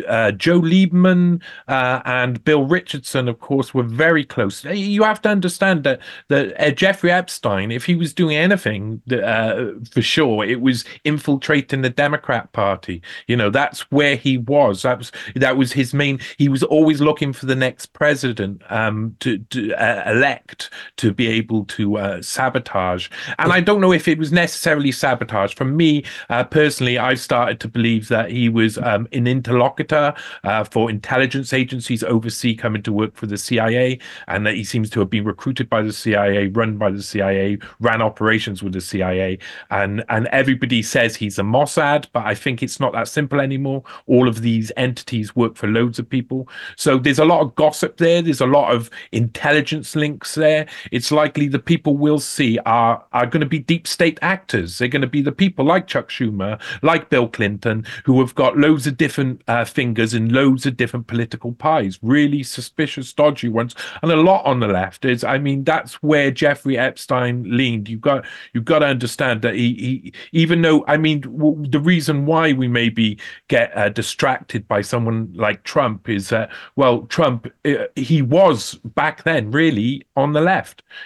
uh 0.08 0.32
Joe 0.32 0.60
Lieberman 0.60 1.44
uh, 1.68 2.02
and 2.06 2.44
Bill 2.44 2.66
Richardson, 2.66 3.28
of 3.28 3.40
course, 3.40 3.72
were 3.72 3.84
very 3.84 4.26
close. 4.26 4.64
You 4.66 5.04
have 5.04 5.22
to 5.22 5.30
understand 5.30 5.84
that 5.84 6.00
that 6.30 6.76
Jeffrey 6.76 7.12
Epstein, 7.12 7.72
if 7.72 7.86
he 7.86 7.94
was 7.94 8.12
doing 8.12 8.36
anything 8.36 9.00
for 9.08 10.02
sure, 10.02 10.44
it 10.44 10.60
was 10.60 10.86
infiltrating 11.04 11.84
the 11.84 11.92
Democrat 11.92 12.52
Party. 12.52 13.04
You 13.28 13.36
know, 13.36 13.52
that's 13.52 13.82
where 13.92 14.16
he 14.16 14.40
was. 14.40 14.82
That 14.82 14.98
was 14.98 15.12
that 15.36 15.56
was 15.56 15.72
his 15.72 15.94
main. 15.94 16.20
He 16.40 16.50
was 16.50 16.64
always 16.64 17.00
looking 17.00 17.32
for 17.32 17.46
the 17.46 17.56
next 17.56 17.94
president 17.94 18.64
um, 18.72 19.16
to, 19.20 19.38
to 19.38 20.10
elect 20.10 20.72
to 20.98 21.14
be 21.14 21.28
able 21.28 21.66
to 21.66 21.98
uh, 21.98 22.22
sabotage. 22.22 23.10
And 23.38 23.52
I 23.52 23.62
don't 23.62 23.82
know 23.82 23.94
if 23.94 24.08
it 24.08 24.18
was 24.18 24.32
necessarily 24.32 24.92
sabotage. 24.92 25.54
For 25.54 25.66
me 25.66 26.04
uh, 26.30 26.44
personally, 26.44 26.98
I 26.98 27.16
started 27.16 27.60
to 27.62 27.68
believe 27.68 28.08
that 28.10 28.32
he 28.32 28.50
was 28.50 28.78
um, 28.78 29.08
an 29.12 29.28
interlocutor 29.28 30.14
uh, 30.44 30.64
for 30.64 30.90
intelligence 30.90 31.54
agencies 31.54 32.04
overseas 32.04 32.60
coming 32.60 32.84
to 32.84 32.94
work 32.94 33.16
for 33.16 33.26
the 33.26 33.38
CIA, 33.38 34.00
and 34.28 34.46
that 34.46 34.56
he 34.56 34.64
seems 34.64 34.90
to 34.92 35.00
have 35.00 35.10
been 35.10 35.26
recruited 35.26 35.70
by 35.70 35.82
the 35.82 35.94
CIA, 35.94 36.48
run 36.48 36.78
by 36.78 36.92
the 36.92 37.02
CIA, 37.02 37.58
ran 37.80 38.02
operations 38.02 38.64
with 38.64 38.74
the 38.74 38.82
CIA, 38.82 39.38
and 39.70 40.04
and 40.10 40.28
everybody 40.28 40.82
says 40.82 41.16
he's 41.16 41.40
a 41.40 41.44
Mossad, 41.44 42.08
but 42.14 42.26
I 42.26 42.36
think 42.36 42.64
it's 42.64 42.80
not 42.80 42.94
that 42.94 43.08
simple 43.08 43.40
anymore. 43.40 43.84
All 44.08 44.28
of 44.28 44.42
these 44.42 44.72
entities 44.78 45.36
work 45.36 45.56
for 45.56 45.68
loads 45.68 46.00
of 46.00 46.10
people, 46.10 46.48
so 46.76 46.98
there's 46.98 47.20
a 47.20 47.26
lot 47.26 47.42
of 47.42 47.56
gossip 47.56 47.98
there. 47.98 48.22
There's 48.22 48.42
a 48.42 48.48
lot 48.48 48.74
of 48.74 48.90
intelligence 49.12 49.96
links 49.96 50.36
there. 50.36 50.68
It's 50.92 51.12
likely 51.12 51.48
the 51.48 51.60
people 51.60 51.98
we'll 51.98 52.20
see 52.20 52.58
are 52.66 53.04
are 53.12 53.26
going 53.26 53.42
to 53.42 53.46
be 53.46 53.60
deep 53.60 53.88
state 53.88 54.20
actors. 54.22 54.78
They're 54.78 54.88
going 54.88 55.02
to 55.02 55.08
be 55.08 55.22
the 55.22 55.32
people 55.32 55.66
like 55.66 55.88
Chuck 55.88 56.10
Schumer, 56.10 56.60
like 56.82 57.10
Bill 57.10 57.28
Clinton, 57.28 57.86
who 58.06 58.20
have 58.20 58.36
got 58.36 58.58
loads 58.58 58.88
of 58.88 58.98
different 58.98 59.42
uh, 59.48 59.66
fingers 59.66 60.14
in 60.14 60.34
loads 60.34 60.66
of 60.66 60.78
different 60.78 61.08
political 61.08 61.54
pies, 61.54 62.00
really 62.02 62.44
suspicious, 62.44 63.14
dodgy 63.14 63.50
ones, 63.50 63.76
and 64.02 64.12
a 64.12 64.16
lot 64.16 64.46
on 64.46 64.60
the 64.60 64.68
left. 64.68 65.06
Is 65.06 65.24
I 65.24 65.38
mean, 65.38 65.64
that's 65.64 65.96
where 66.04 66.32
Jeffrey 66.32 66.78
Epstein 66.78 67.44
leaned. 67.46 67.90
You've 67.90 68.02
got 68.02 68.26
you've 68.54 68.66
got 68.66 68.80
to 68.80 68.86
understand 68.86 69.42
that 69.42 69.56
he, 69.56 69.74
he 69.74 70.14
even 70.32 70.62
though 70.62 70.86
I 70.88 70.98
mean 70.98 71.22
w- 71.22 71.66
the 71.68 71.80
reason 71.80 72.26
why 72.26 72.54
we 72.54 72.68
maybe 72.68 73.20
get 73.48 73.76
uh, 73.78 73.90
distracted 73.90 74.68
by 74.68 74.82
someone 74.82 75.32
like 75.34 75.64
Trump 75.64 76.10
is 76.10 76.30
that 76.30 76.50
well, 76.76 77.04
Trump 77.04 77.48
uh, 77.66 77.86
he 77.96 78.22
was 78.22 78.76
back 78.96 79.24
then 79.24 79.52
really 79.52 80.04
on 80.16 80.34
the 80.34 80.42
left. 80.42 80.59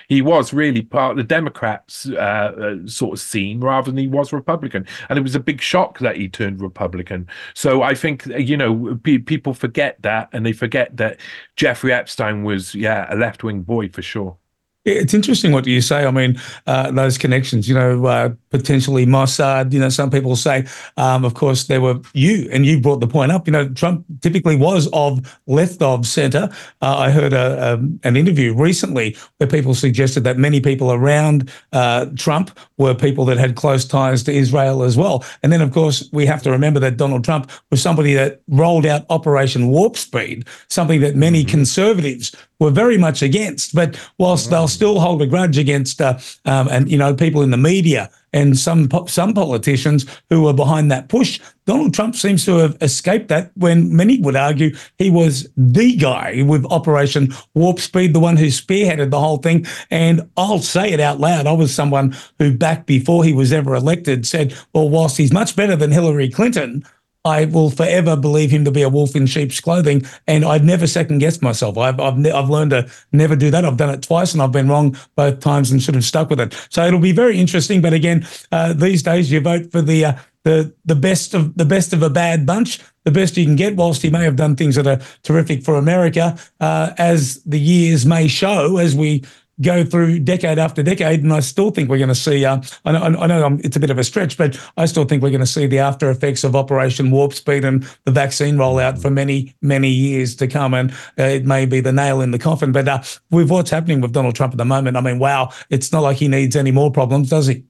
He 0.08 0.22
was 0.22 0.54
really 0.54 0.82
part 0.82 1.12
of 1.12 1.18
the 1.18 1.24
Democrats 1.24 2.08
uh, 2.10 2.16
uh, 2.16 2.76
sort 2.88 3.14
of 3.14 3.20
scene 3.20 3.60
rather 3.60 3.91
than 3.91 3.97
he 3.97 4.08
was 4.08 4.34
Republican, 4.34 4.86
and 5.10 5.18
it 5.18 5.22
was 5.22 5.36
a 5.36 5.39
big 5.39 5.62
shock 5.62 5.99
that 5.99 6.18
he 6.18 6.28
turned 6.30 6.62
Republican. 6.62 7.28
So 7.54 7.82
I 7.82 7.93
think 7.95 8.26
you 8.26 8.58
know 8.58 8.99
pe- 9.04 9.18
people 9.20 9.54
forget 9.54 10.01
that, 10.01 10.30
and 10.34 10.45
they 10.45 10.54
forget 10.54 10.95
that 10.97 11.20
Jeffrey 11.56 11.93
Epstein 11.93 12.43
was 12.43 12.76
yeah 12.76 13.06
a 13.10 13.16
left 13.16 13.43
wing 13.43 13.62
boy 13.62 13.89
for 13.89 14.01
sure. 14.01 14.38
It's 14.86 15.13
interesting 15.13 15.53
what 15.53 15.65
you 15.65 15.79
say. 15.79 16.05
I 16.05 16.11
mean, 16.11 16.39
uh, 16.67 16.91
those 16.91 17.17
connections, 17.17 17.69
you 17.69 17.75
know, 17.75 18.05
uh, 18.05 18.29
potentially 18.49 19.05
Mossad, 19.05 19.71
you 19.71 19.79
know, 19.79 19.88
some 19.88 20.11
people 20.11 20.36
say, 20.36 20.65
um, 20.97 21.23
of 21.23 21.36
course, 21.36 21.65
there 21.65 21.79
were 21.79 22.01
you, 22.13 22.49
and 22.51 22.65
you 22.65 22.81
brought 22.81 22.99
the 22.99 23.07
point 23.07 23.31
up, 23.31 23.47
you 23.47 23.53
know, 23.53 23.69
Trump 23.69 24.05
typically 24.21 24.57
was 24.57 24.89
of 24.91 25.39
left 25.47 25.81
of 25.81 26.05
center. 26.05 26.49
Uh, 26.81 26.97
I 26.97 27.11
heard 27.11 27.31
a, 27.31 27.73
a, 27.73 28.07
an 28.07 28.17
interview 28.17 28.53
recently 28.53 29.15
where 29.38 29.47
people 29.47 29.73
suggested 29.73 30.25
that 30.25 30.38
many 30.38 30.59
people 30.59 30.91
around 30.91 31.49
uh, 31.71 32.07
Trump 32.17 32.51
were 32.77 32.93
people 32.93 33.23
that 33.25 33.38
had 33.38 33.55
close 33.55 33.86
ties 33.86 34.21
to 34.23 34.34
Israel 34.34 34.84
as 34.84 34.97
well. 34.97 35.23
And 35.43 35.53
then, 35.53 35.61
of 35.61 35.71
course, 35.71 36.09
we 36.11 36.25
have 36.25 36.43
to 36.43 36.51
remember 36.51 36.81
that 36.81 36.97
Donald 36.97 37.23
Trump 37.23 37.49
was 37.71 37.81
somebody 37.81 38.13
that 38.15 38.41
rolled 38.49 38.86
out 38.86 39.05
Operation 39.09 39.69
Warp 39.69 39.95
Speed, 39.95 40.45
something 40.69 40.99
that 40.99 41.15
many 41.15 41.41
mm-hmm. 41.41 41.51
conservatives 41.51 42.36
were 42.64 42.72
very 42.72 42.97
much 42.97 43.22
against. 43.22 43.76
But 43.76 43.99
whilst 44.18 44.49
they'll 44.49 44.68
still 44.68 44.99
hold 44.99 45.22
a 45.22 45.28
grudge 45.28 45.57
against, 45.57 46.01
uh, 46.01 46.18
um, 46.45 46.68
and 46.70 46.89
you 46.89 46.97
know, 46.97 47.14
people 47.14 47.41
in 47.41 47.51
the 47.51 47.57
media 47.57 48.09
and 48.34 48.57
some 48.57 48.89
some 49.07 49.34
politicians 49.34 50.05
who 50.30 50.41
were 50.41 50.53
behind 50.53 50.91
that 50.91 51.07
push, 51.07 51.39
Donald 51.66 51.93
Trump 51.93 52.16
seems 52.16 52.43
to 52.45 52.57
have 52.57 52.76
escaped 52.82 53.28
that. 53.28 53.51
When 53.55 53.95
many 53.95 54.20
would 54.20 54.36
argue 54.36 54.76
he 54.97 55.09
was 55.09 55.47
the 55.55 55.95
guy 55.95 56.41
with 56.45 56.66
Operation 56.66 57.34
Warp 57.53 57.80
Speed, 57.80 58.14
the 58.14 58.20
one 58.20 58.38
who 58.38 58.47
spearheaded 58.47 59.11
the 59.11 59.20
whole 59.20 59.38
thing. 59.38 59.66
And 59.91 60.28
I'll 60.36 60.59
say 60.59 60.91
it 60.91 60.99
out 60.99 61.20
loud. 61.20 61.45
I 61.45 61.53
was 61.53 61.74
someone 61.74 62.16
who, 62.39 62.57
back 62.57 62.86
before 62.86 63.24
he 63.24 63.34
was 63.34 63.53
ever 63.53 63.76
elected, 63.76 64.26
said, 64.26 64.55
"Well, 64.74 64.89
whilst 64.89 65.18
he's 65.18 65.32
much 65.32 65.55
better 65.55 65.76
than 65.76 65.91
Hillary 65.91 66.30
Clinton." 66.30 66.84
I 67.26 67.45
will 67.45 67.69
forever 67.69 68.17
believe 68.17 68.51
him 68.51 68.65
to 68.65 68.71
be 68.71 68.82
a 68.82 68.89
wolf 68.89 69.15
in 69.15 69.28
sheep's 69.28 69.61
clothing, 69.61 70.05
and 70.28 70.43
I'd 70.43 70.65
never 70.65 70.88
second 70.88 71.19
guess 71.19 71.41
myself. 71.41 71.78
I've 71.78 71.99
I've, 71.99 72.17
ne- 72.17 72.32
I've 72.32 72.49
learned 72.49 72.71
to 72.71 72.89
never 73.13 73.36
do 73.36 73.49
that. 73.51 73.63
I've 73.63 73.78
done 73.78 73.91
it 73.91 74.01
twice, 74.01 74.34
and 74.34 74.41
I've 74.41 74.51
been 74.51 74.67
wrong 74.67 74.97
both 75.15 75.39
times, 75.39 75.71
and 75.71 75.82
sort 75.82 75.95
of 75.95 76.03
stuck 76.03 76.30
with 76.30 76.41
it. 76.41 76.53
So 76.69 76.86
it'll 76.86 76.99
be 76.99 77.13
very 77.13 77.39
interesting. 77.39 77.82
But 77.82 77.93
again, 77.93 78.28
uh, 78.51 78.74
these 78.74 79.03
days 79.03 79.32
you 79.32 79.39
vote 79.39 79.71
for 79.71 79.82
the 79.82 80.05
uh, 80.05 80.13
the 80.43 80.74
the 80.84 80.95
best 80.95 81.34
of 81.34 81.55
the 81.55 81.65
best 81.65 81.93
of 81.93 82.03
a 82.03 82.09
bad 82.09 82.45
bunch, 82.45 82.82
the 83.05 83.11
best 83.11 83.38
you 83.38 83.45
can 83.45 83.55
get. 83.55 83.78
Whilst 83.78 84.01
he 84.01 84.09
may 84.09 84.26
have 84.26 84.36
done 84.36 84.57
things 84.57 84.76
that 84.76 84.88
are 84.88 84.99
terrific 85.24 85.63
for 85.63 85.76
America, 85.76 86.38
uh, 86.59 86.91
as 86.97 87.41
the 87.43 87.59
years 87.59 88.05
may 88.05 88.28
show, 88.28 88.78
as 88.78 88.95
we 88.95 89.24
go 89.62 89.84
through 89.84 90.20
decade 90.20 90.60
after 90.60 90.84
decade, 90.84 91.24
and 91.24 91.34
I 91.34 91.39
still 91.39 91.72
think 91.72 91.89
we're 91.89 91.97
going 91.97 92.10
to 92.10 92.16
see. 92.16 92.43
Uh, 92.45 92.62
I 92.86 92.91
know, 92.91 93.20
I 93.20 93.28
know 93.28 93.58
it's 93.64 93.76
a 93.76 93.80
bit 93.80 93.89
of 93.89 93.97
a 93.97 94.04
stretch, 94.04 94.38
but 94.38 94.60
I 94.78 94.86
still 94.86 95.06
think 95.06 95.22
we're 95.22 95.30
going 95.30 95.41
to 95.41 95.45
see 95.45 95.68
the 95.68 95.80
after 95.80 96.10
effects 96.10 96.43
of 96.43 96.56
Operation 96.56 97.12
Warp 97.12 97.34
Speed 97.34 97.66
and 97.66 97.88
the 98.06 98.12
vaccine 98.12 98.56
rollout 98.56 99.01
for 99.01 99.10
many, 99.10 99.56
many 99.62 99.89
years 99.89 100.36
to 100.38 100.47
come. 100.47 100.74
And 100.74 100.91
uh, 101.20 101.24
it 101.24 101.45
may 101.45 101.66
be 101.66 101.82
the 101.82 101.93
nail 101.93 102.22
in 102.22 102.32
the 102.32 102.39
coffin. 102.39 102.72
But 102.72 102.88
uh, 102.88 103.04
with 103.32 103.49
what's 103.49 103.70
happening 103.70 104.01
with 104.01 104.14
Donald 104.14 104.36
Trump 104.36 104.54
at 104.54 104.58
the 104.58 104.66
moment, 104.66 104.97
I 104.97 105.01
mean, 105.01 105.20
wow, 105.20 105.51
it's 105.70 105.91
not 105.91 106.01
like 106.01 106.18
he 106.18 106.28
needs 106.28 106.56
any 106.56 106.72
more 106.72 106.91
problems, 106.91 107.30
does 107.30 107.47
he? 107.47 107.64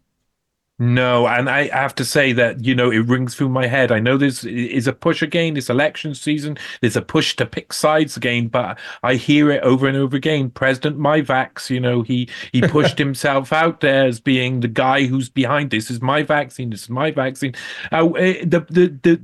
No, 0.83 1.27
and 1.27 1.49
I 1.49 1.69
have 1.69 1.95
to 1.95 2.03
say 2.03 2.33
that 2.33 2.65
you 2.65 2.75
know 2.75 2.91
it 2.91 3.07
rings 3.07 3.35
through 3.35 3.47
my 3.47 3.67
head. 3.67 3.89
I 3.89 3.99
know 3.99 4.17
there's 4.17 4.43
is 4.43 4.85
a 4.85 4.91
push 4.91 5.21
again. 5.21 5.55
It's 5.55 5.69
election 5.69 6.13
season. 6.13 6.57
There's 6.81 6.97
a 6.97 7.01
push 7.01 7.37
to 7.37 7.45
pick 7.45 7.71
sides 7.71 8.17
again, 8.17 8.49
but 8.49 8.77
I 9.01 9.15
hear 9.15 9.49
it 9.49 9.63
over 9.63 9.87
and 9.87 9.95
over 9.95 10.17
again. 10.17 10.49
President 10.49 10.97
MyVax, 10.97 11.69
you 11.69 11.79
know, 11.79 12.01
he 12.01 12.27
he 12.51 12.61
pushed 12.67 12.97
himself 12.97 13.53
out 13.53 13.79
there 13.79 14.05
as 14.07 14.19
being 14.19 14.59
the 14.59 14.67
guy 14.67 15.05
who's 15.05 15.29
behind 15.29 15.71
this. 15.71 15.89
Is 15.89 16.01
my 16.01 16.21
vaccine? 16.21 16.69
This 16.71 16.83
is 16.83 16.89
my 16.89 17.11
vaccine. 17.11 17.53
Uh, 17.93 18.09
eh, 18.09 18.43
the 18.43 18.59
the 18.69 18.87
the 19.03 19.21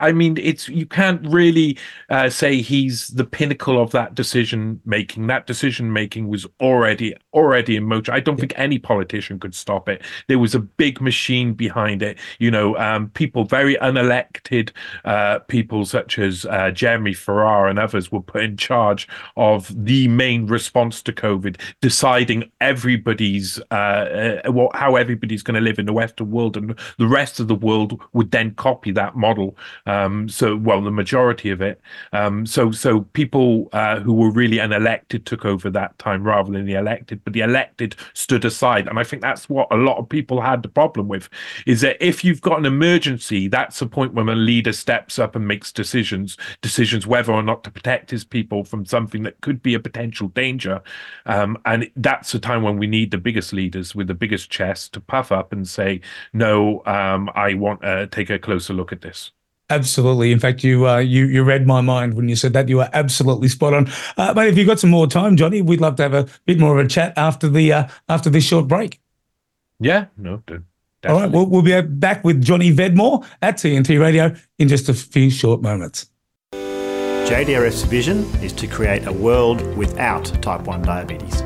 I 0.00 0.12
mean, 0.12 0.36
it's 0.36 0.68
you 0.68 0.84
can't 0.84 1.26
really 1.26 1.78
uh, 2.10 2.28
say 2.28 2.60
he's 2.60 3.08
the 3.08 3.24
pinnacle 3.24 3.80
of 3.80 3.90
that 3.92 4.14
decision 4.14 4.80
making. 4.84 5.28
That 5.28 5.46
decision 5.46 5.94
making 5.94 6.28
was 6.28 6.46
already 6.60 7.14
already 7.32 7.76
in 7.76 7.84
motion. 7.84 8.12
I 8.12 8.20
don't 8.20 8.38
think 8.38 8.52
any 8.56 8.78
politician 8.78 9.40
could 9.40 9.54
stop 9.54 9.88
it. 9.88 10.02
There 10.28 10.38
was 10.38 10.54
a 10.54 10.58
big 10.60 11.00
machine 11.00 11.54
behind 11.54 12.02
it. 12.02 12.18
You 12.38 12.50
know, 12.50 12.76
um, 12.76 13.08
people 13.10 13.44
very 13.44 13.76
unelected 13.76 14.72
uh, 15.06 15.38
people 15.38 15.86
such 15.86 16.18
as 16.18 16.44
uh, 16.46 16.70
Jeremy 16.70 17.14
Farrar 17.14 17.66
and 17.66 17.78
others 17.78 18.12
were 18.12 18.20
put 18.20 18.42
in 18.42 18.58
charge 18.58 19.08
of 19.38 19.72
the 19.74 20.06
main 20.08 20.46
response 20.46 21.00
to 21.02 21.14
COVID, 21.14 21.58
deciding 21.80 22.50
everybody's 22.60 23.58
uh, 23.70 24.42
uh, 24.44 24.52
what 24.52 24.76
how 24.76 24.96
everybody's 24.96 25.42
going 25.42 25.54
to 25.54 25.62
live 25.62 25.78
in 25.78 25.86
the 25.86 25.94
Western 25.94 26.30
world, 26.30 26.58
and 26.58 26.78
the 26.98 27.08
rest 27.08 27.40
of 27.40 27.48
the 27.48 27.54
world 27.54 27.98
would 28.12 28.32
then 28.32 28.54
copy 28.56 28.90
that 28.90 29.16
model 29.16 29.56
um, 29.86 30.28
so, 30.28 30.56
well, 30.56 30.80
the 30.82 30.90
majority 30.90 31.50
of 31.50 31.60
it. 31.60 31.80
Um, 32.12 32.46
so, 32.46 32.70
so 32.70 33.02
people 33.12 33.68
uh, 33.72 34.00
who 34.00 34.12
were 34.12 34.30
really 34.30 34.58
unelected 34.58 35.24
took 35.24 35.44
over 35.44 35.70
that 35.70 35.98
time 35.98 36.24
rather 36.24 36.52
than 36.52 36.66
the 36.66 36.74
elected. 36.74 37.22
But 37.24 37.32
the 37.32 37.40
elected 37.40 37.96
stood 38.14 38.44
aside, 38.44 38.88
and 38.88 38.98
I 38.98 39.04
think 39.04 39.22
that's 39.22 39.48
what 39.48 39.68
a 39.70 39.76
lot 39.76 39.98
of 39.98 40.08
people 40.08 40.40
had 40.40 40.62
the 40.62 40.68
problem 40.68 41.08
with. 41.08 41.28
Is 41.66 41.80
that 41.82 41.96
if 42.00 42.24
you've 42.24 42.40
got 42.40 42.58
an 42.58 42.66
emergency, 42.66 43.48
that's 43.48 43.78
the 43.78 43.86
point 43.86 44.14
when 44.14 44.28
a 44.28 44.34
leader 44.34 44.72
steps 44.72 45.18
up 45.18 45.36
and 45.36 45.46
makes 45.46 45.72
decisions, 45.72 46.36
decisions 46.60 47.06
whether 47.06 47.32
or 47.32 47.42
not 47.42 47.64
to 47.64 47.70
protect 47.70 48.10
his 48.10 48.24
people 48.24 48.64
from 48.64 48.84
something 48.84 49.22
that 49.22 49.40
could 49.40 49.62
be 49.62 49.74
a 49.74 49.80
potential 49.80 50.28
danger. 50.28 50.80
Um, 51.26 51.58
and 51.64 51.90
that's 51.96 52.32
the 52.32 52.38
time 52.38 52.62
when 52.62 52.78
we 52.78 52.86
need 52.86 53.10
the 53.10 53.18
biggest 53.18 53.52
leaders 53.52 53.94
with 53.94 54.06
the 54.06 54.14
biggest 54.14 54.50
chest 54.50 54.94
to 54.94 55.00
puff 55.00 55.32
up 55.32 55.52
and 55.52 55.66
say, 55.68 56.00
"No, 56.32 56.82
um, 56.86 57.30
I 57.34 57.54
want 57.54 57.82
to 57.82 58.06
take 58.08 58.30
a 58.30 58.38
closer 58.38 58.72
look 58.74 58.92
at 58.92 59.00
this." 59.02 59.32
Absolutely. 59.70 60.32
In 60.32 60.38
fact, 60.38 60.62
you 60.64 60.86
uh, 60.88 60.98
you 60.98 61.26
you 61.26 61.42
read 61.42 61.66
my 61.66 61.80
mind 61.80 62.14
when 62.14 62.28
you 62.28 62.36
said 62.36 62.52
that. 62.52 62.68
You 62.68 62.80
are 62.80 62.90
absolutely 62.92 63.48
spot 63.48 63.72
on. 63.72 63.90
Uh, 64.16 64.34
but 64.34 64.48
if 64.48 64.58
you've 64.58 64.66
got 64.66 64.80
some 64.80 64.90
more 64.90 65.06
time, 65.06 65.36
Johnny, 65.36 65.62
we'd 65.62 65.80
love 65.80 65.96
to 65.96 66.02
have 66.02 66.14
a 66.14 66.26
bit 66.44 66.58
more 66.58 66.78
of 66.78 66.84
a 66.84 66.88
chat 66.88 67.14
after 67.16 67.48
the 67.48 67.72
uh, 67.72 67.88
after 68.08 68.28
this 68.28 68.44
short 68.44 68.68
break. 68.68 69.00
Yeah. 69.80 70.06
No. 70.16 70.42
Definitely. 70.46 70.66
All 71.08 71.20
right. 71.20 71.30
We'll, 71.30 71.46
we'll 71.46 71.62
be 71.62 71.80
back 71.80 72.22
with 72.22 72.42
Johnny 72.42 72.72
Vedmore 72.72 73.26
at 73.40 73.56
TNT 73.56 74.00
Radio 74.00 74.34
in 74.58 74.68
just 74.68 74.88
a 74.88 74.94
few 74.94 75.30
short 75.30 75.62
moments. 75.62 76.06
JDRF's 76.52 77.82
vision 77.84 78.24
is 78.42 78.52
to 78.52 78.66
create 78.66 79.06
a 79.06 79.12
world 79.12 79.76
without 79.76 80.24
type 80.42 80.62
1 80.62 80.82
diabetes. 80.82 81.42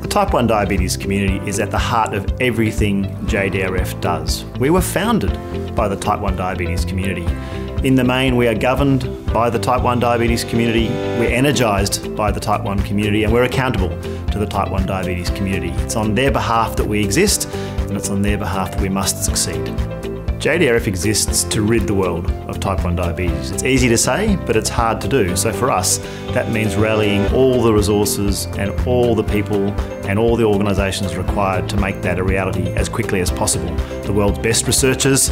The 0.00 0.08
type 0.08 0.32
1 0.32 0.46
diabetes 0.46 0.96
community 0.96 1.38
is 1.48 1.58
at 1.58 1.70
the 1.70 1.78
heart 1.78 2.14
of 2.14 2.30
everything 2.40 3.04
JDRF 3.26 4.00
does. 4.00 4.44
We 4.58 4.70
were 4.70 4.80
founded 4.80 5.32
by 5.74 5.88
the 5.88 5.96
type 5.96 6.20
1 6.20 6.36
diabetes 6.36 6.84
community. 6.84 7.26
In 7.86 7.94
the 7.94 8.04
main, 8.04 8.36
we 8.36 8.46
are 8.46 8.54
governed 8.54 9.26
by 9.32 9.50
the 9.50 9.58
type 9.58 9.82
1 9.82 10.00
diabetes 10.00 10.44
community, 10.44 10.88
we're 11.18 11.30
energised 11.30 12.14
by 12.16 12.30
the 12.30 12.40
type 12.40 12.62
1 12.62 12.82
community, 12.82 13.24
and 13.24 13.32
we're 13.32 13.44
accountable 13.44 13.88
to 14.30 14.38
the 14.38 14.46
type 14.46 14.70
1 14.70 14.86
diabetes 14.86 15.30
community. 15.30 15.70
It's 15.82 15.96
on 15.96 16.14
their 16.14 16.30
behalf 16.30 16.76
that 16.76 16.86
we 16.86 17.02
exist, 17.02 17.48
and 17.54 17.96
it's 17.96 18.10
on 18.10 18.22
their 18.22 18.38
behalf 18.38 18.72
that 18.72 18.80
we 18.80 18.88
must 18.88 19.24
succeed. 19.24 19.95
JDRF 20.46 20.86
exists 20.86 21.42
to 21.42 21.60
rid 21.60 21.88
the 21.88 21.94
world 21.94 22.30
of 22.46 22.60
type 22.60 22.84
1 22.84 22.94
diabetes. 22.94 23.50
It's 23.50 23.64
easy 23.64 23.88
to 23.88 23.98
say, 23.98 24.36
but 24.46 24.54
it's 24.54 24.68
hard 24.68 25.00
to 25.00 25.08
do. 25.08 25.34
So 25.34 25.52
for 25.52 25.72
us, 25.72 25.98
that 26.34 26.52
means 26.52 26.76
rallying 26.76 27.26
all 27.34 27.60
the 27.60 27.74
resources 27.74 28.46
and 28.56 28.70
all 28.86 29.16
the 29.16 29.24
people 29.24 29.72
and 30.06 30.20
all 30.20 30.36
the 30.36 30.44
organisations 30.44 31.16
required 31.16 31.68
to 31.70 31.76
make 31.76 32.00
that 32.02 32.20
a 32.20 32.22
reality 32.22 32.68
as 32.74 32.88
quickly 32.88 33.20
as 33.20 33.28
possible. 33.28 33.74
The 34.02 34.12
world's 34.12 34.38
best 34.38 34.68
researchers, 34.68 35.30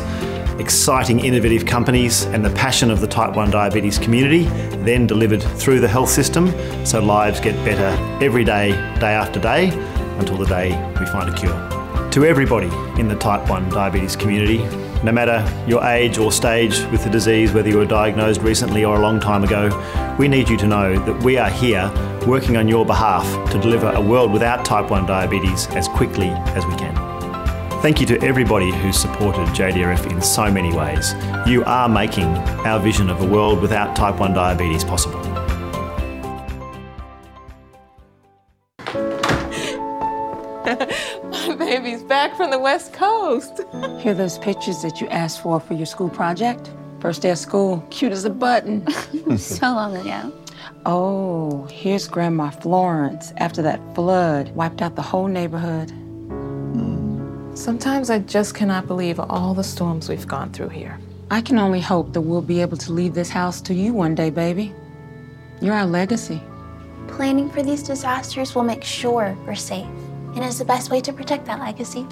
exciting 0.58 1.24
innovative 1.24 1.64
companies 1.64 2.24
and 2.24 2.44
the 2.44 2.50
passion 2.50 2.90
of 2.90 3.00
the 3.00 3.06
type 3.06 3.36
1 3.36 3.52
diabetes 3.52 4.00
community, 4.00 4.46
then 4.82 5.06
delivered 5.06 5.44
through 5.44 5.78
the 5.78 5.86
health 5.86 6.10
system 6.10 6.52
so 6.84 7.00
lives 7.00 7.38
get 7.38 7.54
better 7.64 7.96
every 8.20 8.42
day, 8.42 8.72
day 8.98 9.12
after 9.12 9.38
day, 9.38 9.68
until 10.18 10.36
the 10.36 10.46
day 10.46 10.70
we 10.98 11.06
find 11.06 11.32
a 11.32 11.38
cure. 11.38 12.10
To 12.10 12.24
everybody 12.24 12.66
in 13.00 13.06
the 13.06 13.14
type 13.14 13.48
1 13.48 13.68
diabetes 13.68 14.16
community, 14.16 14.58
no 15.05 15.12
matter 15.12 15.44
your 15.68 15.84
age 15.84 16.16
or 16.16 16.32
stage 16.32 16.80
with 16.86 17.05
the 17.05 17.11
disease, 17.11 17.52
whether 17.52 17.68
you 17.68 17.76
were 17.76 17.84
diagnosed 17.84 18.40
recently 18.40 18.84
or 18.84 18.96
a 18.96 19.00
long 19.00 19.20
time 19.20 19.44
ago, 19.44 19.68
we 20.18 20.28
need 20.28 20.48
you 20.48 20.57
to 20.57 20.66
know 20.66 20.98
that 21.05 21.22
we 21.22 21.36
are 21.36 21.50
here 21.50 21.92
working 22.26 22.57
on 22.57 22.68
your 22.68 22.86
behalf 22.86 23.26
to 23.50 23.61
deliver 23.61 23.90
a 23.90 24.00
world 24.00 24.32
without 24.32 24.64
type 24.64 24.90
1 24.90 25.05
diabetes 25.05 25.66
as 25.68 25.88
quickly 25.88 26.28
as 26.28 26.64
we 26.64 26.74
can. 26.76 26.94
Thank 27.82 28.00
you 28.00 28.07
to 28.07 28.22
everybody 28.22 28.72
who's 28.72 28.98
supported 28.98 29.46
JDRF 29.48 30.11
in 30.11 30.22
so 30.22 30.50
many 30.50 30.72
ways. 30.72 31.14
You 31.46 31.64
are 31.64 31.86
making 31.86 32.24
our 32.64 32.80
vision 32.80 33.11
of 33.11 33.20
a 33.20 33.26
world 33.26 33.61
without 33.61 33.94
type 33.94 34.18
1 34.18 34.32
diabetes 34.32 34.84
possible. 34.84 35.24
West 42.64 42.94
Coast. 42.94 43.60
Here 43.98 44.14
those 44.14 44.38
pictures 44.38 44.80
that 44.80 44.98
you 44.98 45.06
asked 45.08 45.42
for 45.42 45.60
for 45.60 45.74
your 45.74 45.84
school 45.84 46.08
project? 46.08 46.70
First 46.98 47.20
day 47.20 47.28
of 47.28 47.36
school, 47.36 47.86
cute 47.90 48.10
as 48.10 48.24
a 48.24 48.30
button. 48.30 48.90
so 49.36 49.66
long 49.66 49.94
ago. 49.94 50.32
Oh, 50.86 51.68
here's 51.70 52.08
Grandma 52.08 52.48
Florence 52.48 53.34
after 53.36 53.60
that 53.60 53.80
flood 53.94 54.48
wiped 54.56 54.80
out 54.80 54.96
the 54.96 55.02
whole 55.02 55.28
neighborhood. 55.28 55.90
Sometimes 57.54 58.08
I 58.08 58.20
just 58.20 58.54
cannot 58.54 58.86
believe 58.86 59.20
all 59.20 59.52
the 59.52 59.62
storms 59.62 60.08
we've 60.08 60.26
gone 60.26 60.50
through 60.50 60.70
here. 60.70 60.98
I 61.30 61.42
can 61.42 61.58
only 61.58 61.82
hope 61.82 62.14
that 62.14 62.22
we'll 62.22 62.40
be 62.40 62.62
able 62.62 62.78
to 62.78 62.92
leave 62.94 63.12
this 63.12 63.28
house 63.28 63.60
to 63.60 63.74
you 63.74 63.92
one 63.92 64.14
day, 64.14 64.30
baby. 64.30 64.72
You're 65.60 65.74
our 65.74 65.84
legacy. 65.84 66.40
Planning 67.08 67.50
for 67.50 67.62
these 67.62 67.82
disasters 67.82 68.54
will 68.54 68.64
make 68.64 68.84
sure 68.84 69.36
we're 69.46 69.54
safe, 69.54 69.86
and 70.34 70.42
is 70.42 70.58
the 70.58 70.64
best 70.64 70.90
way 70.90 71.02
to 71.02 71.12
protect 71.12 71.44
that 71.44 71.60
legacy. 71.60 72.06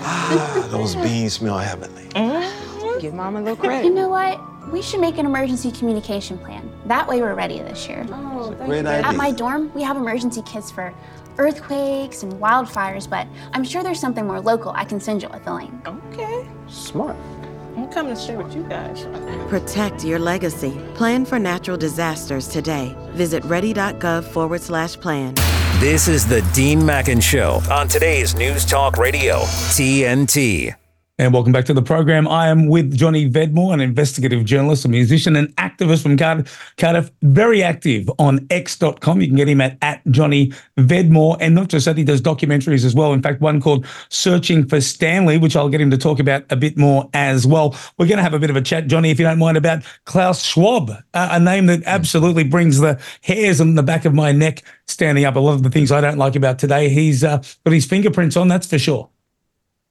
Ah, 0.00 0.68
those 0.70 0.94
beans 0.96 1.34
smell 1.34 1.58
heavenly. 1.58 2.04
Mm-hmm. 2.08 3.00
Give 3.00 3.14
Mom 3.14 3.36
a 3.36 3.40
little 3.40 3.56
credit. 3.56 3.84
You 3.84 3.94
know 3.94 4.08
what? 4.08 4.40
We 4.72 4.82
should 4.82 5.00
make 5.00 5.18
an 5.18 5.24
emergency 5.26 5.70
communication 5.70 6.38
plan. 6.38 6.70
That 6.86 7.08
way 7.08 7.20
we're 7.22 7.34
ready 7.34 7.58
this 7.60 7.88
year. 7.88 8.06
Oh, 8.10 8.54
Great 8.66 8.84
idea. 8.86 9.08
At 9.08 9.16
my 9.16 9.30
dorm, 9.30 9.72
we 9.74 9.82
have 9.82 9.96
emergency 9.96 10.42
kits 10.42 10.70
for 10.70 10.92
earthquakes 11.38 12.22
and 12.22 12.32
wildfires, 12.34 13.08
but 13.08 13.26
I'm 13.52 13.64
sure 13.64 13.82
there's 13.82 14.00
something 14.00 14.26
more 14.26 14.40
local 14.40 14.72
I 14.74 14.84
can 14.84 15.00
send 15.00 15.22
you 15.22 15.28
with 15.30 15.44
the 15.44 15.54
link. 15.54 15.72
Okay. 15.86 16.46
Smart. 16.68 17.16
I'm 17.76 17.88
coming 17.88 18.14
to 18.14 18.20
share 18.20 18.38
with 18.38 18.54
you 18.56 18.64
guys. 18.64 19.06
Protect 19.48 20.04
your 20.04 20.18
legacy. 20.18 20.78
Plan 20.94 21.24
for 21.24 21.38
natural 21.38 21.76
disasters 21.76 22.48
today. 22.48 22.94
Visit 23.12 23.44
ready.gov 23.44 24.24
forward 24.24 24.60
slash 24.60 24.96
plan. 24.96 25.34
This 25.80 26.08
is 26.08 26.26
the 26.26 26.42
Dean 26.52 26.84
Mackin 26.84 27.20
Show 27.20 27.62
on 27.70 27.86
today's 27.86 28.34
News 28.34 28.64
Talk 28.64 28.98
Radio, 28.98 29.42
TNT. 29.70 30.74
And 31.20 31.34
welcome 31.34 31.50
back 31.50 31.64
to 31.64 31.74
the 31.74 31.82
program. 31.82 32.28
I 32.28 32.46
am 32.46 32.68
with 32.68 32.96
Johnny 32.96 33.28
Vedmore, 33.28 33.74
an 33.74 33.80
investigative 33.80 34.44
journalist, 34.44 34.84
a 34.84 34.88
musician, 34.88 35.34
and 35.34 35.48
activist 35.56 36.04
from 36.04 36.16
Cardiff. 36.16 36.72
Cardiff, 36.76 37.10
very 37.22 37.60
active 37.60 38.08
on 38.20 38.46
x.com. 38.50 39.20
You 39.20 39.26
can 39.26 39.34
get 39.34 39.48
him 39.48 39.60
at, 39.60 39.76
at 39.82 40.00
Johnny 40.12 40.52
Vedmore. 40.76 41.36
And 41.40 41.56
not 41.56 41.70
just 41.70 41.86
that, 41.86 41.98
he 41.98 42.04
does 42.04 42.22
documentaries 42.22 42.84
as 42.84 42.94
well. 42.94 43.12
In 43.12 43.20
fact, 43.20 43.40
one 43.40 43.60
called 43.60 43.84
Searching 44.10 44.68
for 44.68 44.80
Stanley, 44.80 45.38
which 45.38 45.56
I'll 45.56 45.68
get 45.68 45.80
him 45.80 45.90
to 45.90 45.98
talk 45.98 46.20
about 46.20 46.44
a 46.50 46.56
bit 46.56 46.78
more 46.78 47.10
as 47.14 47.48
well. 47.48 47.74
We're 47.98 48.06
going 48.06 48.18
to 48.18 48.22
have 48.22 48.34
a 48.34 48.38
bit 48.38 48.50
of 48.50 48.54
a 48.56 48.62
chat, 48.62 48.86
Johnny, 48.86 49.10
if 49.10 49.18
you 49.18 49.24
don't 49.24 49.40
mind, 49.40 49.56
about 49.56 49.82
Klaus 50.04 50.44
Schwab, 50.44 50.88
uh, 50.90 51.28
a 51.32 51.40
name 51.40 51.66
that 51.66 51.82
absolutely 51.84 52.44
brings 52.44 52.78
the 52.78 52.96
hairs 53.22 53.60
on 53.60 53.74
the 53.74 53.82
back 53.82 54.04
of 54.04 54.14
my 54.14 54.30
neck 54.30 54.62
standing 54.86 55.24
up. 55.24 55.34
A 55.34 55.40
lot 55.40 55.54
of 55.54 55.64
the 55.64 55.70
things 55.70 55.90
I 55.90 56.00
don't 56.00 56.18
like 56.18 56.36
about 56.36 56.60
today, 56.60 56.88
he's 56.88 57.24
uh, 57.24 57.42
got 57.64 57.72
his 57.72 57.86
fingerprints 57.86 58.36
on, 58.36 58.46
that's 58.46 58.68
for 58.68 58.78
sure. 58.78 59.10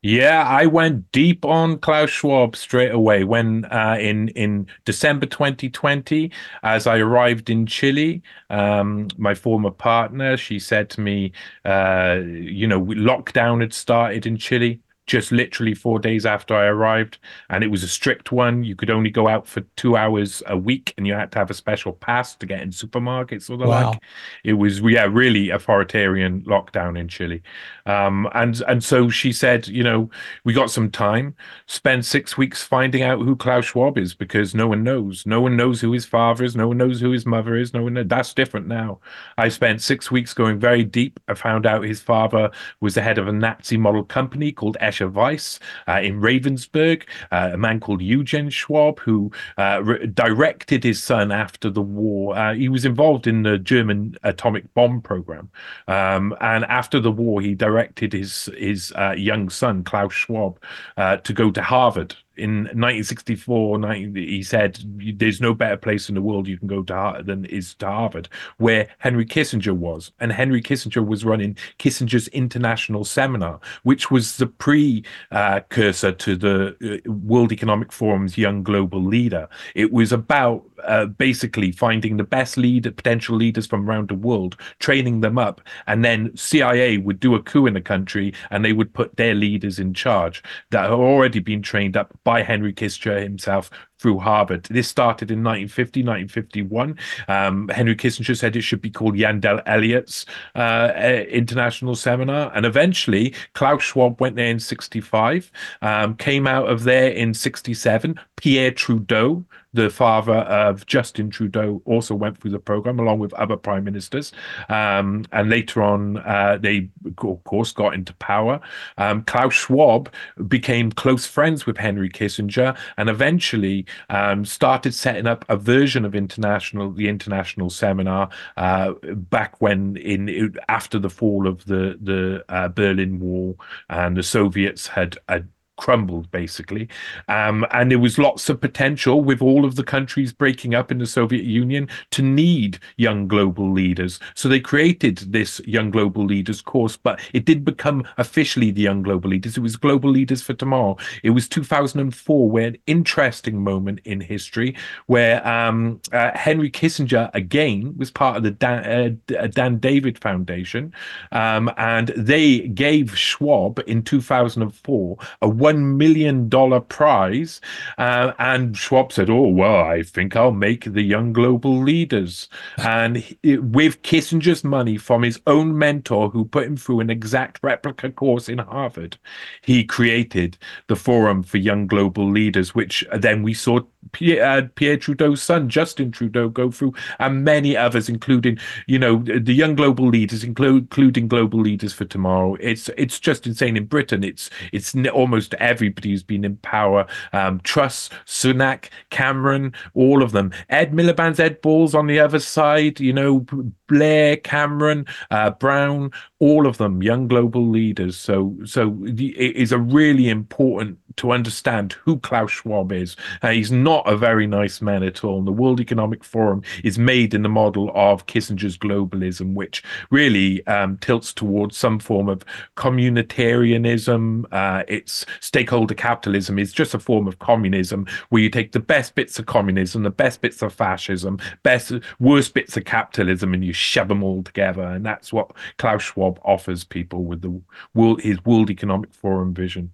Yeah, 0.04 0.44
I 0.48 0.68
went 0.68 1.12
deep 1.12 1.44
on 1.44 1.80
Klaus 1.80 2.12
Schwab 2.12 2.56
straight 2.56 2.92
away 2.92 3.24
when 3.24 3.66
uh, 3.66 3.98
in 4.00 4.30
in 4.30 4.68
December 4.86 5.26
2020, 5.26 6.32
as 6.64 6.86
I 6.88 7.00
arrived 7.00 7.50
in 7.50 7.66
Chile, 7.66 8.22
um, 8.52 9.08
my 9.18 9.34
former 9.34 9.72
partner, 9.72 10.38
she 10.38 10.60
said 10.60 10.90
to 10.92 11.02
me, 11.02 11.32
uh, 11.66 12.20
you 12.24 12.68
know, 12.68 12.82
lockdown 12.82 13.60
had 13.62 13.74
started 13.74 14.26
in 14.28 14.38
Chile 14.38 14.80
just 15.08 15.32
literally 15.32 15.74
four 15.74 16.00
days 16.00 16.26
after 16.26 16.54
I 16.54 16.66
arrived, 16.66 17.18
and 17.50 17.64
it 17.64 17.68
was 17.68 17.82
a 17.84 17.88
strict 17.88 18.32
one. 18.32 18.64
You 18.64 18.76
could 18.76 18.90
only 18.90 19.10
go 19.10 19.28
out 19.28 19.48
for 19.48 19.62
two 19.78 19.96
hours 19.98 20.44
a 20.48 20.58
week, 20.58 20.94
and 20.98 21.08
you 21.08 21.14
had 21.14 21.32
to 21.32 21.40
have 21.40 21.50
a 21.50 21.54
special 21.54 21.94
pass 21.94 22.36
to 22.36 22.46
get 22.46 22.62
in 22.62 22.70
supermarkets 22.70 23.50
or 23.50 23.58
the 23.58 23.66
Wow. 23.66 23.92
like. 23.92 24.02
It 24.44 24.54
was 24.54 24.82
yeah, 24.82 25.08
really 25.10 25.50
authoritarian 25.50 26.42
lockdown 26.42 27.00
in 27.00 27.08
Chile, 27.08 27.42
um, 27.86 28.28
and 28.34 28.62
and 28.68 28.84
so 28.84 29.10
she 29.10 29.32
said, 29.32 29.68
you 29.68 29.84
know, 29.84 30.10
we 30.44 30.54
got 30.54 30.70
some 30.70 30.92
time. 30.92 31.36
Spend 31.68 32.06
six 32.06 32.38
weeks 32.38 32.62
finding 32.64 33.02
out 33.02 33.20
who 33.20 33.36
Klaus 33.36 33.66
Schwab 33.66 33.98
is 33.98 34.14
because 34.14 34.54
no 34.54 34.68
one 34.68 34.84
knows. 34.84 35.26
No 35.26 35.42
one 35.42 35.56
knows 35.56 35.82
who 35.82 35.94
his 35.94 36.06
father 36.06 36.44
is. 36.44 36.56
No 36.56 36.68
one 36.68 36.78
knows 36.78 37.00
who 37.00 37.12
his 37.12 37.26
mother 37.26 37.56
is. 37.56 37.74
No 37.74 37.84
one. 37.84 37.94
Knows. 37.94 38.08
That's 38.08 38.34
different 38.34 38.68
now. 38.68 39.00
I 39.38 39.48
spent 39.50 39.82
six 39.82 40.12
weeks 40.12 40.34
going 40.34 40.60
very 40.60 40.84
deep. 40.84 41.20
I 41.30 41.34
found 41.34 41.66
out 41.66 41.84
his 41.84 42.02
father 42.02 42.52
was 42.82 42.96
the 42.96 43.02
head 43.02 43.18
of 43.18 43.28
a 43.28 43.32
Nazi 43.32 43.78
model 43.78 44.04
company 44.04 44.52
called 44.52 44.76
Escher 44.98 45.12
Wyss 45.12 45.60
uh, 45.88 46.00
in 46.02 46.22
Ravensburg. 46.22 47.04
Uh, 47.32 47.52
a 47.54 47.58
man 47.58 47.80
called 47.80 48.02
Eugen 48.02 48.50
Schwab 48.50 49.00
who 49.00 49.32
uh, 49.58 49.82
re- 49.84 50.08
directed 50.08 50.84
his 50.84 51.02
son 51.02 51.32
after 51.32 51.70
the 51.70 51.82
war. 51.82 52.38
Uh, 52.38 52.54
he 52.54 52.70
was 52.70 52.86
involved 52.86 53.28
in 53.28 53.44
the 53.44 53.58
German 53.58 54.16
atomic 54.24 54.74
bomb 54.74 55.02
program, 55.02 55.50
um, 55.88 56.36
and 56.42 56.66
after 56.66 57.00
the 57.00 57.12
war, 57.12 57.42
he 57.42 57.56
directed 57.56 58.14
his 58.14 58.50
his 58.58 58.92
uh, 58.96 59.14
young 59.18 59.50
son 59.50 59.84
Klaus 59.84 60.14
Schwab 60.14 60.60
to 60.98 61.34
go 61.34 61.52
to 61.52 61.62
Harvard. 61.62 62.16
In 62.38 62.66
1964, 62.66 63.80
19, 63.80 64.16
he 64.16 64.44
said, 64.44 64.80
"There's 65.18 65.42
no 65.42 65.54
better 65.54 65.78
place 65.78 66.10
in 66.10 66.16
the 66.16 66.22
world 66.22 66.48
you 66.48 66.58
can 66.58 66.68
go 66.68 66.84
to 66.84 67.22
than 67.26 67.46
is 67.46 67.74
to 67.76 67.88
Harvard, 67.88 68.30
where 68.58 68.88
Henry 69.00 69.26
Kissinger 69.26 69.76
was." 69.76 70.12
And 70.20 70.32
Henry 70.32 70.62
Kissinger 70.62 71.06
was 71.06 71.26
running 71.26 71.58
Kissinger's 71.80 72.28
International 72.30 73.04
Seminar, 73.04 73.60
which 73.84 74.12
was 74.12 74.38
the 74.38 74.48
precursor 74.48 76.12
to 76.12 76.36
the 76.36 77.02
uh, 77.08 77.12
World 77.12 77.52
Economic 77.52 77.92
Forum's 77.92 78.38
Young 78.38 78.64
Global 78.64 79.04
Leader. 79.04 79.48
It 79.76 79.92
was 79.92 80.12
about 80.12 80.64
uh, 80.84 81.06
basically 81.06 81.72
finding 81.72 82.18
the 82.18 82.24
best 82.24 82.58
leader, 82.58 82.92
potential 82.92 83.36
leaders 83.36 83.66
from 83.66 83.90
around 83.90 84.10
the 84.10 84.16
world, 84.16 84.56
training 84.80 85.22
them 85.22 85.38
up, 85.38 85.62
and 85.88 86.04
then 86.06 86.36
CIA 86.36 86.98
would 86.98 87.20
do 87.20 87.36
a 87.36 87.42
coup 87.42 87.66
in 87.66 87.74
the 87.74 87.82
country, 87.82 88.34
and 88.52 88.64
they 88.64 88.74
would 88.74 88.94
put 88.94 89.16
their 89.18 89.34
leaders 89.34 89.80
in 89.80 89.94
charge 89.94 90.44
that 90.72 90.84
had 90.84 90.92
already 90.92 91.40
been 91.40 91.62
trained 91.62 91.98
up 91.98 92.18
by 92.28 92.44
Henry 92.44 92.74
Kissinger 92.74 93.24
himself 93.24 93.70
through 94.00 94.20
Harvard. 94.20 94.64
This 94.66 94.90
started 94.90 95.32
in 95.32 95.46
1950, 95.46 96.02
1951. 96.04 96.98
Um, 97.30 97.70
Henry 97.70 97.96
Kissinger 97.96 98.38
said 98.38 98.58
it 98.58 98.64
should 98.64 98.82
be 98.82 98.90
called 98.90 99.16
Yandell 99.16 99.64
Elliott's 99.66 100.26
uh, 100.54 100.92
uh, 100.94 101.24
International 101.30 101.96
Seminar. 101.96 102.52
And 102.54 102.66
eventually, 102.66 103.34
Klaus 103.54 103.82
Schwab 103.82 104.20
went 104.20 104.36
there 104.36 104.50
in 104.50 104.60
65, 104.60 105.50
um, 105.82 106.16
came 106.18 106.48
out 106.48 106.68
of 106.68 106.84
there 106.84 107.12
in 107.12 107.34
67. 107.34 108.20
Pierre 108.36 108.72
Trudeau, 108.72 109.46
the 109.78 109.92
father 109.92 110.34
of 110.34 110.88
Justin 110.88 111.30
Trudeau, 111.30 111.84
also 111.86 112.16
went 112.16 112.40
through 112.40 112.50
the 112.50 112.60
program 112.60 113.00
along 113.00 113.20
with 113.20 113.32
other 113.36 113.56
prime 113.56 113.84
ministers. 113.84 114.32
Um, 114.70 115.26
and 115.32 115.52
later 115.52 115.84
on, 115.84 116.18
uh, 116.18 116.58
they, 116.60 116.90
of 117.06 117.44
course, 117.44 117.72
got 117.72 117.94
into 117.94 118.12
power. 118.16 118.60
Um, 118.98 119.22
Klaus 119.24 119.54
Schwab 119.54 120.12
became 120.48 120.92
close 120.92 121.28
friends 121.28 121.68
with 121.68 121.78
Henry 121.78 122.10
Kissinger 122.10 122.76
and 122.98 123.08
eventually 123.08 123.86
um, 124.10 124.46
started 124.46 124.96
setting 124.96 125.28
up 125.28 125.46
a 125.48 125.56
version 125.56 126.06
of 126.06 126.16
international, 126.16 126.92
the 126.92 127.08
international 127.08 127.70
seminar 127.70 128.30
uh, 128.58 128.94
back 129.04 129.62
when 129.62 129.96
in 129.98 130.56
after 130.70 130.98
the 130.98 131.10
fall 131.10 131.46
of 131.48 131.64
the 131.66 132.00
the 132.02 132.44
uh, 132.50 132.68
Berlin 132.68 133.20
Wall 133.20 133.60
and 133.90 134.18
the 134.18 134.24
Soviets 134.24 134.88
had. 134.88 135.18
had 135.30 135.48
crumbled 135.78 136.30
basically. 136.32 136.90
Um, 137.28 137.66
and 137.72 137.90
there 137.90 138.00
was 138.00 138.18
lots 138.18 138.50
of 138.50 138.60
potential 138.60 139.24
with 139.24 139.42
all 139.42 139.64
of 139.64 139.76
the 139.76 139.84
countries 139.84 140.34
breaking 140.34 140.76
up 140.76 140.92
in 140.92 140.98
the 140.98 141.08
soviet 141.08 141.46
union 141.46 141.88
to 142.12 142.22
need 142.22 142.80
young 142.98 143.28
global 143.28 143.72
leaders. 143.72 144.20
So 144.36 144.50
they 144.50 144.60
created 144.60 145.18
this 145.18 145.62
young 145.66 145.92
global 145.92 146.26
leaders 146.26 146.62
course 146.62 146.98
but 146.98 147.20
it 147.34 147.46
did 147.46 147.64
become 147.64 148.06
officially 148.18 148.72
the 148.72 148.82
young 148.82 149.04
global 149.04 149.30
leaders. 149.30 149.58
It 149.58 149.62
was 149.62 149.76
global 149.76 150.10
leaders 150.10 150.42
for 150.42 150.54
tomorrow. 150.54 150.98
It 151.24 151.30
was 151.32 151.48
2004 151.48 152.50
where 152.50 152.68
an 152.68 152.78
interesting 152.88 153.64
moment 153.64 154.02
in 154.04 154.20
history 154.20 154.76
where 155.06 155.46
um, 155.48 156.02
uh, 156.12 156.32
henry 156.36 156.70
kissinger 156.70 157.30
again 157.34 157.94
was 157.98 158.12
part 158.12 158.38
of 158.38 158.44
the 158.44 158.52
dan, 158.52 159.20
uh, 159.40 159.48
dan 159.48 159.78
david 159.78 160.18
foundation. 160.18 160.94
Um, 161.32 161.72
and 161.78 162.10
they 162.10 162.68
gave 162.70 163.18
schwab 163.18 163.80
in 163.88 164.02
2004 164.04 165.18
a 165.42 165.50
one 165.68 165.98
million 165.98 166.48
dollar 166.48 166.80
prize, 166.80 167.60
uh, 167.98 168.32
and 168.40 168.78
Schwab 168.78 169.12
said, 169.12 169.30
"Oh 169.30 169.50
well, 169.50 169.84
I 169.84 170.04
think 170.04 170.36
I'll 170.36 170.52
make 170.70 170.84
the 170.86 171.02
young 171.02 171.34
global 171.34 171.78
leaders." 171.84 172.48
And 172.78 173.18
he, 173.18 173.58
with 173.58 174.02
Kissinger's 174.02 174.64
money 174.64 174.98
from 174.98 175.24
his 175.24 175.40
own 175.46 175.78
mentor, 175.78 176.30
who 176.30 176.46
put 176.46 176.68
him 176.68 176.78
through 176.78 177.02
an 177.02 177.10
exact 177.10 177.60
replica 177.64 178.10
course 178.12 178.48
in 178.48 178.60
Harvard, 178.60 179.18
he 179.62 179.84
created 179.84 180.58
the 180.88 180.96
Forum 180.96 181.44
for 181.44 181.58
Young 181.58 181.86
Global 181.88 182.30
Leaders, 182.32 182.74
which 182.74 183.04
then 183.14 183.44
we 183.44 183.54
saw 183.54 183.82
Pierre, 184.12 184.44
uh, 184.46 184.68
Pierre 184.76 184.98
Trudeau's 184.98 185.42
son, 185.42 185.70
Justin 185.70 186.12
Trudeau, 186.12 186.50
go 186.50 186.72
through, 186.72 186.94
and 187.20 187.44
many 187.44 187.76
others, 187.76 188.10
including 188.10 188.58
you 188.88 189.00
know 189.00 189.24
the 189.24 189.54
young 189.54 189.76
global 189.76 190.08
leaders, 190.08 190.44
including 190.44 191.28
global 191.28 191.60
leaders 191.60 191.94
for 191.94 192.06
tomorrow. 192.06 192.56
It's 192.60 192.90
it's 192.98 193.20
just 193.20 193.48
insane 193.48 193.78
in 193.78 193.86
Britain. 193.86 194.24
It's 194.24 194.50
it's 194.72 194.96
almost 195.14 195.54
everybody 195.60 196.12
who's 196.12 196.24
been 196.24 196.46
in 196.46 196.58
power. 196.58 197.06
Um, 197.34 197.60
Truss, 197.62 198.10
Sunak, 198.26 198.90
Cameron, 199.10 199.74
all 199.94 200.24
of 200.24 200.32
them. 200.32 200.52
Ed 200.70 200.94
Miliband's 200.94 201.40
Ed 201.40 201.62
Balls 201.62 201.96
on 201.96 202.08
the 202.08 202.20
other 202.20 202.40
side. 202.40 203.00
You 203.00 203.14
know 203.14 203.46
Blair, 203.88 204.38
Cameron, 204.38 205.06
uh, 205.32 205.52
Brown, 205.52 206.12
all 206.40 206.68
of 206.68 206.78
them 206.78 207.02
young 207.02 207.28
global 207.28 207.68
leaders. 207.68 208.16
So 208.16 208.56
so 208.66 208.98
it 209.06 209.56
is 209.56 209.72
a 209.72 209.80
really 209.80 210.30
important 210.30 211.00
to 211.18 211.32
understand 211.32 211.94
who 211.94 212.20
Klaus 212.20 212.52
Schwab 212.52 212.92
is. 212.92 213.16
Uh, 213.42 213.50
he's 213.50 213.72
not 213.72 214.08
a 214.08 214.16
very 214.16 214.46
nice 214.46 214.82
man 214.82 215.02
at 215.02 215.24
all. 215.24 215.40
And 215.40 215.48
the 215.48 215.52
World 215.52 215.80
Economic 215.80 216.24
Forum 216.24 216.62
is 216.84 217.00
made 217.00 217.34
in 217.34 217.42
the 217.42 217.50
model 217.50 217.92
of 217.96 218.28
Kissinger's 218.28 218.78
globalism, 218.78 219.56
which 219.56 219.84
really 220.12 220.66
um, 220.68 220.98
tilts 221.00 221.34
towards 221.34 221.76
some 221.76 221.98
form 222.00 222.30
of 222.30 222.46
communitarianism. 222.76 224.46
Uh, 224.52 224.84
it's 224.88 225.26
stakeholder 225.40 225.96
capitalism 225.96 226.60
is 226.60 226.72
just 226.72 226.94
a 226.94 227.00
form 227.00 227.28
of 227.28 227.40
communism 227.40 228.06
where 228.30 228.44
you 228.44 228.50
take 228.50 228.72
the 228.72 228.80
best 228.80 229.16
bits 229.16 229.40
of 229.40 229.48
communism, 229.48 230.04
the 230.04 230.12
best 230.12 230.42
bits 230.42 230.62
of 230.62 230.72
fascism, 230.72 231.40
best 231.64 231.92
worst 232.20 232.54
bits 232.54 232.78
of 232.78 232.86
capitalism, 232.86 233.56
and 233.56 233.66
you 233.66 233.74
shove 233.74 234.08
them 234.08 234.24
all 234.24 234.44
together. 234.44 234.84
And 234.84 235.04
that's 235.04 235.34
what 235.34 235.52
Klaus 235.78 236.04
Schwab 236.04 236.27
offers 236.44 236.84
people 236.84 237.24
with 237.24 237.42
the 237.42 237.62
world, 237.94 238.22
his 238.22 238.44
World 238.46 238.70
Economic 238.70 239.14
Forum 239.14 239.54
vision. 239.54 239.92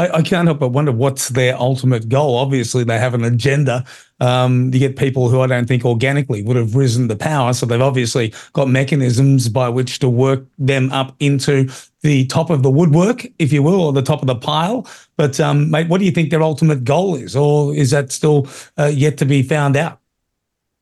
I, 0.00 0.18
I, 0.18 0.22
can't 0.22 0.48
help 0.48 0.60
but 0.60 0.68
wonder 0.68 0.92
what's 0.92 1.28
their 1.28 1.54
ultimate 1.56 2.08
goal. 2.08 2.38
Obviously, 2.38 2.84
they 2.84 2.98
have 2.98 3.12
an 3.12 3.22
agenda 3.22 3.84
um, 4.20 4.70
to 4.70 4.78
get 4.78 4.96
people 4.96 5.28
who 5.28 5.40
I 5.42 5.46
don't 5.46 5.66
think 5.66 5.84
organically 5.84 6.42
would 6.42 6.56
have 6.56 6.74
risen 6.74 7.08
to 7.08 7.16
power. 7.16 7.52
So 7.52 7.66
they've 7.66 7.80
obviously 7.80 8.32
got 8.54 8.68
mechanisms 8.68 9.50
by 9.50 9.68
which 9.68 9.98
to 9.98 10.08
work 10.08 10.46
them 10.58 10.90
up 10.92 11.14
into 11.20 11.68
the 12.00 12.24
top 12.26 12.48
of 12.48 12.62
the 12.62 12.70
woodwork, 12.70 13.26
if 13.38 13.52
you 13.52 13.62
will, 13.62 13.80
or 13.80 13.92
the 13.92 14.00
top 14.00 14.22
of 14.22 14.26
the 14.26 14.36
pile. 14.36 14.86
But, 15.18 15.38
um, 15.38 15.70
mate, 15.70 15.88
what 15.88 15.98
do 15.98 16.06
you 16.06 16.12
think 16.12 16.30
their 16.30 16.42
ultimate 16.42 16.84
goal 16.84 17.16
is? 17.16 17.36
Or 17.36 17.74
is 17.74 17.90
that 17.90 18.10
still 18.10 18.48
uh, 18.78 18.86
yet 18.86 19.18
to 19.18 19.26
be 19.26 19.42
found 19.42 19.76
out? 19.76 19.99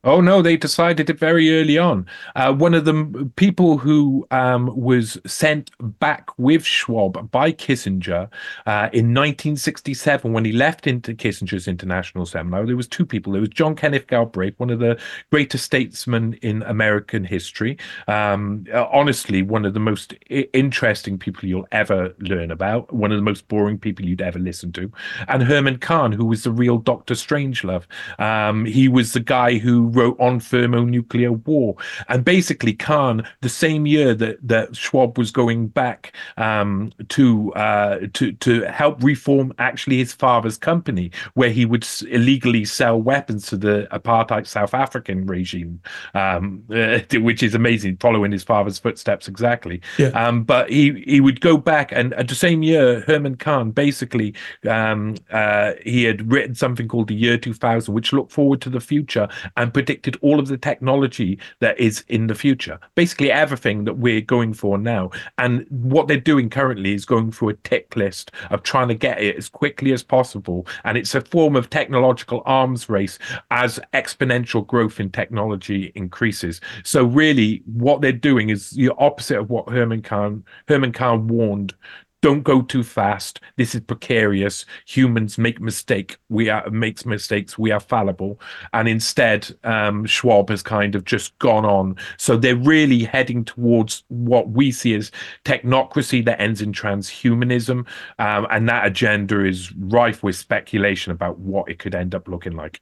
Oh 0.05 0.21
no, 0.21 0.43
they 0.43 0.57
decided 0.57 1.11
it 1.11 1.19
very 1.19 1.61
early 1.61 1.77
on. 1.77 2.07
Uh, 2.37 2.55
one 2.55 2.73
of 2.73 2.85
the 2.85 3.29
people 3.35 3.79
who 3.79 4.29
um, 4.31 4.71
was 4.81 5.19
sent 5.27 5.73
back 5.99 6.31
with 6.39 6.65
Schwab 6.65 7.29
by 7.33 7.51
Kissinger 7.51 8.31
uh, 8.67 8.89
in 8.93 9.13
1967 9.13 10.33
when 10.33 10.45
he 10.45 10.53
left 10.53 10.87
into 10.87 11.15
Kissinger's 11.15 11.67
international 11.67 12.27
seminar. 12.27 12.65
There 12.65 12.77
was 12.77 12.87
two 12.87 13.05
people. 13.05 13.33
There 13.33 13.41
was 13.41 13.51
John 13.51 13.75
Kenneth 13.75 14.07
Galbraith, 14.07 14.55
one 14.59 14.71
of 14.71 14.79
the 14.79 15.01
greatest 15.33 15.65
statesmen 15.65 16.35
in 16.43 16.63
American 16.63 17.25
history. 17.25 17.77
Um, 18.07 18.67
uh, 18.73 18.87
honestly, 18.93 19.43
one 19.43 19.65
of 19.65 19.75
the 19.75 19.81
most 19.81 20.15
interesting 20.31 21.19
people 21.19 21.49
you'll 21.49 21.67
ever 21.73 22.15
learn 22.21 22.53
about. 22.53 22.93
One 22.93 23.11
of 23.11 23.19
the 23.19 23.25
most 23.25 23.49
boring 23.49 23.79
people 23.79 24.07
you'd 24.07 24.23
ever 24.23 24.39
listen 24.39 24.71
to. 24.75 24.93
And 25.27 25.43
Herman 25.43 25.79
Kahn, 25.79 26.13
who 26.13 26.27
was 26.27 26.45
the 26.45 26.53
real 26.53 26.79
Doctor 26.79 27.15
Strangelove. 27.15 27.85
Um, 28.21 28.65
he 28.65 28.87
was 28.87 29.13
the 29.13 29.19
guy 29.19 29.59
who 29.59 29.88
wrote 29.89 30.19
on 30.21 30.41
thermonuclear 30.41 31.33
war. 31.33 31.77
And 32.09 32.25
basically, 32.25 32.73
Kahn, 32.73 33.27
the 33.41 33.49
same 33.49 33.87
year 33.87 34.15
that, 34.15 34.39
that 34.47 34.77
Schwab 34.77 35.19
was 35.19 35.31
going 35.31 35.69
back 35.69 36.15
um, 36.37 36.93
to, 37.11 37.53
uh, 37.55 38.01
to, 38.15 38.33
to 38.33 38.63
help 38.63 39.03
reform 39.03 39.53
actually 39.59 39.99
his 39.99 40.13
father's 40.13 40.57
company, 40.57 41.11
where 41.35 41.51
he 41.51 41.65
would 41.65 41.87
illegally 42.09 42.65
sell 42.65 43.01
weapons 43.01 43.47
to 43.49 43.57
the 43.57 43.89
apartheid 43.93 44.47
South 44.47 44.75
African 44.75 45.27
regime, 45.27 45.81
um, 46.15 46.63
uh, 46.75 47.01
which 47.21 47.43
is 47.43 47.55
amazing, 47.55 47.97
following 47.99 48.33
his 48.33 48.45
father's 48.45 48.79
footsteps 48.79 49.29
exactly. 49.29 49.81
Yeah. 49.99 50.09
Um, 50.09 50.45
but 50.45 50.71
he, 50.71 51.03
he 51.07 51.21
would 51.21 51.41
go 51.41 51.57
back, 51.57 51.93
and 51.93 52.15
at 52.15 52.29
the 52.29 52.35
same 52.35 52.63
year, 52.63 53.01
Herman 53.07 53.37
Kahn 53.37 53.71
basically 53.71 54.35
um, 54.69 55.17
uh, 55.31 55.73
he 55.85 56.05
had 56.05 56.31
written 56.31 56.55
something 56.55 56.89
called 56.89 57.09
the 57.09 57.15
Year 57.15 57.39
2000, 57.39 57.93
which 57.93 58.13
looked 58.13 58.33
forward 58.33 58.61
to 58.63 58.71
the 58.71 58.81
future 58.81 59.29
and 59.57 59.73
predicted 59.79 60.19
all 60.23 60.41
of 60.41 60.49
the 60.49 60.59
technology 60.59 61.39
that 61.61 61.79
is 61.79 62.05
in 62.09 62.27
the 62.27 62.35
future, 62.35 62.81
basically 62.97 63.31
everything 63.31 63.85
that 63.85 63.97
we're 63.97 64.21
going 64.21 64.53
for 64.53 64.77
now. 64.77 65.09
And 65.39 65.65
what 65.71 66.09
they're 66.09 66.19
doing 66.19 66.51
currently 66.51 66.95
is 66.95 67.05
going 67.05 67.31
through 67.31 67.51
a 67.51 67.55
tick 67.55 67.95
list 67.95 68.33
of 68.51 68.65
trying 68.65 68.89
to 68.89 68.97
get 68.97 69.23
it 69.23 69.37
as 69.37 69.49
quickly 69.49 69.93
as 69.93 70.03
possible. 70.03 70.67
And 70.83 70.99
it's 70.99 71.15
a 71.15 71.21
form 71.21 71.55
of 71.55 71.71
technological 71.71 72.43
arms 72.45 72.89
race 72.89 73.21
as 73.53 73.79
exponential 73.95 74.67
growth 74.67 74.99
in 74.99 75.11
technology 75.11 75.93
increases. 75.95 76.61
So 76.83 77.05
really, 77.05 77.63
what 77.67 78.01
they're 78.01 78.11
doing 78.11 78.51
is 78.51 78.71
the 78.71 78.91
opposite 78.99 79.39
of 79.39 79.49
what 79.49 79.69
Herman 79.69 80.03
Kahn 80.03 80.43
Herman 80.67 80.91
Kahn 80.91 81.29
warned 81.29 81.73
don't 82.21 82.43
go 82.43 82.63
too 82.63 82.83
fast. 82.83 83.41
This 83.57 83.75
is 83.75 83.81
precarious. 83.83 84.67
Humans 84.87 85.39
make 85.39 85.61
mistake. 85.61 86.19
We 86.29 86.49
are 86.49 86.69
makes 86.71 87.07
mistakes. 87.07 87.57
We 87.57 87.71
are 87.71 87.81
fallible. 87.81 88.41
And 88.73 88.89
instead 88.89 89.55
um, 89.65 90.05
schwab 90.05 90.51
has 90.51 90.63
kind 90.63 90.95
of 90.95 91.05
just 91.05 91.39
gone 91.39 91.65
on. 91.65 91.97
So 92.17 92.37
they're 92.37 92.57
really 92.57 93.05
heading 93.05 93.45
towards 93.45 94.05
what 94.09 94.51
we 94.51 94.73
see 94.73 94.95
as 94.95 95.13
technocracy 95.45 96.25
that 96.25 96.41
ends 96.41 96.61
in 96.61 96.73
transhumanism. 96.73 97.87
Um, 98.19 98.47
and 98.51 98.69
that 98.69 98.87
agenda 98.87 99.45
is 99.45 99.73
rife 99.75 100.23
with 100.23 100.37
speculation 100.37 101.13
about 101.13 101.39
what 101.39 101.71
it 101.71 101.79
could 101.79 101.95
end 101.95 102.15
up 102.15 102.29
looking 102.29 102.55
like 102.55 102.81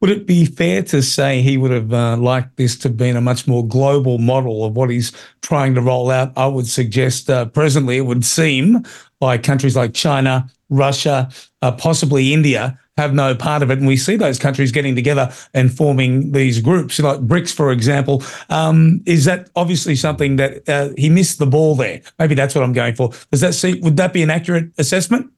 would 0.00 0.10
it 0.10 0.26
be 0.26 0.44
fair 0.44 0.82
to 0.82 1.02
say 1.02 1.40
he 1.40 1.56
would 1.56 1.70
have 1.70 1.92
uh, 1.92 2.16
liked 2.16 2.56
this 2.56 2.76
to 2.78 2.88
have 2.88 2.96
been 2.96 3.16
a 3.16 3.20
much 3.20 3.46
more 3.46 3.66
global 3.66 4.18
model 4.18 4.64
of 4.64 4.76
what 4.76 4.90
he's 4.90 5.12
trying 5.42 5.74
to 5.74 5.80
roll 5.80 6.10
out? 6.10 6.32
I 6.36 6.46
would 6.46 6.66
suggest 6.66 7.30
uh, 7.30 7.46
presently 7.46 7.96
it 7.96 8.02
would 8.02 8.24
seem 8.24 8.84
like 9.20 9.42
countries 9.42 9.76
like 9.76 9.94
China, 9.94 10.48
Russia, 10.68 11.30
uh, 11.62 11.72
possibly 11.72 12.34
India 12.34 12.78
have 12.96 13.14
no 13.14 13.34
part 13.34 13.62
of 13.62 13.70
it. 13.70 13.78
And 13.78 13.86
we 13.86 13.96
see 13.96 14.16
those 14.16 14.38
countries 14.38 14.72
getting 14.72 14.94
together 14.94 15.32
and 15.54 15.74
forming 15.74 16.32
these 16.32 16.60
groups, 16.60 16.98
like 16.98 17.20
BRICS, 17.20 17.52
for 17.52 17.70
example. 17.70 18.22
Um, 18.48 19.02
is 19.06 19.24
that 19.26 19.50
obviously 19.54 19.96
something 19.96 20.36
that 20.36 20.68
uh, 20.68 20.90
he 20.96 21.08
missed 21.10 21.38
the 21.38 21.46
ball 21.46 21.74
there? 21.74 22.00
Maybe 22.18 22.34
that's 22.34 22.54
what 22.54 22.64
I'm 22.64 22.72
going 22.72 22.94
for. 22.94 23.10
Does 23.30 23.40
that 23.42 23.54
see, 23.54 23.80
would 23.80 23.96
that 23.98 24.12
be 24.12 24.22
an 24.22 24.30
accurate 24.30 24.70
assessment? 24.78 25.30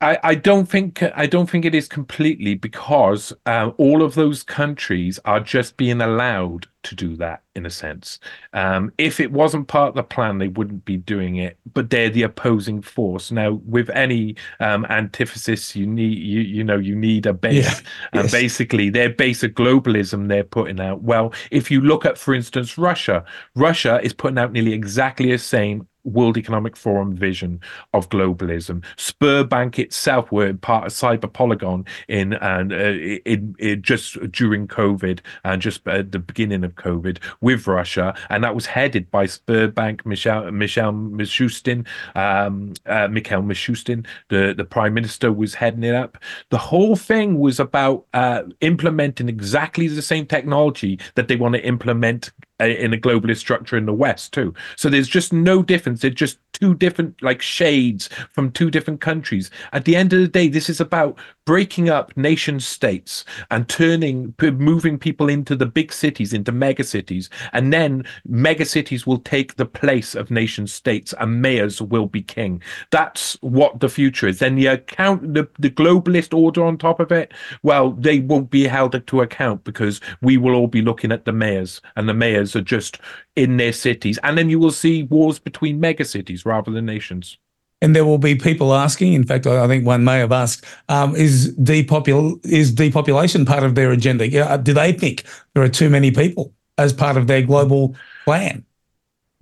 I, 0.00 0.18
I 0.22 0.34
don't 0.34 0.66
think 0.66 1.02
I 1.02 1.26
don't 1.26 1.48
think 1.48 1.64
it 1.64 1.74
is 1.74 1.88
completely 1.88 2.54
because 2.54 3.32
uh, 3.46 3.70
all 3.78 4.02
of 4.02 4.14
those 4.14 4.42
countries 4.42 5.18
are 5.24 5.40
just 5.40 5.76
being 5.76 6.00
allowed 6.00 6.66
to 6.86 6.94
do 6.94 7.16
that 7.16 7.42
in 7.54 7.66
a 7.66 7.70
sense. 7.70 8.18
Um, 8.52 8.92
if 8.98 9.20
it 9.20 9.32
wasn't 9.32 9.68
part 9.68 9.90
of 9.90 9.94
the 9.94 10.02
plan, 10.02 10.38
they 10.38 10.48
wouldn't 10.48 10.84
be 10.84 10.96
doing 10.96 11.36
it. 11.36 11.58
But 11.72 11.90
they're 11.90 12.10
the 12.10 12.22
opposing 12.22 12.82
force. 12.82 13.30
Now, 13.30 13.60
with 13.66 13.90
any 13.90 14.36
um, 14.60 14.86
antithesis, 14.88 15.76
you 15.76 15.86
need 15.86 16.18
you 16.18 16.40
you 16.40 16.64
know 16.64 16.78
you 16.78 16.94
need 16.94 17.26
a 17.26 17.32
base, 17.32 17.80
yeah. 17.80 17.88
and 18.12 18.24
yes. 18.24 18.32
basically 18.32 18.90
their 18.90 19.10
base 19.10 19.42
of 19.42 19.52
globalism 19.52 20.28
they're 20.28 20.44
putting 20.44 20.80
out. 20.80 21.02
Well, 21.02 21.32
if 21.50 21.70
you 21.70 21.80
look 21.80 22.04
at, 22.04 22.18
for 22.18 22.34
instance, 22.34 22.78
Russia, 22.78 23.24
Russia 23.54 24.00
is 24.02 24.12
putting 24.12 24.38
out 24.38 24.52
nearly 24.52 24.72
exactly 24.72 25.30
the 25.30 25.38
same 25.38 25.86
World 26.06 26.38
Economic 26.38 26.76
Forum 26.76 27.14
vision 27.14 27.60
of 27.92 28.08
globalism. 28.08 28.82
Sberbank 28.96 29.78
itself 29.78 30.30
were 30.30 30.54
part 30.54 30.86
of 30.86 30.92
Cyber 30.92 31.30
Polygon 31.30 31.84
in 32.08 32.34
and 32.34 32.72
uh, 32.72 33.74
just 33.80 34.30
during 34.30 34.68
COVID 34.68 35.20
and 35.44 35.60
just 35.60 35.86
at 35.88 36.12
the 36.12 36.18
beginning 36.18 36.64
of 36.64 36.75
COVID 36.76 37.18
with 37.40 37.66
Russia, 37.66 38.14
and 38.30 38.44
that 38.44 38.54
was 38.54 38.66
headed 38.66 39.10
by 39.10 39.26
Sberbank 39.26 40.04
Michel 40.06 40.50
Michel 40.52 40.92
Mishustin, 40.92 41.86
um, 42.14 42.74
uh, 42.86 43.08
Mikhail 43.08 43.42
Mishustin, 43.42 44.06
the 44.28 44.54
the 44.56 44.64
prime 44.64 44.94
minister 44.94 45.32
was 45.32 45.54
heading 45.54 45.84
it 45.84 45.94
up. 45.94 46.18
The 46.50 46.58
whole 46.58 46.96
thing 46.96 47.38
was 47.38 47.60
about 47.60 48.06
uh, 48.14 48.42
implementing 48.60 49.28
exactly 49.28 49.88
the 49.88 50.02
same 50.02 50.26
technology 50.26 50.98
that 51.14 51.28
they 51.28 51.36
want 51.36 51.54
to 51.54 51.64
implement 51.64 52.30
in 52.60 52.94
a 52.94 52.98
globalist 52.98 53.38
structure 53.38 53.76
in 53.76 53.86
the 53.86 53.92
West 53.92 54.32
too. 54.32 54.54
So 54.76 54.88
there's 54.88 55.08
just 55.08 55.32
no 55.32 55.62
difference. 55.62 56.00
They're 56.00 56.10
just 56.10 56.38
two 56.52 56.74
different 56.74 57.20
like 57.22 57.42
shades 57.42 58.08
from 58.32 58.50
two 58.50 58.70
different 58.70 59.00
countries. 59.00 59.50
At 59.72 59.84
the 59.84 59.96
end 59.96 60.12
of 60.12 60.20
the 60.20 60.28
day, 60.28 60.48
this 60.48 60.70
is 60.70 60.80
about 60.80 61.18
breaking 61.46 61.88
up 61.88 62.14
nation 62.16 62.58
states 62.58 63.24
and 63.50 63.68
turning 63.68 64.34
moving 64.40 64.98
people 64.98 65.28
into 65.28 65.54
the 65.54 65.64
big 65.64 65.92
cities 65.92 66.32
into 66.32 66.50
mega 66.50 66.82
cities 66.82 67.30
and 67.52 67.72
then 67.72 68.04
mega 68.26 68.64
cities 68.64 69.06
will 69.06 69.20
take 69.20 69.54
the 69.54 69.64
place 69.64 70.16
of 70.16 70.28
nation 70.28 70.66
states 70.66 71.14
and 71.20 71.40
mayors 71.40 71.80
will 71.80 72.06
be 72.06 72.20
king 72.20 72.60
that's 72.90 73.34
what 73.42 73.78
the 73.78 73.88
future 73.88 74.26
is 74.26 74.40
then 74.40 74.56
the 74.56 74.66
account 74.66 75.34
the, 75.34 75.48
the 75.60 75.70
globalist 75.70 76.36
order 76.36 76.64
on 76.64 76.76
top 76.76 76.98
of 76.98 77.12
it 77.12 77.32
well 77.62 77.92
they 77.92 78.18
won't 78.18 78.50
be 78.50 78.66
held 78.66 79.00
to 79.06 79.20
account 79.20 79.62
because 79.62 80.00
we 80.22 80.36
will 80.36 80.54
all 80.54 80.66
be 80.66 80.82
looking 80.82 81.12
at 81.12 81.24
the 81.24 81.32
mayors 81.32 81.80
and 81.94 82.08
the 82.08 82.14
mayors 82.14 82.45
are 82.54 82.62
just 82.62 82.98
in 83.34 83.56
their 83.56 83.72
cities 83.72 84.18
and 84.22 84.36
then 84.36 84.50
you 84.50 84.58
will 84.58 84.70
see 84.70 85.04
wars 85.04 85.38
between 85.38 85.80
mega 85.80 86.04
cities 86.04 86.44
rather 86.44 86.70
than 86.70 86.86
nations 86.86 87.38
and 87.82 87.94
there 87.94 88.04
will 88.04 88.18
be 88.18 88.34
people 88.34 88.74
asking. 88.74 89.12
In 89.12 89.24
fact, 89.24 89.46
I 89.46 89.66
think 89.66 89.84
one 89.86 90.04
may 90.04 90.18
have 90.18 90.32
asked: 90.32 90.64
um, 90.88 91.14
Is 91.14 91.54
depopul 91.56 92.44
is 92.44 92.72
depopulation 92.72 93.44
part 93.44 93.64
of 93.64 93.74
their 93.74 93.92
agenda? 93.92 94.28
Yeah, 94.28 94.56
do 94.56 94.72
they 94.72 94.92
think 94.92 95.24
there 95.54 95.62
are 95.62 95.68
too 95.68 95.90
many 95.90 96.10
people 96.10 96.54
as 96.78 96.92
part 96.92 97.16
of 97.16 97.26
their 97.26 97.42
global 97.42 97.94
plan? 98.24 98.64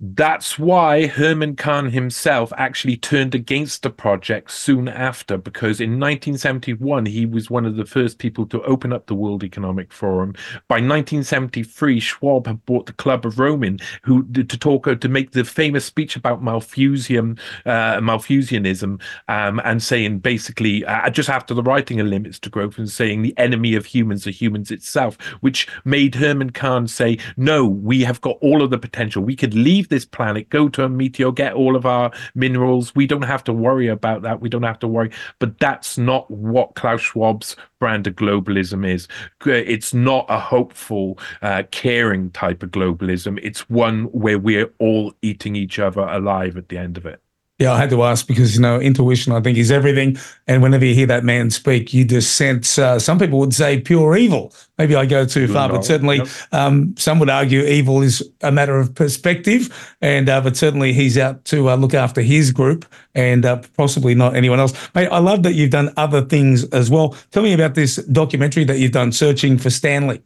That's 0.01 0.59
why 0.59 1.07
Herman 1.07 1.55
Kahn 1.55 1.89
himself 1.89 2.51
actually 2.57 2.97
turned 2.97 3.33
against 3.33 3.81
the 3.81 3.89
project 3.89 4.51
soon 4.51 4.89
after, 4.89 5.37
because 5.37 5.79
in 5.79 5.91
1971 5.91 7.05
he 7.05 7.25
was 7.25 7.49
one 7.49 7.65
of 7.65 7.77
the 7.77 7.85
first 7.85 8.19
people 8.19 8.45
to 8.47 8.61
open 8.63 8.91
up 8.91 9.05
the 9.05 9.15
World 9.15 9.41
Economic 9.41 9.93
Forum. 9.93 10.33
By 10.67 10.75
1973, 10.75 12.01
Schwab 12.01 12.45
had 12.45 12.65
brought 12.65 12.87
the 12.87 12.93
Club 12.93 13.25
of 13.25 13.39
Rome 13.39 13.63
in, 13.63 13.79
who 14.03 14.25
to 14.33 14.43
talk 14.43 14.83
to 14.99 15.09
make 15.09 15.31
the 15.31 15.45
famous 15.45 15.85
speech 15.85 16.17
about 16.17 16.43
Malthusian, 16.43 17.39
uh, 17.65 18.01
Malthusianism, 18.01 18.99
um, 19.29 19.61
and 19.63 19.81
saying 19.81 20.19
basically 20.19 20.83
uh, 20.83 21.09
just 21.09 21.29
after 21.29 21.53
the 21.53 21.63
writing 21.63 22.01
of 22.01 22.07
Limits 22.07 22.37
to 22.39 22.49
Growth 22.49 22.77
and 22.77 22.89
saying 22.89 23.21
the 23.21 23.37
enemy 23.37 23.75
of 23.75 23.85
humans 23.85 24.27
are 24.27 24.31
humans 24.31 24.71
itself, 24.71 25.17
which 25.39 25.69
made 25.85 26.15
Herman 26.15 26.49
Kahn 26.49 26.85
say, 26.89 27.17
"No, 27.37 27.65
we 27.65 28.01
have 28.01 28.19
got 28.19 28.37
all 28.41 28.61
of 28.61 28.71
the 28.71 28.77
potential. 28.77 29.23
We 29.23 29.37
could 29.37 29.53
leave." 29.53 29.84
Leave 29.85 29.89
this 29.89 30.05
planet, 30.05 30.49
go 30.49 30.69
to 30.69 30.83
a 30.83 30.89
meteor, 30.89 31.31
get 31.31 31.53
all 31.53 31.75
of 31.75 31.85
our 31.85 32.11
minerals. 32.33 32.93
We 32.95 33.07
don't 33.07 33.23
have 33.23 33.43
to 33.45 33.53
worry 33.53 33.87
about 33.87 34.23
that. 34.23 34.41
We 34.41 34.49
don't 34.49 34.63
have 34.63 34.79
to 34.79 34.87
worry. 34.87 35.11
But 35.39 35.59
that's 35.59 35.97
not 35.97 36.29
what 36.29 36.75
Klaus 36.75 37.01
Schwab's 37.01 37.55
brand 37.79 38.07
of 38.07 38.15
globalism 38.15 38.87
is. 38.87 39.07
It's 39.45 39.93
not 39.93 40.25
a 40.29 40.39
hopeful, 40.39 41.19
uh, 41.41 41.63
caring 41.71 42.31
type 42.31 42.63
of 42.63 42.71
globalism. 42.71 43.39
It's 43.43 43.69
one 43.69 44.05
where 44.05 44.39
we're 44.39 44.73
all 44.79 45.13
eating 45.21 45.55
each 45.55 45.79
other 45.79 46.01
alive 46.01 46.57
at 46.57 46.69
the 46.69 46.77
end 46.77 46.97
of 46.97 47.05
it. 47.05 47.21
Yeah, 47.57 47.71
I 47.71 47.77
had 47.77 47.89
to 47.91 48.03
ask 48.03 48.27
because 48.27 48.55
you 48.55 48.61
know 48.61 48.81
intuition, 48.81 49.31
I 49.31 49.39
think, 49.39 49.57
is 49.57 49.71
everything. 49.71 50.17
And 50.45 50.61
whenever 50.61 50.83
you 50.83 50.93
hear 50.93 51.07
that 51.07 51.23
man 51.23 51.49
speak, 51.49 51.93
you 51.93 52.03
just 52.03 52.35
sense. 52.35 52.77
Uh, 52.77 52.99
some 52.99 53.17
people 53.17 53.39
would 53.39 53.53
say 53.53 53.79
pure 53.79 54.17
evil. 54.17 54.53
Maybe 54.77 54.93
I 54.93 55.05
go 55.05 55.25
too 55.25 55.47
far, 55.47 55.69
no, 55.69 55.75
but 55.75 55.85
certainly 55.85 56.17
no. 56.17 56.25
um, 56.51 56.93
some 56.97 57.17
would 57.19 57.29
argue 57.29 57.61
evil 57.61 58.01
is 58.01 58.29
a 58.41 58.51
matter 58.51 58.77
of 58.77 58.93
perspective. 58.93 59.95
And 60.01 60.27
uh, 60.27 60.41
but 60.41 60.57
certainly 60.57 60.91
he's 60.91 61.17
out 61.17 61.45
to 61.45 61.69
uh, 61.69 61.77
look 61.77 61.93
after 61.93 62.19
his 62.19 62.51
group 62.51 62.85
and 63.13 63.45
uh, 63.45 63.61
possibly 63.77 64.15
not 64.15 64.35
anyone 64.35 64.59
else. 64.59 64.73
Mate, 64.93 65.07
I 65.07 65.19
love 65.19 65.43
that 65.43 65.53
you've 65.53 65.71
done 65.71 65.93
other 65.95 66.23
things 66.23 66.65
as 66.71 66.89
well. 66.89 67.15
Tell 67.31 67.43
me 67.43 67.53
about 67.53 67.75
this 67.75 67.95
documentary 68.07 68.65
that 68.65 68.79
you've 68.79 68.91
done, 68.91 69.13
searching 69.13 69.57
for 69.57 69.69
Stanley. 69.69 70.21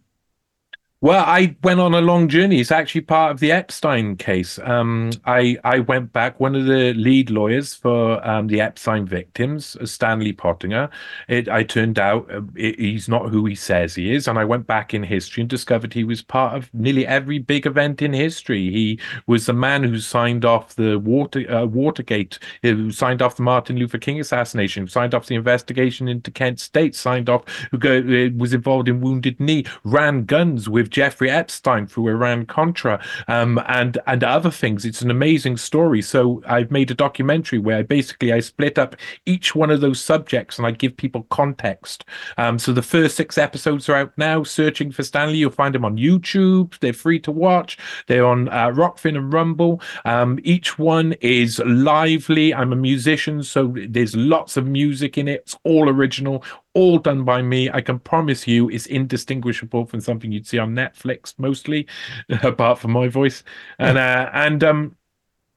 Well, 1.02 1.24
I 1.26 1.56
went 1.64 1.80
on 1.80 1.94
a 1.94 2.02
long 2.02 2.28
journey. 2.28 2.60
It's 2.60 2.74
actually 2.74 3.02
part 3.02 3.32
of 3.32 3.40
the 3.40 3.54
Epstein 3.54 4.18
case. 4.18 4.60
Um, 4.60 5.12
I 5.26 5.58
I 5.64 5.80
went 5.80 6.12
back. 6.12 6.42
One 6.42 6.56
of 6.56 6.66
the 6.66 6.94
lead 6.94 7.30
lawyers 7.30 7.74
for 7.74 8.26
um, 8.28 8.48
the 8.48 8.60
Epstein 8.60 9.06
victims, 9.06 9.78
uh, 9.78 9.86
Stanley 9.86 10.34
Pottinger. 10.34 10.90
It 11.30 11.48
I 11.48 11.64
turned 11.64 12.00
out 12.00 12.30
uh, 12.30 12.42
it, 12.54 12.78
he's 12.78 13.08
not 13.08 13.30
who 13.30 13.46
he 13.46 13.56
says 13.56 13.96
he 13.96 14.14
is, 14.14 14.28
and 14.28 14.38
I 14.38 14.44
went 14.44 14.68
back 14.68 14.94
in 14.94 15.02
history 15.04 15.40
and 15.40 15.50
discovered 15.50 15.94
he 15.94 16.04
was 16.04 16.22
part 16.22 16.58
of 16.58 16.70
nearly 16.74 17.08
every 17.08 17.40
big 17.40 17.66
event 17.66 18.02
in 18.02 18.12
history. 18.12 18.70
He 18.70 19.00
was 19.26 19.46
the 19.46 19.54
man 19.54 19.86
who 19.86 20.00
signed 20.00 20.44
off 20.44 20.76
the 20.76 21.00
Water 21.00 21.50
uh, 21.50 21.64
Watergate, 21.66 22.40
who 22.62 22.92
signed 22.92 23.22
off 23.22 23.38
the 23.38 23.44
Martin 23.44 23.78
Luther 23.78 24.00
King 24.00 24.20
assassination, 24.20 24.84
who 24.84 24.88
signed 24.88 25.14
off 25.14 25.28
the 25.28 25.36
investigation 25.36 26.10
into 26.10 26.30
Kent 26.30 26.60
State, 26.60 26.94
signed 26.94 27.30
off 27.30 27.46
who 27.72 27.78
go, 27.78 28.00
uh, 28.00 28.36
was 28.38 28.54
involved 28.54 28.90
in 28.90 29.00
Wounded 29.00 29.40
Knee, 29.40 29.64
ran 29.86 30.26
guns 30.26 30.68
with 30.68 30.89
Jeffrey 30.90 31.30
Epstein 31.30 31.88
through 31.88 32.10
Iran 32.10 32.46
Contra 32.46 33.04
um, 33.28 33.60
and 33.68 33.98
and 34.08 34.24
other 34.24 34.52
things. 34.52 34.86
It's 34.86 35.02
an 35.02 35.12
amazing 35.12 35.58
story. 35.58 36.02
So 36.02 36.42
I've 36.46 36.72
made 36.72 36.92
a 36.92 36.96
documentary 36.96 37.60
where 37.60 37.78
I 37.78 37.84
basically 37.84 38.34
I 38.34 38.40
split 38.40 38.78
up 38.78 38.96
each 39.26 39.56
one 39.56 39.72
of 39.72 39.82
those 39.82 40.00
subjects 40.00 40.58
and 40.58 40.68
I 40.68 40.72
give 40.72 40.96
people 40.98 41.24
context. 41.30 42.06
Um, 42.38 42.60
so 42.60 42.74
the 42.74 42.82
first 42.82 43.16
six 43.16 43.38
episodes 43.38 43.90
are 43.90 43.96
out 43.96 44.14
now. 44.18 44.44
Searching 44.44 44.92
for 44.92 45.04
Stanley, 45.04 45.38
you'll 45.38 45.52
find 45.52 45.76
them 45.76 45.86
on 45.86 45.98
YouTube. 45.98 46.78
They're 46.80 46.94
free 46.94 47.20
to 47.22 47.32
watch. 47.32 47.78
They're 48.08 48.26
on 48.26 48.50
uh, 48.50 48.70
Rokfin 48.70 49.18
and 49.18 49.34
Rumble. 49.34 49.82
Um, 50.06 50.40
each 50.44 50.78
one 50.80 51.14
is 51.22 51.60
lively. 51.66 52.54
I'm 52.54 52.74
a 52.74 52.76
musician, 52.76 53.44
so 53.44 53.76
there's 53.88 54.16
lots 54.16 54.58
of 54.58 54.66
music 54.66 55.18
in 55.18 55.28
it. 55.28 55.42
It's 55.42 55.58
all 55.64 55.90
original, 55.90 56.44
all 56.74 57.00
done 57.00 57.24
by 57.24 57.42
me. 57.42 57.70
I 57.70 57.82
can 57.82 58.00
promise 58.00 58.48
you 58.48 58.70
it's 58.70 58.86
indistinguishable 58.86 59.86
from 59.86 60.02
something 60.02 60.32
you'd 60.32 60.48
see 60.48 60.60
on 60.60 60.76
Netflix 60.76 61.34
mostly, 61.38 61.88
apart 62.44 62.80
from 62.80 62.92
my 62.92 63.08
voice. 63.08 63.44
And 63.80 63.98
uh, 63.98 64.30
and 64.34 64.64
um 64.64 64.96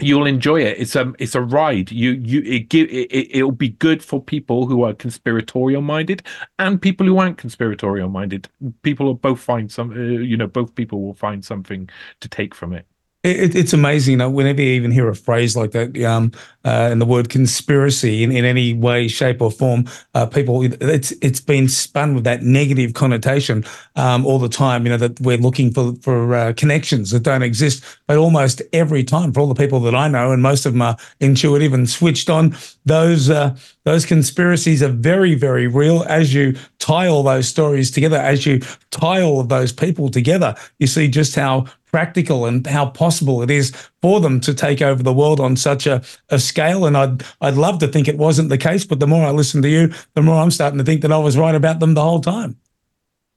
you'll 0.02 0.26
enjoy 0.26 0.62
it. 0.62 0.78
It's 0.78 0.96
a 0.96 1.12
it's 1.18 1.34
a 1.34 1.42
ride. 1.42 1.90
You 1.90 2.12
you 2.12 2.42
it 2.42 2.68
give 2.68 2.88
it, 2.90 3.12
it'll 3.12 3.52
be 3.52 3.70
good 3.70 4.02
for 4.02 4.22
people 4.22 4.66
who 4.66 4.82
are 4.82 4.92
conspiratorial 4.94 5.82
minded 5.82 6.22
and 6.58 6.80
people 6.80 7.06
who 7.06 7.18
aren't 7.18 7.38
conspiratorial 7.38 8.08
minded. 8.08 8.48
People 8.82 9.06
will 9.06 9.14
both 9.14 9.40
find 9.40 9.70
some. 9.70 9.90
Uh, 9.92 10.20
you 10.20 10.36
know, 10.36 10.46
both 10.46 10.74
people 10.74 11.02
will 11.02 11.14
find 11.14 11.44
something 11.44 11.88
to 12.20 12.28
take 12.28 12.54
from 12.54 12.72
it. 12.72 12.86
It, 13.22 13.54
it's 13.54 13.72
amazing. 13.72 14.12
You 14.12 14.16
know, 14.18 14.30
whenever 14.30 14.60
you 14.60 14.72
even 14.72 14.90
hear 14.90 15.08
a 15.08 15.14
phrase 15.14 15.56
like 15.56 15.70
that, 15.72 15.96
um, 16.02 16.32
uh, 16.64 16.88
and 16.90 17.00
the 17.00 17.06
word 17.06 17.28
conspiracy 17.28 18.24
in, 18.24 18.32
in 18.32 18.44
any 18.44 18.74
way, 18.74 19.06
shape, 19.06 19.40
or 19.40 19.50
form, 19.50 19.86
uh, 20.14 20.26
people 20.26 20.62
it's 20.64 21.12
it's 21.22 21.40
been 21.40 21.68
spun 21.68 22.16
with 22.16 22.24
that 22.24 22.42
negative 22.42 22.94
connotation 22.94 23.64
um, 23.94 24.26
all 24.26 24.40
the 24.40 24.48
time. 24.48 24.84
You 24.84 24.90
know 24.90 24.96
that 24.96 25.20
we're 25.20 25.36
looking 25.36 25.70
for 25.70 25.94
for 26.02 26.34
uh, 26.34 26.52
connections 26.54 27.12
that 27.12 27.22
don't 27.22 27.42
exist, 27.42 27.84
but 28.08 28.16
almost 28.16 28.60
every 28.72 29.04
time, 29.04 29.32
for 29.32 29.40
all 29.40 29.46
the 29.46 29.54
people 29.54 29.78
that 29.80 29.94
I 29.94 30.08
know, 30.08 30.32
and 30.32 30.42
most 30.42 30.66
of 30.66 30.72
them 30.72 30.82
are 30.82 30.96
intuitive 31.20 31.72
and 31.72 31.88
switched 31.88 32.28
on, 32.28 32.56
those 32.86 33.30
uh, 33.30 33.56
those 33.84 34.04
conspiracies 34.04 34.82
are 34.82 34.88
very 34.88 35.36
very 35.36 35.68
real. 35.68 36.02
As 36.08 36.34
you 36.34 36.56
tie 36.80 37.06
all 37.06 37.22
those 37.22 37.46
stories 37.46 37.92
together, 37.92 38.16
as 38.16 38.46
you 38.46 38.60
tie 38.90 39.22
all 39.22 39.38
of 39.38 39.48
those 39.48 39.72
people 39.72 40.10
together, 40.10 40.56
you 40.80 40.88
see 40.88 41.06
just 41.06 41.36
how 41.36 41.66
practical 41.92 42.46
and 42.46 42.66
how 42.66 42.86
possible 42.86 43.42
it 43.42 43.50
is 43.50 43.70
for 44.00 44.20
them 44.20 44.40
to 44.40 44.54
take 44.54 44.82
over 44.82 45.02
the 45.02 45.12
world 45.12 45.38
on 45.38 45.56
such 45.56 45.86
a, 45.86 46.02
a 46.30 46.38
scale. 46.38 46.86
And 46.86 46.96
I'd 46.96 47.22
I'd 47.40 47.54
love 47.54 47.78
to 47.80 47.88
think 47.88 48.08
it 48.08 48.18
wasn't 48.18 48.48
the 48.48 48.58
case, 48.58 48.84
but 48.84 48.98
the 48.98 49.06
more 49.06 49.26
I 49.26 49.30
listen 49.30 49.62
to 49.62 49.68
you, 49.68 49.92
the 50.14 50.22
more 50.22 50.42
I'm 50.42 50.50
starting 50.50 50.78
to 50.78 50.84
think 50.84 51.02
that 51.02 51.12
I 51.12 51.18
was 51.18 51.36
right 51.36 51.54
about 51.54 51.80
them 51.80 51.94
the 51.94 52.02
whole 52.02 52.20
time. 52.20 52.56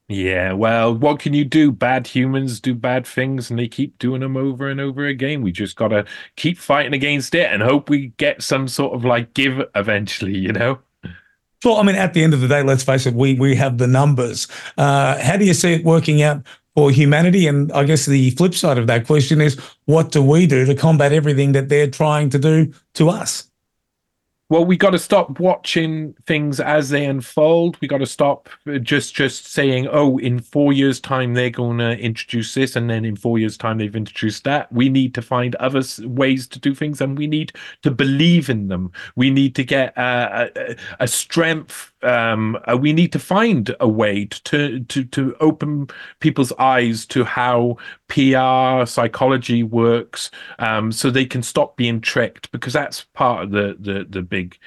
Yeah, 0.08 0.54
well, 0.54 0.94
what 0.94 1.20
can 1.20 1.34
you 1.34 1.44
do? 1.44 1.72
Bad 1.72 2.06
humans 2.06 2.60
do 2.60 2.76
bad 2.76 3.08
things 3.08 3.50
and 3.50 3.58
they 3.58 3.68
keep 3.68 3.98
doing 3.98 4.22
them 4.22 4.38
over 4.38 4.70
and 4.70 4.80
over 4.80 5.08
again. 5.08 5.42
We 5.42 5.52
just 5.52 5.76
got 5.76 5.88
to 5.88 6.06
keep 6.36 6.60
fighting 6.60 6.94
against 6.94 7.34
it 7.34 7.52
and 7.52 7.64
hope 7.64 7.90
we 7.90 8.08
get 8.18 8.44
some 8.44 8.68
sort 8.68 8.94
of 8.94 9.04
like 9.04 9.34
give 9.34 9.64
eventually, 9.74 10.38
you 10.38 10.54
know? 10.54 10.78
Well, 11.64 11.78
I 11.78 11.84
mean, 11.84 11.96
at 11.96 12.14
the 12.14 12.24
end 12.24 12.36
of 12.36 12.42
the 12.42 12.48
day, 12.48 12.62
let's 12.62 12.84
face 12.84 13.08
it, 13.08 13.16
we 13.16 13.34
we 13.34 13.56
have 13.56 13.80
the 13.80 13.88
numbers. 13.88 14.48
Uh, 14.78 15.20
how 15.20 15.38
do 15.38 15.46
you 15.46 15.56
see 15.56 15.74
it 15.74 15.84
working 15.84 16.22
out 16.22 16.44
for 16.76 16.92
humanity? 16.92 17.48
And 17.48 17.72
I 17.72 17.84
guess 17.84 18.06
the 18.06 18.32
flip 18.32 18.54
side 18.54 18.78
of 18.78 18.88
that 18.88 19.08
question 19.08 19.42
is 19.42 19.58
what 19.86 20.12
do 20.12 20.22
we 20.22 20.46
do 20.46 20.66
to 20.66 20.76
combat 20.76 21.14
everything 21.14 21.54
that 21.54 21.70
they're 21.70 21.90
trying 21.90 22.30
to 22.32 22.40
do 22.40 22.74
to 22.96 23.10
us? 23.10 23.50
well 24.50 24.64
we 24.64 24.78
got 24.78 24.92
to 24.92 25.00
stop 25.00 25.40
watching 25.40 26.14
things 26.26 26.60
as 26.60 26.90
they 26.90 27.06
unfold 27.06 27.78
we 27.82 27.88
got 27.88 27.98
to 27.98 28.06
stop 28.06 28.50
uh, 28.68 28.78
just 28.78 29.16
just 29.16 29.48
saying 29.48 29.88
oh 29.92 30.18
in 30.20 30.40
four 30.40 30.74
years 30.74 31.00
time 31.00 31.34
they're 31.34 31.50
going 31.50 31.78
to 31.78 31.98
introduce 31.98 32.54
this 32.54 32.76
and 32.76 32.90
then 32.90 33.06
in 33.06 33.16
four 33.16 33.40
years 33.40 33.58
time 33.58 33.78
they've 33.78 33.96
introduced 33.96 34.44
that 34.44 34.72
we 34.72 34.90
need 34.90 35.14
to 35.14 35.22
find 35.22 35.56
other 35.56 35.82
ways 36.04 36.48
to 36.48 36.60
do 36.60 36.76
things 36.76 37.02
and 37.02 37.18
we 37.18 37.28
need 37.28 37.52
to 37.82 37.92
believe 37.92 38.50
in 38.50 38.68
them 38.68 38.92
we 39.16 39.30
need 39.30 39.56
to 39.56 39.64
get 39.64 39.98
uh, 39.98 40.48
a, 40.56 40.76
a 41.00 41.08
strength 41.08 41.92
um, 42.06 42.58
uh, 42.70 42.78
we 42.78 42.94
need 42.94 43.12
to 43.14 43.20
find 43.20 43.76
a 43.80 43.88
way 43.88 44.26
to, 44.26 44.80
to 44.82 45.04
to 45.06 45.36
open 45.40 45.88
people's 46.20 46.52
eyes 46.54 47.06
to 47.08 47.24
how 47.24 47.78
PR 48.08 48.86
psychology 48.86 49.64
works, 49.64 50.32
um, 50.60 50.92
so 50.92 51.10
they 51.10 51.26
can 51.26 51.42
stop 51.42 51.76
being 51.76 52.00
tricked. 52.00 52.52
Because 52.52 52.74
that's 52.74 53.06
part 53.14 53.44
of 53.44 53.52
the 53.52 53.76
the 53.80 54.06
the 54.10 54.22
big 54.22 54.58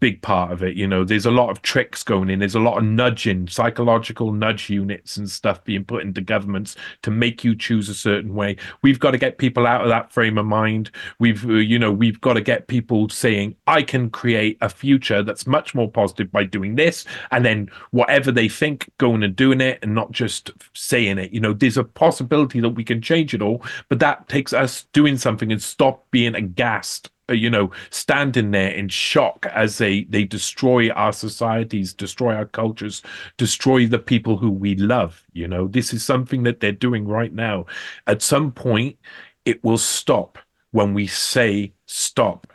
big 0.00 0.20
part 0.22 0.52
of 0.52 0.62
it. 0.62 0.76
You 0.76 0.86
know, 0.86 1.04
there's 1.04 1.26
a 1.26 1.30
lot 1.30 1.50
of 1.50 1.62
tricks 1.62 2.02
going 2.02 2.30
in. 2.30 2.38
There's 2.38 2.54
a 2.54 2.60
lot 2.60 2.78
of 2.78 2.84
nudging, 2.84 3.48
psychological 3.48 4.32
nudge 4.32 4.68
units 4.68 5.16
and 5.16 5.30
stuff 5.30 5.62
being 5.64 5.84
put 5.84 6.02
into 6.02 6.20
governments 6.20 6.76
to 7.02 7.10
make 7.10 7.44
you 7.44 7.54
choose 7.54 7.88
a 7.88 7.94
certain 7.94 8.34
way. 8.34 8.56
We've 8.82 9.00
got 9.00 9.12
to 9.12 9.18
get 9.18 9.38
people 9.38 9.66
out 9.66 9.82
of 9.82 9.88
that 9.88 10.12
frame 10.12 10.38
of 10.38 10.46
mind. 10.46 10.90
We've 11.18 11.44
uh, 11.48 11.54
you 11.54 11.78
know 11.78 11.92
we've 11.92 12.20
got 12.20 12.34
to 12.34 12.40
get 12.40 12.68
people 12.68 13.08
saying 13.08 13.56
I 13.66 13.82
can 13.82 14.10
create 14.10 14.58
a 14.60 14.68
future 14.68 15.22
that's 15.22 15.46
much 15.46 15.74
more 15.74 15.90
positive 15.90 16.30
by 16.32 16.44
doing 16.44 16.71
this, 16.76 17.04
and 17.30 17.44
then 17.44 17.70
whatever 17.90 18.32
they 18.32 18.48
think, 18.48 18.90
going 18.98 19.22
and 19.22 19.36
doing 19.36 19.60
it, 19.60 19.78
and 19.82 19.94
not 19.94 20.12
just 20.12 20.50
saying 20.74 21.18
it. 21.18 21.32
You 21.32 21.40
know, 21.40 21.52
there's 21.52 21.76
a 21.76 21.84
possibility 21.84 22.60
that 22.60 22.70
we 22.70 22.84
can 22.84 23.00
change 23.00 23.34
it 23.34 23.42
all, 23.42 23.64
but 23.88 23.98
that 24.00 24.28
takes 24.28 24.52
us 24.52 24.84
doing 24.92 25.16
something 25.16 25.52
and 25.52 25.62
stop 25.62 26.10
being 26.10 26.34
aghast 26.34 27.10
uh, 27.30 27.34
you 27.34 27.48
know 27.48 27.70
standing 27.90 28.50
there 28.50 28.70
in 28.70 28.88
shock 28.88 29.46
as 29.54 29.78
they 29.78 30.04
they 30.04 30.24
destroy 30.24 30.90
our 30.90 31.12
societies 31.12 31.94
destroy 31.94 32.34
our 32.34 32.46
cultures 32.46 33.00
destroy 33.36 33.86
the 33.86 33.98
people 33.98 34.36
who 34.36 34.50
we 34.50 34.74
love 34.74 35.24
you 35.32 35.46
know. 35.46 35.68
This 35.68 35.92
is 35.94 36.04
something 36.04 36.42
that 36.42 36.60
they're 36.60 36.72
doing 36.72 37.06
right 37.06 37.32
now. 37.32 37.66
At 38.06 38.22
some 38.22 38.50
point 38.52 38.98
it 39.44 39.62
will 39.62 39.78
stop 39.78 40.38
when 40.72 40.94
we 40.94 41.06
say 41.06 41.72
stop 41.86 42.46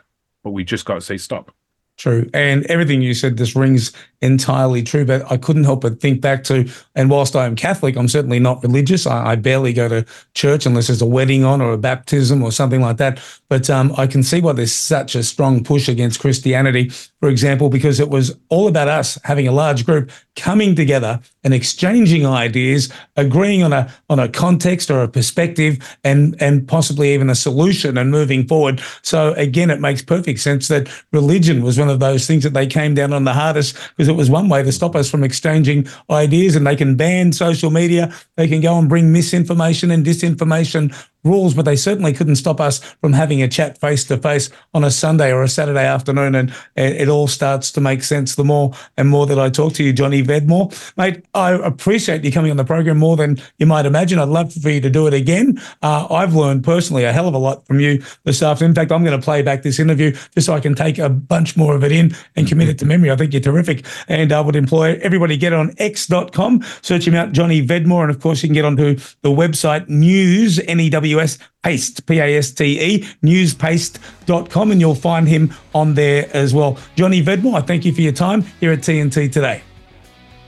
but 0.44 0.50
we 0.50 0.64
just 0.64 0.84
got 0.84 0.94
to 0.94 1.00
say 1.00 1.16
stop 1.16 1.54
True. 1.98 2.30
And 2.32 2.64
everything 2.66 3.02
you 3.02 3.12
said 3.12 3.38
this 3.38 3.56
rings 3.56 3.92
entirely 4.20 4.84
true. 4.84 5.04
But 5.04 5.30
I 5.30 5.36
couldn't 5.36 5.64
help 5.64 5.80
but 5.80 6.00
think 6.00 6.20
back 6.20 6.44
to, 6.44 6.70
and 6.94 7.10
whilst 7.10 7.34
I 7.34 7.44
am 7.44 7.56
Catholic, 7.56 7.96
I'm 7.96 8.06
certainly 8.06 8.38
not 8.38 8.62
religious. 8.62 9.04
I, 9.04 9.32
I 9.32 9.34
barely 9.34 9.72
go 9.72 9.88
to 9.88 10.06
church 10.34 10.64
unless 10.64 10.86
there's 10.86 11.02
a 11.02 11.06
wedding 11.06 11.44
on 11.44 11.60
or 11.60 11.72
a 11.72 11.78
baptism 11.78 12.40
or 12.40 12.52
something 12.52 12.80
like 12.80 12.98
that. 12.98 13.20
But 13.48 13.68
um, 13.68 13.92
I 13.96 14.06
can 14.06 14.22
see 14.22 14.40
why 14.40 14.52
there's 14.52 14.72
such 14.72 15.16
a 15.16 15.24
strong 15.24 15.64
push 15.64 15.88
against 15.88 16.20
Christianity, 16.20 16.92
for 17.20 17.28
example, 17.28 17.68
because 17.68 17.98
it 17.98 18.10
was 18.10 18.36
all 18.48 18.68
about 18.68 18.86
us 18.86 19.18
having 19.24 19.48
a 19.48 19.52
large 19.52 19.84
group 19.84 20.10
coming 20.36 20.76
together 20.76 21.20
and 21.42 21.52
exchanging 21.52 22.24
ideas, 22.24 22.92
agreeing 23.16 23.62
on 23.62 23.72
a 23.72 23.92
on 24.08 24.20
a 24.20 24.28
context 24.28 24.90
or 24.90 25.02
a 25.02 25.08
perspective, 25.08 25.78
and 26.04 26.40
and 26.40 26.68
possibly 26.68 27.12
even 27.12 27.28
a 27.28 27.34
solution 27.34 27.98
and 27.98 28.10
moving 28.10 28.46
forward. 28.46 28.80
So 29.02 29.32
again, 29.34 29.70
it 29.70 29.80
makes 29.80 30.00
perfect 30.00 30.38
sense 30.38 30.68
that 30.68 30.88
religion 31.12 31.62
was 31.62 31.78
one 31.78 31.88
of 31.88 31.98
those 31.98 32.26
things 32.26 32.44
that 32.44 32.54
they 32.54 32.66
came 32.66 32.94
down 32.94 33.12
on 33.12 33.24
the 33.24 33.32
hardest 33.32 33.76
because 33.96 34.08
it 34.08 34.16
was 34.16 34.30
one 34.30 34.48
way 34.48 34.62
to 34.62 34.72
stop 34.72 34.94
us 34.94 35.10
from 35.10 35.24
exchanging 35.24 35.88
ideas, 36.10 36.54
and 36.54 36.66
they 36.66 36.76
can 36.76 36.96
ban 36.96 37.32
social 37.32 37.70
media, 37.70 38.14
they 38.36 38.46
can 38.46 38.60
go 38.60 38.78
and 38.78 38.88
bring 38.88 39.12
misinformation 39.12 39.90
and 39.90 40.06
disinformation 40.06 40.94
rules, 41.24 41.54
but 41.54 41.64
they 41.64 41.76
certainly 41.76 42.12
couldn't 42.12 42.36
stop 42.36 42.60
us 42.60 42.78
from 43.00 43.12
having 43.12 43.42
a 43.42 43.48
chat 43.48 43.78
face 43.78 44.04
to 44.04 44.16
face 44.16 44.50
on 44.74 44.84
a 44.84 44.90
Sunday 44.90 45.32
or 45.32 45.42
a 45.42 45.48
Saturday 45.48 45.84
afternoon. 45.84 46.34
And 46.34 46.52
it 46.76 47.08
all 47.08 47.26
starts 47.26 47.72
to 47.72 47.80
make 47.80 48.02
sense 48.02 48.34
the 48.34 48.44
more 48.44 48.72
and 48.96 49.08
more 49.08 49.26
that 49.26 49.38
I 49.38 49.50
talk 49.50 49.72
to 49.74 49.84
you, 49.84 49.92
Johnny 49.92 50.22
Vedmore. 50.22 50.72
Mate, 50.96 51.24
I 51.34 51.52
appreciate 51.52 52.24
you 52.24 52.32
coming 52.32 52.50
on 52.50 52.56
the 52.56 52.64
program 52.64 52.98
more 52.98 53.16
than 53.16 53.38
you 53.58 53.66
might 53.66 53.86
imagine. 53.86 54.18
I'd 54.18 54.28
love 54.28 54.52
for 54.52 54.70
you 54.70 54.80
to 54.80 54.90
do 54.90 55.06
it 55.06 55.14
again. 55.14 55.60
Uh, 55.82 56.06
I've 56.10 56.34
learned 56.34 56.64
personally 56.64 57.04
a 57.04 57.12
hell 57.12 57.28
of 57.28 57.34
a 57.34 57.38
lot 57.38 57.66
from 57.66 57.80
you 57.80 58.02
this 58.24 58.42
afternoon. 58.42 58.70
In 58.70 58.74
fact, 58.74 58.92
I'm 58.92 59.04
going 59.04 59.18
to 59.18 59.24
play 59.24 59.42
back 59.42 59.62
this 59.62 59.78
interview 59.78 60.12
just 60.34 60.46
so 60.46 60.54
I 60.54 60.60
can 60.60 60.74
take 60.74 60.98
a 60.98 61.08
bunch 61.08 61.56
more 61.56 61.74
of 61.74 61.84
it 61.84 61.92
in 61.92 62.14
and 62.36 62.46
commit 62.46 62.68
it 62.68 62.78
to 62.78 62.86
memory. 62.86 63.10
I 63.10 63.16
think 63.16 63.32
you're 63.32 63.42
terrific. 63.42 63.84
And 64.08 64.32
I 64.32 64.40
would 64.40 64.56
employ 64.56 64.98
everybody 65.02 65.36
get 65.36 65.52
on 65.52 65.74
x.com, 65.78 66.64
search 66.82 67.06
him 67.06 67.14
out, 67.14 67.32
Johnny 67.32 67.66
Vedmore. 67.66 68.02
And 68.02 68.10
of 68.10 68.20
course, 68.20 68.42
you 68.42 68.48
can 68.48 68.54
get 68.54 68.64
onto 68.64 68.94
the 69.22 69.30
website 69.30 69.88
news, 69.88 70.58
N-E-W 70.60 71.07
NWS 71.08 71.38
Paste, 71.62 72.06
P 72.06 72.18
A 72.18 72.38
S 72.38 72.50
T 72.52 72.80
E, 72.80 73.06
newspaste.com, 73.22 74.70
and 74.70 74.80
you'll 74.80 74.94
find 74.94 75.28
him 75.28 75.52
on 75.74 75.94
there 75.94 76.28
as 76.34 76.54
well. 76.54 76.78
Johnny 76.96 77.22
Vedmore, 77.22 77.66
thank 77.66 77.84
you 77.84 77.92
for 77.92 78.00
your 78.00 78.12
time 78.12 78.42
here 78.60 78.72
at 78.72 78.80
TNT 78.80 79.30
today. 79.30 79.62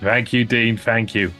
Thank 0.01 0.33
you, 0.33 0.45
Dean. 0.45 0.77
Thank 0.77 1.15
you. 1.15 1.33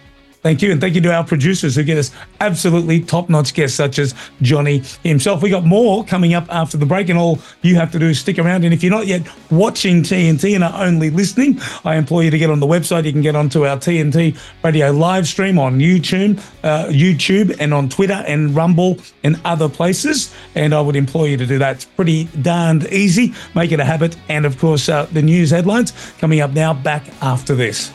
Thank 0.43 0.63
you. 0.63 0.73
And 0.73 0.81
thank 0.81 0.95
you 0.95 1.03
to 1.03 1.13
our 1.15 1.23
producers 1.23 1.77
who 1.77 1.83
get 1.83 1.99
us 1.99 2.11
absolutely 2.41 3.01
top 3.01 3.29
notch 3.29 3.53
guests 3.53 3.77
such 3.77 3.99
as 3.99 4.15
Johnny 4.41 4.83
himself. 5.03 5.43
We 5.43 5.51
got 5.51 5.67
more 5.67 6.03
coming 6.03 6.33
up 6.33 6.47
after 6.49 6.79
the 6.79 6.87
break, 6.87 7.11
and 7.11 7.19
all 7.19 7.39
you 7.61 7.75
have 7.75 7.93
to 7.93 7.99
do 7.99 8.07
is 8.07 8.21
stick 8.21 8.39
around. 8.39 8.65
And 8.65 8.73
if 8.73 8.83
you're 8.83 8.91
not 8.91 9.07
yet 9.07 9.23
watching 9.51 10.03
TNT 10.03 10.55
and 10.55 10.65
are 10.65 10.83
only 10.83 11.11
listening, 11.11 11.61
I 11.85 11.97
implore 11.97 12.23
you 12.23 12.31
to 12.31 12.39
get 12.39 12.49
on 12.49 12.59
the 12.59 12.67
website. 12.67 13.05
You 13.05 13.13
can 13.13 13.21
get 13.21 13.37
onto 13.37 13.67
our 13.67 13.77
TNT 13.77 14.39
radio 14.65 14.91
live 14.91 15.29
stream 15.29 15.59
on 15.59 15.79
YouTube, 15.79 16.39
uh, 16.65 16.87
YouTube 16.87 17.57
and 17.61 17.75
on 17.75 17.91
Twitter 17.91 18.25
and 18.27 18.57
Rumble 18.57 18.97
and 19.23 19.39
other 19.45 19.69
places. 19.69 20.35
And 20.55 20.75
I 20.75 20.81
would 20.81 20.97
implore 20.97 21.29
you 21.29 21.37
to 21.37 21.47
do 21.47 21.59
that. 21.59 21.77
It's 21.77 21.85
pretty 21.85 22.25
darned 22.41 22.87
easy. 22.91 23.35
Make 23.55 23.73
it 23.73 23.81
a 23.81 23.85
habit. 23.85 24.17
And 24.31 24.47
of 24.47 24.59
course, 24.59 24.89
uh, 24.89 25.07
the 25.13 25.23
news 25.23 25.51
headlines 25.51 25.93
coming 26.19 26.41
up 26.41 26.53
now, 26.53 26.73
back 26.73 27.05
after 27.21 27.55
this. 27.55 27.93